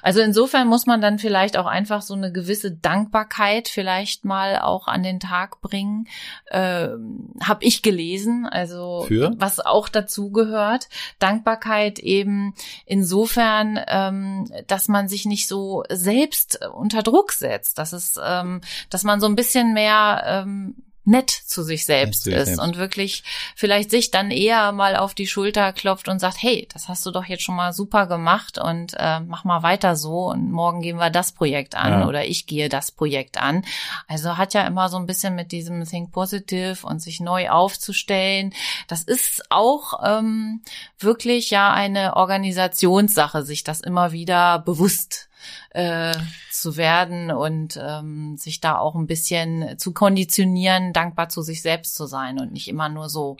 Also 0.02 0.20
insofern 0.20 0.68
muss 0.68 0.86
man 0.86 1.00
dann 1.00 1.18
vielleicht 1.18 1.56
auch 1.56 1.66
einfach 1.66 2.00
so 2.00 2.14
eine 2.14 2.32
gewisse 2.32 2.70
Dankbarkeit 2.70 3.68
vielleicht 3.68 4.24
mal 4.24 4.58
auch 4.58 4.86
an 4.86 5.02
den 5.02 5.20
Tag 5.20 5.60
bringen. 5.60 6.06
Ähm, 6.50 7.30
Habe 7.42 7.64
ich 7.64 7.82
gelesen, 7.82 8.46
also 8.46 9.04
Für? 9.06 9.34
was 9.36 9.60
auch 9.60 9.88
dazu 9.88 10.30
gehört. 10.30 10.88
Dankbarkeit 11.18 11.98
eben 11.98 12.54
insofern, 12.84 13.78
ähm, 13.86 14.50
dass 14.66 14.88
man 14.88 15.08
sich 15.08 15.26
nicht 15.26 15.48
so 15.48 15.84
selbst 15.90 16.64
unter 16.74 17.02
Druck 17.02 17.32
setzt, 17.32 17.78
dass 17.78 17.92
es, 17.92 18.18
ähm, 18.22 18.60
dass 18.90 19.04
man 19.04 19.20
so 19.20 19.26
ein 19.26 19.36
bisschen 19.36 19.74
mehr 19.74 20.22
ähm, 20.26 20.76
nett 21.06 21.30
zu 21.30 21.62
sich 21.62 21.86
selbst 21.86 22.24
zu 22.24 22.32
ist 22.32 22.46
selbst. 22.46 22.62
und 22.62 22.76
wirklich 22.76 23.22
vielleicht 23.54 23.90
sich 23.90 24.10
dann 24.10 24.30
eher 24.30 24.72
mal 24.72 24.96
auf 24.96 25.14
die 25.14 25.28
Schulter 25.28 25.72
klopft 25.72 26.08
und 26.08 26.18
sagt, 26.18 26.42
hey, 26.42 26.68
das 26.72 26.88
hast 26.88 27.06
du 27.06 27.12
doch 27.12 27.24
jetzt 27.24 27.44
schon 27.44 27.54
mal 27.54 27.72
super 27.72 28.06
gemacht 28.06 28.58
und 28.58 28.94
äh, 28.98 29.20
mach 29.20 29.44
mal 29.44 29.62
weiter 29.62 29.96
so 29.96 30.30
und 30.30 30.50
morgen 30.50 30.80
gehen 30.82 30.98
wir 30.98 31.10
das 31.10 31.32
Projekt 31.32 31.76
an 31.76 32.00
ja. 32.00 32.06
oder 32.08 32.26
ich 32.26 32.46
gehe 32.46 32.68
das 32.68 32.90
Projekt 32.90 33.40
an. 33.40 33.64
Also 34.08 34.36
hat 34.36 34.52
ja 34.52 34.66
immer 34.66 34.88
so 34.88 34.96
ein 34.96 35.06
bisschen 35.06 35.36
mit 35.36 35.52
diesem 35.52 35.84
Think 35.84 36.10
Positive 36.10 36.84
und 36.84 37.00
sich 37.00 37.20
neu 37.20 37.50
aufzustellen. 37.50 38.52
Das 38.88 39.02
ist 39.02 39.44
auch 39.48 40.00
ähm, 40.04 40.62
wirklich 40.98 41.50
ja 41.50 41.72
eine 41.72 42.16
Organisationssache, 42.16 43.44
sich 43.44 43.62
das 43.62 43.80
immer 43.80 44.10
wieder 44.10 44.58
bewusst 44.58 45.28
äh, 45.70 46.14
zu 46.50 46.76
werden 46.76 47.30
und 47.30 47.78
ähm, 47.82 48.36
sich 48.36 48.60
da 48.60 48.78
auch 48.78 48.94
ein 48.94 49.06
bisschen 49.06 49.78
zu 49.78 49.92
konditionieren, 49.92 50.92
dankbar 50.92 51.28
zu 51.28 51.42
sich 51.42 51.62
selbst 51.62 51.94
zu 51.94 52.06
sein 52.06 52.38
und 52.40 52.52
nicht 52.52 52.68
immer 52.68 52.88
nur 52.88 53.08
so 53.08 53.36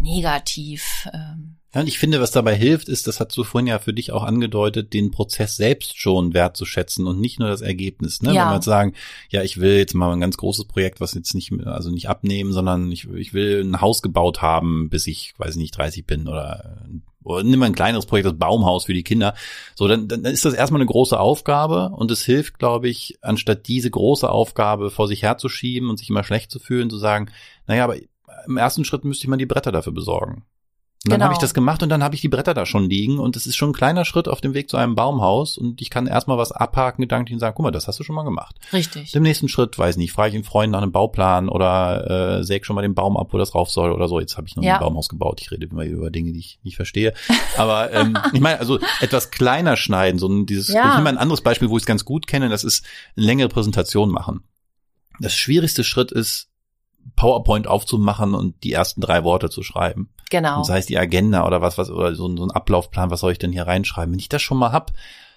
negativ. 0.00 1.08
Ähm. 1.12 1.56
Ja, 1.76 1.82
und 1.82 1.88
ich 1.88 1.98
finde, 1.98 2.22
was 2.22 2.30
dabei 2.30 2.56
hilft, 2.56 2.88
ist, 2.88 3.06
das 3.06 3.20
hast 3.20 3.36
du 3.36 3.44
vorhin 3.44 3.66
ja 3.66 3.78
für 3.78 3.92
dich 3.92 4.10
auch 4.10 4.22
angedeutet, 4.22 4.94
den 4.94 5.10
Prozess 5.10 5.56
selbst 5.56 6.00
schon 6.00 6.32
wertzuschätzen 6.32 7.06
und 7.06 7.20
nicht 7.20 7.38
nur 7.38 7.50
das 7.50 7.60
Ergebnis. 7.60 8.22
Ne? 8.22 8.32
Ja. 8.32 8.44
Wenn 8.44 8.52
wir 8.52 8.54
jetzt 8.54 8.64
sagen, 8.64 8.94
ja, 9.28 9.42
ich 9.42 9.60
will 9.60 9.76
jetzt 9.76 9.92
mal 9.92 10.10
ein 10.10 10.20
ganz 10.20 10.38
großes 10.38 10.64
Projekt, 10.64 11.02
was 11.02 11.12
jetzt 11.12 11.34
nicht, 11.34 11.52
also 11.66 11.90
nicht 11.90 12.08
abnehmen, 12.08 12.54
sondern 12.54 12.90
ich, 12.90 13.10
ich 13.10 13.34
will 13.34 13.62
ein 13.62 13.82
Haus 13.82 14.00
gebaut 14.00 14.40
haben, 14.40 14.88
bis 14.88 15.06
ich, 15.06 15.34
weiß 15.36 15.56
nicht, 15.56 15.76
30 15.76 16.06
bin 16.06 16.28
oder 16.28 16.86
oder 17.24 17.42
nimm 17.42 17.58
mal 17.58 17.66
ein 17.66 17.74
kleineres 17.74 18.06
Projekt, 18.06 18.26
das 18.26 18.38
Baumhaus 18.38 18.86
für 18.86 18.94
die 18.94 19.02
Kinder. 19.02 19.34
So, 19.74 19.86
dann, 19.86 20.08
dann 20.08 20.24
ist 20.24 20.46
das 20.46 20.54
erstmal 20.54 20.80
eine 20.80 20.88
große 20.88 21.20
Aufgabe 21.20 21.90
und 21.90 22.10
es 22.10 22.24
hilft, 22.24 22.58
glaube 22.58 22.88
ich, 22.88 23.18
anstatt 23.20 23.66
diese 23.68 23.90
große 23.90 24.30
Aufgabe 24.30 24.90
vor 24.90 25.08
sich 25.08 25.24
herzuschieben 25.24 25.90
und 25.90 25.98
sich 25.98 26.08
immer 26.08 26.24
schlecht 26.24 26.50
zu 26.50 26.58
fühlen, 26.58 26.88
zu 26.88 26.96
sagen, 26.96 27.30
naja, 27.66 27.84
aber 27.84 27.96
im 28.46 28.56
ersten 28.56 28.86
Schritt 28.86 29.04
müsste 29.04 29.24
ich 29.24 29.28
mal 29.28 29.36
die 29.36 29.44
Bretter 29.44 29.72
dafür 29.72 29.92
besorgen. 29.92 30.46
Und 31.06 31.12
dann 31.12 31.18
genau. 31.18 31.24
habe 31.26 31.34
ich 31.34 31.38
das 31.38 31.54
gemacht 31.54 31.82
und 31.84 31.88
dann 31.88 32.02
habe 32.02 32.16
ich 32.16 32.20
die 32.20 32.28
Bretter 32.28 32.52
da 32.52 32.66
schon 32.66 32.90
liegen 32.90 33.20
und 33.20 33.36
es 33.36 33.46
ist 33.46 33.54
schon 33.54 33.70
ein 33.70 33.74
kleiner 33.74 34.04
Schritt 34.04 34.26
auf 34.26 34.40
dem 34.40 34.54
Weg 34.54 34.68
zu 34.68 34.76
einem 34.76 34.96
Baumhaus 34.96 35.56
und 35.56 35.80
ich 35.80 35.88
kann 35.88 36.08
erstmal 36.08 36.36
was 36.36 36.50
abhaken, 36.50 37.02
gedanklich 37.02 37.34
und 37.34 37.38
sagen, 37.38 37.54
guck 37.54 37.62
mal, 37.62 37.70
das 37.70 37.86
hast 37.86 38.00
du 38.00 38.02
schon 38.02 38.16
mal 38.16 38.24
gemacht. 38.24 38.56
Richtig. 38.72 39.14
Im 39.14 39.22
nächsten 39.22 39.48
Schritt, 39.48 39.78
weiß 39.78 39.98
nicht, 39.98 40.12
frage 40.12 40.30
ich 40.30 40.34
einen 40.34 40.44
Freund 40.44 40.72
nach 40.72 40.82
einem 40.82 40.90
Bauplan 40.90 41.48
oder 41.48 42.38
äh, 42.38 42.44
säg 42.44 42.66
schon 42.66 42.74
mal 42.74 42.82
den 42.82 42.94
Baum 42.94 43.16
ab, 43.16 43.28
wo 43.30 43.38
das 43.38 43.54
rauf 43.54 43.70
soll 43.70 43.92
oder 43.92 44.08
so. 44.08 44.18
Jetzt 44.18 44.36
habe 44.36 44.48
ich 44.48 44.56
noch 44.56 44.64
ja. 44.64 44.74
ein 44.74 44.80
Baumhaus 44.80 45.08
gebaut. 45.08 45.40
Ich 45.40 45.52
rede 45.52 45.66
immer 45.66 45.84
über 45.84 46.10
Dinge, 46.10 46.32
die 46.32 46.40
ich 46.40 46.58
nicht 46.64 46.74
verstehe. 46.74 47.14
Aber 47.56 47.92
ähm, 47.92 48.18
ich 48.32 48.40
meine, 48.40 48.58
also 48.58 48.80
etwas 49.00 49.30
kleiner 49.30 49.76
schneiden, 49.76 50.18
so 50.18 50.26
ein, 50.26 50.46
dieses, 50.46 50.68
ja. 50.68 50.90
ich 50.90 50.96
nehme 50.96 51.08
ein 51.08 51.18
anderes 51.18 51.40
Beispiel, 51.40 51.70
wo 51.70 51.76
ich 51.76 51.82
es 51.82 51.86
ganz 51.86 52.04
gut 52.04 52.26
kenne, 52.26 52.48
das 52.48 52.64
ist 52.64 52.84
eine 53.16 53.26
längere 53.26 53.48
Präsentation 53.48 54.10
machen. 54.10 54.42
Das 55.20 55.34
schwierigste 55.34 55.84
Schritt 55.84 56.10
ist, 56.10 56.48
PowerPoint 57.14 57.68
aufzumachen 57.68 58.34
und 58.34 58.64
die 58.64 58.72
ersten 58.72 59.00
drei 59.00 59.22
Worte 59.22 59.48
zu 59.48 59.62
schreiben. 59.62 60.10
Genau. 60.30 60.58
Und 60.58 60.64
sei 60.64 60.78
es 60.78 60.86
die 60.86 60.98
Agenda 60.98 61.46
oder 61.46 61.62
was, 61.62 61.78
was, 61.78 61.90
oder 61.90 62.14
so, 62.14 62.34
so 62.36 62.44
ein 62.44 62.50
Ablaufplan, 62.50 63.10
was 63.10 63.20
soll 63.20 63.32
ich 63.32 63.38
denn 63.38 63.52
hier 63.52 63.66
reinschreiben? 63.66 64.12
Wenn 64.12 64.18
ich 64.18 64.28
das 64.28 64.42
schon 64.42 64.58
mal 64.58 64.72
hab, 64.72 64.92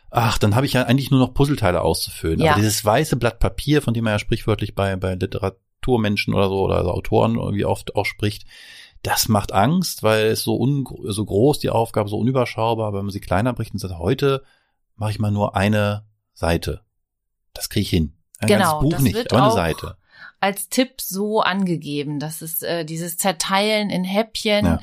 ach, 0.10 0.38
dann 0.38 0.56
habe 0.56 0.66
ich 0.66 0.74
ja 0.74 0.84
eigentlich 0.84 1.12
nur 1.12 1.20
noch 1.20 1.34
Puzzleteile 1.34 1.82
auszufüllen. 1.82 2.40
Ja. 2.40 2.52
Aber 2.52 2.62
dieses 2.62 2.84
weiße 2.84 3.16
Blatt 3.18 3.40
Papier, 3.40 3.82
von 3.82 3.94
dem 3.94 4.04
man 4.04 4.14
ja 4.14 4.20
sprichwörtlich 4.20 4.74
bei, 4.74 4.96
bei 4.96 5.16
Literaturmenschen 5.16 6.34
oder 6.34 6.50
so, 6.50 6.62
oder 6.62 6.78
also 6.78 6.92
Autoren 6.92 7.36
wie 7.54 7.66
oft 7.66 7.96
auch 7.96 8.06
spricht, 8.06 8.46
das 9.04 9.30
macht 9.30 9.54
Angst, 9.54 10.04
weil 10.04 10.26
es 10.28 10.44
so, 10.44 10.58
un, 10.58 10.86
so 11.04 11.24
groß 11.24 11.60
die 11.60 11.70
Aufgabe, 11.70 12.10
so 12.10 12.18
unüberschaubar, 12.18 12.94
wenn 12.94 13.06
man 13.06 13.12
sie 13.12 13.22
kleiner 13.22 13.54
bricht 13.54 13.74
und 13.74 13.80
sagt, 13.80 13.98
heute 13.98 14.44
mache 14.96 15.12
ich 15.12 15.20
mal 15.20 15.32
nur 15.32 15.56
eine 15.56 16.06
Seite. 16.34 16.82
Das 17.54 17.70
kriege 17.70 17.84
ich 17.84 17.90
hin. 17.90 18.14
Ein 18.40 18.48
genau, 18.48 18.82
ganzes 18.82 18.98
Buch 18.98 19.04
nicht, 19.04 19.32
aber 19.32 19.44
eine 19.44 19.52
Seite 19.52 19.98
als 20.40 20.70
Tipp 20.70 21.02
so 21.02 21.42
angegeben, 21.42 22.20
dass 22.20 22.42
es 22.42 22.62
äh, 22.62 22.86
dieses 22.86 23.18
Zerteilen 23.18 23.90
in 23.90 24.04
Häppchen 24.04 24.66
ja. 24.66 24.80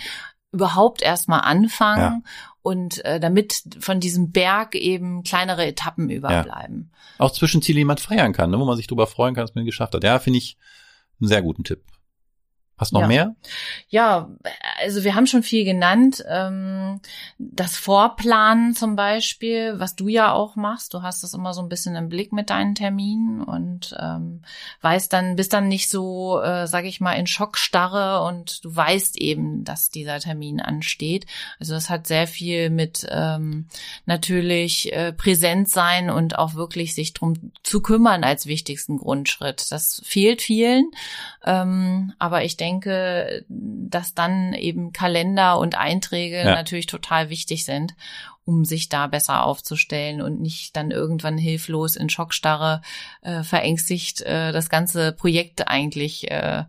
überhaupt 0.52 1.02
erstmal 1.02 1.40
anfangen 1.40 2.22
ja. 2.24 2.30
und 2.62 3.04
äh, 3.04 3.20
damit 3.20 3.62
von 3.80 4.00
diesem 4.00 4.32
Berg 4.32 4.74
eben 4.74 5.22
kleinere 5.22 5.66
Etappen 5.66 6.10
überbleiben. 6.10 6.90
Ja. 6.92 7.24
Auch 7.24 7.32
Zwischenziele, 7.32 7.78
die 7.78 7.84
man 7.84 7.98
feiern 7.98 8.32
kann, 8.32 8.50
ne, 8.50 8.58
wo 8.58 8.64
man 8.64 8.76
sich 8.76 8.86
darüber 8.86 9.06
freuen 9.06 9.34
kann, 9.34 9.46
dass 9.46 9.54
man 9.54 9.64
geschafft 9.64 9.94
hat. 9.94 10.04
Ja, 10.04 10.18
finde 10.18 10.38
ich 10.38 10.56
einen 11.20 11.28
sehr 11.28 11.42
guten 11.42 11.64
Tipp. 11.64 11.82
Hast 12.78 12.92
noch 12.92 13.00
ja. 13.02 13.06
mehr? 13.06 13.36
Ja, 13.88 14.28
also 14.82 15.02
wir 15.02 15.14
haben 15.14 15.26
schon 15.26 15.42
viel 15.42 15.64
genannt. 15.64 16.22
Ähm, 16.28 17.00
das 17.38 17.78
Vorplanen 17.78 18.74
zum 18.74 18.96
Beispiel, 18.96 19.78
was 19.78 19.96
du 19.96 20.08
ja 20.08 20.32
auch 20.32 20.56
machst. 20.56 20.92
Du 20.92 21.00
hast 21.00 21.22
das 21.22 21.32
immer 21.32 21.54
so 21.54 21.62
ein 21.62 21.70
bisschen 21.70 21.96
im 21.96 22.10
Blick 22.10 22.34
mit 22.34 22.50
deinen 22.50 22.74
Terminen 22.74 23.42
und 23.42 23.96
ähm, 23.98 24.42
weißt 24.82 25.10
dann, 25.10 25.36
bist 25.36 25.54
dann 25.54 25.68
nicht 25.68 25.88
so, 25.88 26.38
äh, 26.42 26.66
sag 26.66 26.84
ich 26.84 27.00
mal, 27.00 27.14
in 27.14 27.26
Schockstarre 27.26 28.26
und 28.26 28.62
du 28.62 28.76
weißt 28.76 29.16
eben, 29.16 29.64
dass 29.64 29.88
dieser 29.88 30.20
Termin 30.20 30.60
ansteht. 30.60 31.24
Also 31.58 31.72
das 31.72 31.88
hat 31.88 32.06
sehr 32.06 32.26
viel 32.26 32.68
mit 32.68 33.06
ähm, 33.10 33.68
natürlich 34.04 34.92
äh, 34.92 35.14
präsent 35.14 35.70
sein 35.70 36.10
und 36.10 36.38
auch 36.38 36.54
wirklich 36.54 36.94
sich 36.94 37.14
drum 37.14 37.52
zu 37.62 37.80
kümmern 37.80 38.22
als 38.22 38.44
wichtigsten 38.44 38.98
Grundschritt. 38.98 39.72
Das 39.72 40.02
fehlt 40.04 40.42
vielen, 40.42 40.90
ähm, 41.42 42.12
aber 42.18 42.44
ich 42.44 42.58
denke, 42.58 42.65
denke, 42.66 43.44
dass 43.48 44.14
dann 44.14 44.52
eben 44.52 44.92
Kalender 44.92 45.58
und 45.58 45.76
Einträge 45.76 46.38
ja. 46.38 46.54
natürlich 46.54 46.86
total 46.86 47.30
wichtig 47.30 47.64
sind, 47.64 47.94
um 48.44 48.64
sich 48.64 48.88
da 48.88 49.06
besser 49.06 49.44
aufzustellen 49.44 50.20
und 50.20 50.40
nicht 50.40 50.76
dann 50.76 50.90
irgendwann 50.90 51.38
hilflos 51.38 51.96
in 51.96 52.08
Schockstarre 52.08 52.80
äh, 53.22 53.42
verängstigt 53.42 54.22
äh, 54.22 54.52
das 54.52 54.68
ganze 54.68 55.12
Projekt 55.12 55.68
eigentlich 55.68 56.30
äh, 56.30 56.64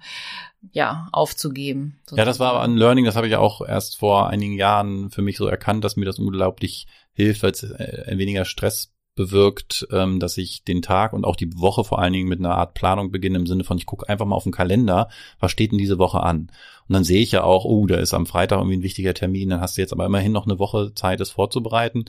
ja 0.71 1.07
aufzugeben. 1.11 1.99
Sozusagen. 2.01 2.19
Ja, 2.19 2.25
das 2.25 2.39
war 2.39 2.51
aber 2.51 2.61
ein 2.63 2.77
Learning, 2.77 3.05
das 3.05 3.15
habe 3.15 3.27
ich 3.27 3.31
ja 3.31 3.39
auch 3.39 3.61
erst 3.61 3.97
vor 3.97 4.29
einigen 4.29 4.53
Jahren 4.53 5.09
für 5.11 5.21
mich 5.21 5.37
so 5.37 5.47
erkannt, 5.47 5.83
dass 5.83 5.95
mir 5.95 6.05
das 6.05 6.19
unglaublich 6.19 6.87
hilft, 7.13 7.43
weil 7.43 7.51
es 7.51 7.63
äh, 7.63 8.17
weniger 8.17 8.45
Stress 8.45 8.93
bewirkt, 9.17 9.85
ähm, 9.91 10.21
dass 10.21 10.37
ich 10.37 10.63
den 10.63 10.81
Tag 10.81 11.11
und 11.11 11.25
auch 11.25 11.35
die 11.35 11.59
Woche 11.59 11.83
vor 11.83 11.99
allen 11.99 12.13
Dingen 12.13 12.29
mit 12.29 12.39
einer 12.39 12.55
Art 12.55 12.73
Planung 12.73 13.11
beginne 13.11 13.37
im 13.37 13.47
Sinne 13.47 13.65
von, 13.65 13.77
ich 13.77 13.85
gucke 13.85 14.07
einfach 14.07 14.25
mal 14.25 14.35
auf 14.35 14.43
den 14.43 14.53
Kalender, 14.53 15.09
was 15.41 15.51
steht 15.51 15.73
denn 15.73 15.77
diese 15.77 15.97
Woche 15.97 16.21
an? 16.21 16.49
Und 16.87 16.93
dann 16.93 17.03
sehe 17.03 17.21
ich 17.21 17.33
ja 17.33 17.43
auch, 17.43 17.65
oh, 17.65 17.85
da 17.85 17.95
ist 17.95 18.13
am 18.13 18.25
Freitag 18.25 18.59
irgendwie 18.59 18.77
ein 18.77 18.83
wichtiger 18.83 19.13
Termin, 19.13 19.49
dann 19.49 19.59
hast 19.59 19.75
du 19.75 19.81
jetzt 19.81 19.91
aber 19.91 20.05
immerhin 20.05 20.31
noch 20.31 20.45
eine 20.45 20.59
Woche 20.59 20.93
Zeit, 20.95 21.19
es 21.19 21.31
vorzubereiten. 21.31 22.05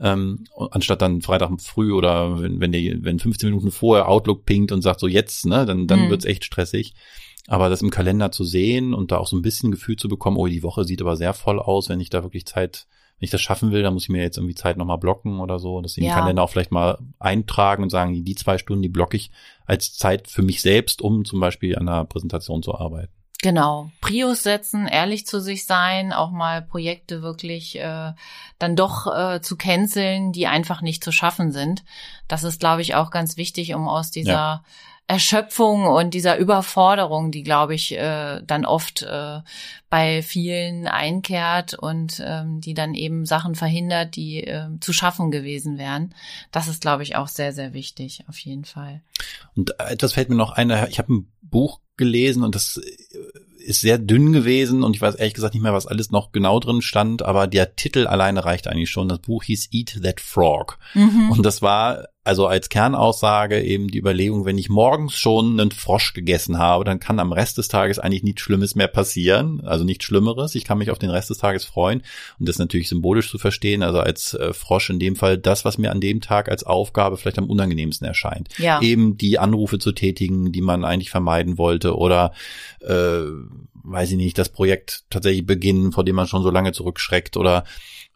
Ähm, 0.00 0.44
anstatt 0.72 1.00
dann 1.00 1.22
Freitag 1.22 1.50
früh 1.60 1.92
oder 1.92 2.42
wenn, 2.42 2.60
wenn, 2.60 2.72
die, 2.72 2.98
wenn 3.02 3.20
15 3.20 3.48
Minuten 3.48 3.70
vorher 3.70 4.08
Outlook 4.08 4.44
pinkt 4.44 4.72
und 4.72 4.82
sagt 4.82 4.98
so 4.98 5.06
jetzt, 5.06 5.46
ne, 5.46 5.64
dann, 5.64 5.86
dann 5.86 6.06
mhm. 6.06 6.10
wird's 6.10 6.24
echt 6.24 6.44
stressig. 6.44 6.94
Aber 7.46 7.68
das 7.68 7.82
im 7.82 7.90
Kalender 7.90 8.32
zu 8.32 8.44
sehen 8.44 8.92
und 8.92 9.12
da 9.12 9.18
auch 9.18 9.28
so 9.28 9.36
ein 9.36 9.42
bisschen 9.42 9.70
Gefühl 9.70 9.96
zu 9.96 10.08
bekommen, 10.08 10.36
oh, 10.36 10.48
die 10.48 10.64
Woche 10.64 10.84
sieht 10.84 11.00
aber 11.00 11.16
sehr 11.16 11.32
voll 11.32 11.60
aus, 11.60 11.88
wenn 11.88 12.00
ich 12.00 12.10
da 12.10 12.24
wirklich 12.24 12.44
Zeit 12.44 12.88
ich 13.18 13.30
das 13.30 13.40
schaffen 13.40 13.72
will, 13.72 13.82
dann 13.82 13.94
muss 13.94 14.04
ich 14.04 14.08
mir 14.08 14.22
jetzt 14.22 14.36
irgendwie 14.36 14.54
Zeit 14.54 14.76
nochmal 14.76 14.98
blocken 14.98 15.40
oder 15.40 15.58
so, 15.58 15.82
ich 15.82 15.96
ja. 15.96 16.14
den 16.14 16.20
Kalender 16.20 16.42
auch 16.42 16.50
vielleicht 16.50 16.72
mal 16.72 16.98
eintragen 17.18 17.82
und 17.82 17.90
sagen, 17.90 18.24
die 18.24 18.34
zwei 18.34 18.58
Stunden, 18.58 18.82
die 18.82 18.88
blocke 18.88 19.16
ich 19.16 19.30
als 19.64 19.96
Zeit 19.96 20.28
für 20.28 20.42
mich 20.42 20.60
selbst, 20.60 21.00
um 21.00 21.24
zum 21.24 21.40
Beispiel 21.40 21.76
an 21.76 21.88
einer 21.88 22.04
Präsentation 22.04 22.62
zu 22.62 22.74
arbeiten. 22.74 23.12
Genau. 23.42 23.90
Prios 24.00 24.42
setzen, 24.42 24.86
ehrlich 24.86 25.26
zu 25.26 25.40
sich 25.40 25.66
sein, 25.66 26.12
auch 26.12 26.30
mal 26.30 26.62
Projekte 26.62 27.22
wirklich 27.22 27.78
äh, 27.78 28.12
dann 28.58 28.76
doch 28.76 29.06
äh, 29.06 29.40
zu 29.40 29.56
canceln, 29.56 30.32
die 30.32 30.46
einfach 30.46 30.80
nicht 30.80 31.04
zu 31.04 31.12
schaffen 31.12 31.52
sind. 31.52 31.84
Das 32.28 32.44
ist, 32.44 32.60
glaube 32.60 32.80
ich, 32.80 32.94
auch 32.94 33.10
ganz 33.10 33.36
wichtig, 33.36 33.74
um 33.74 33.88
aus 33.88 34.10
dieser 34.10 34.32
ja 34.32 34.62
Erschöpfung 35.08 35.86
und 35.86 36.14
dieser 36.14 36.36
Überforderung, 36.36 37.30
die, 37.30 37.44
glaube 37.44 37.74
ich, 37.74 37.92
äh, 37.92 38.42
dann 38.44 38.64
oft 38.64 39.02
äh, 39.02 39.40
bei 39.88 40.22
vielen 40.22 40.88
einkehrt 40.88 41.74
und 41.74 42.20
ähm, 42.24 42.60
die 42.60 42.74
dann 42.74 42.94
eben 42.94 43.24
Sachen 43.24 43.54
verhindert, 43.54 44.16
die 44.16 44.42
äh, 44.42 44.68
zu 44.80 44.92
schaffen 44.92 45.30
gewesen 45.30 45.78
wären. 45.78 46.12
Das 46.50 46.66
ist, 46.66 46.80
glaube 46.80 47.04
ich, 47.04 47.14
auch 47.14 47.28
sehr, 47.28 47.52
sehr 47.52 47.72
wichtig, 47.72 48.24
auf 48.28 48.38
jeden 48.38 48.64
Fall. 48.64 49.00
Und 49.54 49.78
etwas 49.78 50.14
fällt 50.14 50.28
mir 50.28 50.34
noch 50.34 50.50
ein, 50.50 50.70
ich 50.90 50.98
habe 50.98 51.12
ein 51.12 51.32
Buch 51.40 51.80
gelesen 51.96 52.42
und 52.42 52.56
das 52.56 52.80
ist 53.66 53.80
sehr 53.80 53.98
dünn 53.98 54.32
gewesen 54.32 54.82
und 54.82 54.96
ich 54.96 55.02
weiß 55.02 55.16
ehrlich 55.16 55.34
gesagt 55.34 55.54
nicht 55.54 55.62
mehr, 55.62 55.72
was 55.72 55.86
alles 55.86 56.10
noch 56.10 56.32
genau 56.32 56.60
drin 56.60 56.82
stand, 56.82 57.22
aber 57.22 57.46
der 57.46 57.76
Titel 57.76 58.06
alleine 58.06 58.44
reicht 58.44 58.68
eigentlich 58.68 58.90
schon. 58.90 59.08
Das 59.08 59.20
Buch 59.20 59.44
hieß 59.44 59.68
Eat 59.72 60.00
That 60.02 60.20
Frog. 60.20 60.78
Mhm. 60.94 61.30
Und 61.30 61.44
das 61.44 61.62
war 61.62 62.06
also 62.26 62.48
als 62.48 62.68
Kernaussage 62.68 63.62
eben 63.62 63.86
die 63.86 63.98
Überlegung, 63.98 64.44
wenn 64.44 64.58
ich 64.58 64.68
morgens 64.68 65.14
schon 65.14 65.60
einen 65.60 65.70
Frosch 65.70 66.12
gegessen 66.12 66.58
habe, 66.58 66.84
dann 66.84 66.98
kann 66.98 67.20
am 67.20 67.32
Rest 67.32 67.56
des 67.56 67.68
Tages 67.68 68.00
eigentlich 68.00 68.24
nichts 68.24 68.42
Schlimmes 68.42 68.74
mehr 68.74 68.88
passieren. 68.88 69.60
Also 69.64 69.84
nichts 69.84 70.06
Schlimmeres. 70.06 70.56
Ich 70.56 70.64
kann 70.64 70.78
mich 70.78 70.90
auf 70.90 70.98
den 70.98 71.10
Rest 71.10 71.30
des 71.30 71.38
Tages 71.38 71.64
freuen. 71.64 72.02
Und 72.40 72.48
das 72.48 72.58
natürlich 72.58 72.88
symbolisch 72.88 73.30
zu 73.30 73.38
verstehen. 73.38 73.84
Also 73.84 74.00
als 74.00 74.34
äh, 74.34 74.52
Frosch 74.52 74.90
in 74.90 74.98
dem 74.98 75.14
Fall 75.14 75.38
das, 75.38 75.64
was 75.64 75.78
mir 75.78 75.92
an 75.92 76.00
dem 76.00 76.20
Tag 76.20 76.50
als 76.50 76.64
Aufgabe 76.64 77.16
vielleicht 77.16 77.38
am 77.38 77.48
unangenehmsten 77.48 78.08
erscheint. 78.08 78.48
Ja. 78.58 78.80
Eben 78.82 79.16
die 79.16 79.38
Anrufe 79.38 79.78
zu 79.78 79.92
tätigen, 79.92 80.50
die 80.50 80.62
man 80.62 80.84
eigentlich 80.84 81.10
vermeiden 81.10 81.58
wollte 81.58 81.96
oder 81.96 82.32
äh, 82.80 83.20
weiß 83.86 84.10
ich 84.10 84.16
nicht, 84.16 84.36
das 84.38 84.48
Projekt 84.48 85.04
tatsächlich 85.10 85.46
beginnen, 85.46 85.92
vor 85.92 86.04
dem 86.04 86.16
man 86.16 86.26
schon 86.26 86.42
so 86.42 86.50
lange 86.50 86.72
zurückschreckt 86.72 87.36
oder 87.36 87.64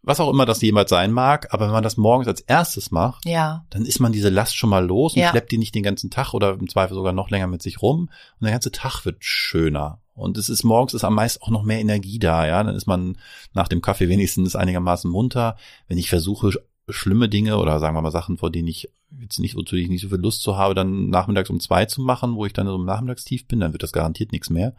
was 0.03 0.19
auch 0.19 0.31
immer 0.31 0.47
das 0.47 0.63
jemals 0.63 0.91
sein 0.91 1.13
mag, 1.13 1.53
aber 1.53 1.67
wenn 1.67 1.73
man 1.73 1.83
das 1.83 1.99
morgens 1.99 2.27
als 2.27 2.41
erstes 2.41 2.91
macht, 2.91 3.27
ja. 3.27 3.67
dann 3.71 3.85
ist 3.85 4.01
man 4.01 4.13
diese 4.13 4.31
Last 4.31 4.57
schon 4.57 4.71
mal 4.71 4.85
los 4.85 5.15
und 5.15 5.21
ja. 5.21 5.31
schleppt 5.31 5.53
die 5.53 5.59
nicht 5.59 5.75
den 5.75 5.83
ganzen 5.83 6.11
Tag 6.11 6.33
oder 6.33 6.55
im 6.55 6.69
Zweifel 6.69 6.95
sogar 6.95 7.13
noch 7.13 7.31
länger 7.31 7.47
mit 7.47 7.61
sich 7.63 7.83
rum 7.83 8.09
und 8.41 8.45
der 8.45 8.53
ganze 8.53 8.73
Tag 8.73 9.05
wird 9.05 9.19
schöner. 9.21 10.01
Und 10.15 10.37
es 10.37 10.49
ist 10.49 10.65
morgens 10.65 10.95
ist 10.95 11.05
am 11.05 11.15
meisten 11.15 11.43
auch 11.43 11.49
noch 11.49 11.63
mehr 11.63 11.81
Energie 11.81 12.19
da, 12.19 12.47
ja. 12.47 12.63
Dann 12.63 12.75
ist 12.75 12.87
man 12.87 13.17
nach 13.55 13.69
dem 13.69 13.81
Kaffee 13.81 14.09
wenigstens 14.09 14.57
einigermaßen 14.57 15.11
munter. 15.11 15.57
Wenn 15.89 15.99
ich 15.99 16.11
versuche, 16.11 16.53
schlimme 16.89 17.29
Dinge 17.29 17.59
oder 17.59 17.79
sagen 17.79 17.97
wir 17.97 18.03
mal 18.03 18.11
Sachen, 18.11 18.37
vor 18.37 18.51
denen 18.51 18.69
ich 18.69 18.91
jetzt 19.21 19.39
nicht, 19.39 19.57
wozu 19.57 19.77
ich 19.77 19.89
nicht 19.89 20.03
so 20.03 20.09
viel 20.09 20.19
Lust 20.19 20.43
zu 20.43 20.57
habe, 20.57 20.75
dann 20.75 21.09
nachmittags 21.09 21.51
um 21.51 21.61
zwei 21.61 21.87
zu 21.87 22.03
machen, 22.03 22.35
wo 22.35 22.47
ich 22.47 22.53
dann 22.53 22.67
so 22.67 22.77
im 22.77 22.85
Nachmittagstief 22.85 23.47
bin, 23.47 23.61
dann 23.61 23.73
wird 23.73 23.83
das 23.83 23.93
garantiert 23.93 24.33
nichts 24.33 24.51
mehr. 24.51 24.75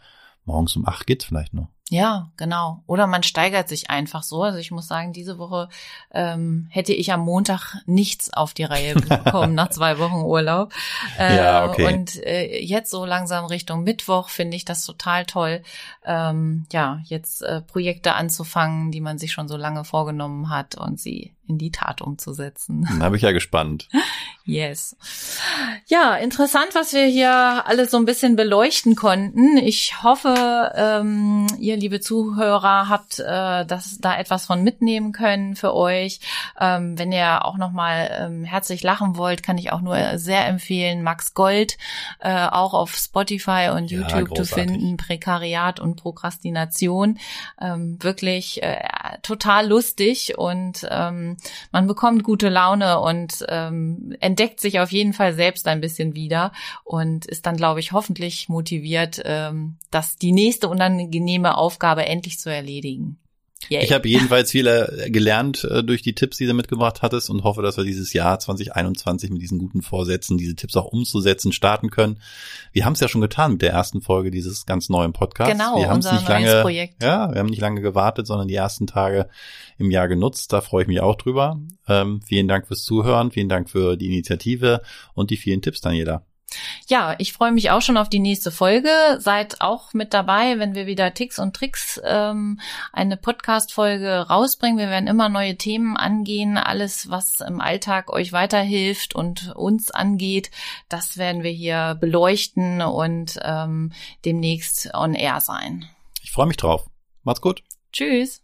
Morgens 0.45 0.75
um 0.75 0.87
acht 0.87 1.07
geht's 1.07 1.25
vielleicht 1.25 1.53
noch. 1.53 1.69
Ja, 1.91 2.31
genau. 2.37 2.81
Oder 2.87 3.05
man 3.05 3.21
steigert 3.21 3.67
sich 3.67 3.89
einfach 3.89 4.23
so. 4.23 4.43
Also 4.43 4.59
ich 4.59 4.71
muss 4.71 4.87
sagen, 4.87 5.11
diese 5.11 5.37
Woche 5.37 5.67
ähm, 6.13 6.67
hätte 6.69 6.93
ich 6.93 7.11
am 7.11 7.19
Montag 7.19 7.75
nichts 7.85 8.31
auf 8.31 8.53
die 8.53 8.63
Reihe 8.63 8.95
bekommen 8.95 9.55
nach 9.55 9.71
zwei 9.71 9.99
Wochen 9.99 10.23
Urlaub. 10.23 10.71
Äh, 11.19 11.35
ja, 11.35 11.65
okay. 11.65 11.93
Und 11.93 12.15
äh, 12.25 12.61
jetzt 12.63 12.91
so 12.91 13.03
langsam 13.03 13.43
Richtung 13.43 13.83
Mittwoch 13.83 14.29
finde 14.29 14.55
ich 14.55 14.63
das 14.63 14.85
total 14.85 15.25
toll, 15.25 15.63
ähm, 16.05 16.65
ja, 16.71 17.01
jetzt 17.03 17.41
äh, 17.41 17.59
Projekte 17.59 18.13
anzufangen, 18.13 18.91
die 18.91 19.01
man 19.01 19.17
sich 19.17 19.33
schon 19.33 19.49
so 19.49 19.57
lange 19.57 19.83
vorgenommen 19.83 20.49
hat 20.49 20.75
und 20.75 20.97
sie 20.97 21.35
in 21.51 21.57
die 21.57 21.71
Tat 21.71 22.01
umzusetzen. 22.01 22.87
Da 22.99 23.09
bin 23.09 23.17
ich 23.17 23.23
ja 23.23 23.33
gespannt. 23.33 23.89
Yes. 24.43 24.97
Ja, 25.85 26.15
interessant, 26.15 26.69
was 26.73 26.93
wir 26.93 27.05
hier 27.05 27.63
alles 27.67 27.91
so 27.91 27.97
ein 27.97 28.05
bisschen 28.05 28.35
beleuchten 28.35 28.95
konnten. 28.95 29.57
Ich 29.57 30.01
hoffe, 30.01 30.71
ähm, 30.75 31.45
ihr 31.59 31.77
liebe 31.81 31.99
Zuhörer 31.99 32.87
habt 32.87 33.19
äh, 33.19 33.65
das 33.65 33.97
da 33.99 34.17
etwas 34.17 34.45
von 34.45 34.63
mitnehmen 34.63 35.11
können 35.11 35.55
für 35.55 35.73
euch. 35.73 36.19
Ähm, 36.59 36.97
wenn 36.97 37.11
ihr 37.11 37.43
auch 37.45 37.57
noch 37.57 37.71
mal 37.71 38.09
ähm, 38.17 38.43
herzlich 38.43 38.83
lachen 38.83 39.17
wollt, 39.17 39.43
kann 39.43 39.57
ich 39.57 39.71
auch 39.71 39.81
nur 39.81 40.17
sehr 40.17 40.47
empfehlen, 40.47 41.03
Max 41.03 41.33
Gold 41.33 41.77
äh, 42.19 42.47
auch 42.47 42.73
auf 42.73 42.95
Spotify 42.95 43.71
und 43.75 43.91
YouTube 43.91 44.29
ja, 44.29 44.35
zu 44.35 44.45
finden. 44.45 44.97
Prekariat 44.97 45.79
und 45.79 45.95
Prokrastination. 45.95 47.17
Ähm, 47.59 47.97
wirklich 48.01 48.61
äh, 48.61 48.77
total 49.23 49.67
lustig 49.67 50.37
und 50.37 50.87
ähm, 50.89 51.37
man 51.71 51.87
bekommt 51.87 52.23
gute 52.23 52.49
Laune 52.49 52.99
und 52.99 53.43
ähm, 53.49 54.15
entdeckt 54.19 54.59
sich 54.59 54.79
auf 54.79 54.91
jeden 54.91 55.13
Fall 55.13 55.33
selbst 55.33 55.67
ein 55.67 55.81
bisschen 55.81 56.13
wieder 56.13 56.51
und 56.83 57.25
ist 57.25 57.45
dann, 57.45 57.57
glaube 57.57 57.79
ich, 57.79 57.91
hoffentlich 57.91 58.49
motiviert, 58.49 59.21
ähm, 59.25 59.77
dass 59.89 60.17
die 60.17 60.31
nächste 60.31 60.69
unangenehme 60.69 61.57
Aufgabe 61.57 61.70
endlich 61.79 62.39
zu 62.39 62.49
erledigen. 62.49 63.17
Yay. 63.69 63.83
Ich 63.83 63.93
habe 63.93 64.07
jedenfalls 64.07 64.51
viel 64.51 64.65
gelernt 65.09 65.63
äh, 65.63 65.83
durch 65.83 66.01
die 66.01 66.15
Tipps, 66.15 66.37
die 66.37 66.45
du 66.45 66.53
mitgebracht 66.53 67.01
hattest 67.01 67.29
und 67.29 67.43
hoffe, 67.43 67.61
dass 67.61 67.77
wir 67.77 67.83
dieses 67.83 68.11
Jahr 68.13 68.39
2021 68.39 69.29
mit 69.29 69.41
diesen 69.41 69.59
guten 69.59 69.81
Vorsätzen, 69.81 70.37
diese 70.37 70.55
Tipps 70.55 70.75
auch 70.75 70.85
umzusetzen, 70.85 71.51
starten 71.51 71.89
können. 71.89 72.19
Wir 72.71 72.85
haben 72.85 72.93
es 72.93 72.99
ja 72.99 73.07
schon 73.07 73.21
getan 73.21 73.53
mit 73.53 73.61
der 73.61 73.71
ersten 73.71 74.01
Folge 74.01 74.31
dieses 74.31 74.65
ganz 74.65 74.89
neuen 74.89 75.13
Podcasts. 75.13 75.53
Genau, 75.53 75.77
wir 75.77 75.89
unser 75.89 76.13
nicht 76.13 76.27
neues 76.27 76.45
lange, 76.45 76.61
Projekt. 76.61 77.03
Ja, 77.03 77.31
wir 77.31 77.39
haben 77.39 77.49
nicht 77.49 77.61
lange 77.61 77.81
gewartet, 77.81 78.27
sondern 78.27 78.47
die 78.47 78.55
ersten 78.55 78.87
Tage 78.87 79.29
im 79.77 79.91
Jahr 79.91 80.07
genutzt. 80.07 80.51
Da 80.51 80.61
freue 80.61 80.83
ich 80.83 80.87
mich 80.87 81.01
auch 81.01 81.15
drüber. 81.15 81.59
Ähm, 81.87 82.21
vielen 82.25 82.47
Dank 82.47 82.67
fürs 82.67 82.83
Zuhören, 82.83 83.31
vielen 83.31 83.49
Dank 83.49 83.69
für 83.69 83.95
die 83.95 84.07
Initiative 84.07 84.81
und 85.13 85.29
die 85.29 85.37
vielen 85.37 85.61
Tipps, 85.61 85.81
Daniela. 85.81 86.25
Ja, 86.87 87.15
ich 87.17 87.33
freue 87.33 87.51
mich 87.51 87.71
auch 87.71 87.81
schon 87.81 87.97
auf 87.97 88.09
die 88.09 88.19
nächste 88.19 88.51
Folge. 88.51 88.89
Seid 89.19 89.61
auch 89.61 89.93
mit 89.93 90.13
dabei, 90.13 90.59
wenn 90.59 90.75
wir 90.75 90.85
wieder 90.85 91.13
Ticks 91.13 91.39
und 91.39 91.55
Tricks 91.55 91.99
ähm, 92.03 92.59
eine 92.91 93.17
Podcast-Folge 93.17 94.27
rausbringen. 94.29 94.77
Wir 94.77 94.89
werden 94.89 95.07
immer 95.07 95.29
neue 95.29 95.55
Themen 95.55 95.97
angehen. 95.97 96.57
Alles, 96.57 97.09
was 97.09 97.41
im 97.41 97.61
Alltag 97.61 98.11
euch 98.11 98.31
weiterhilft 98.33 99.15
und 99.15 99.53
uns 99.55 99.91
angeht, 99.91 100.51
das 100.89 101.17
werden 101.17 101.43
wir 101.43 101.51
hier 101.51 101.97
beleuchten 101.99 102.81
und 102.81 103.39
ähm, 103.43 103.91
demnächst 104.25 104.93
on 104.93 105.13
air 105.13 105.39
sein. 105.41 105.85
Ich 106.21 106.31
freue 106.31 106.47
mich 106.47 106.57
drauf. 106.57 106.85
Macht's 107.23 107.41
gut. 107.41 107.63
Tschüss. 107.91 108.41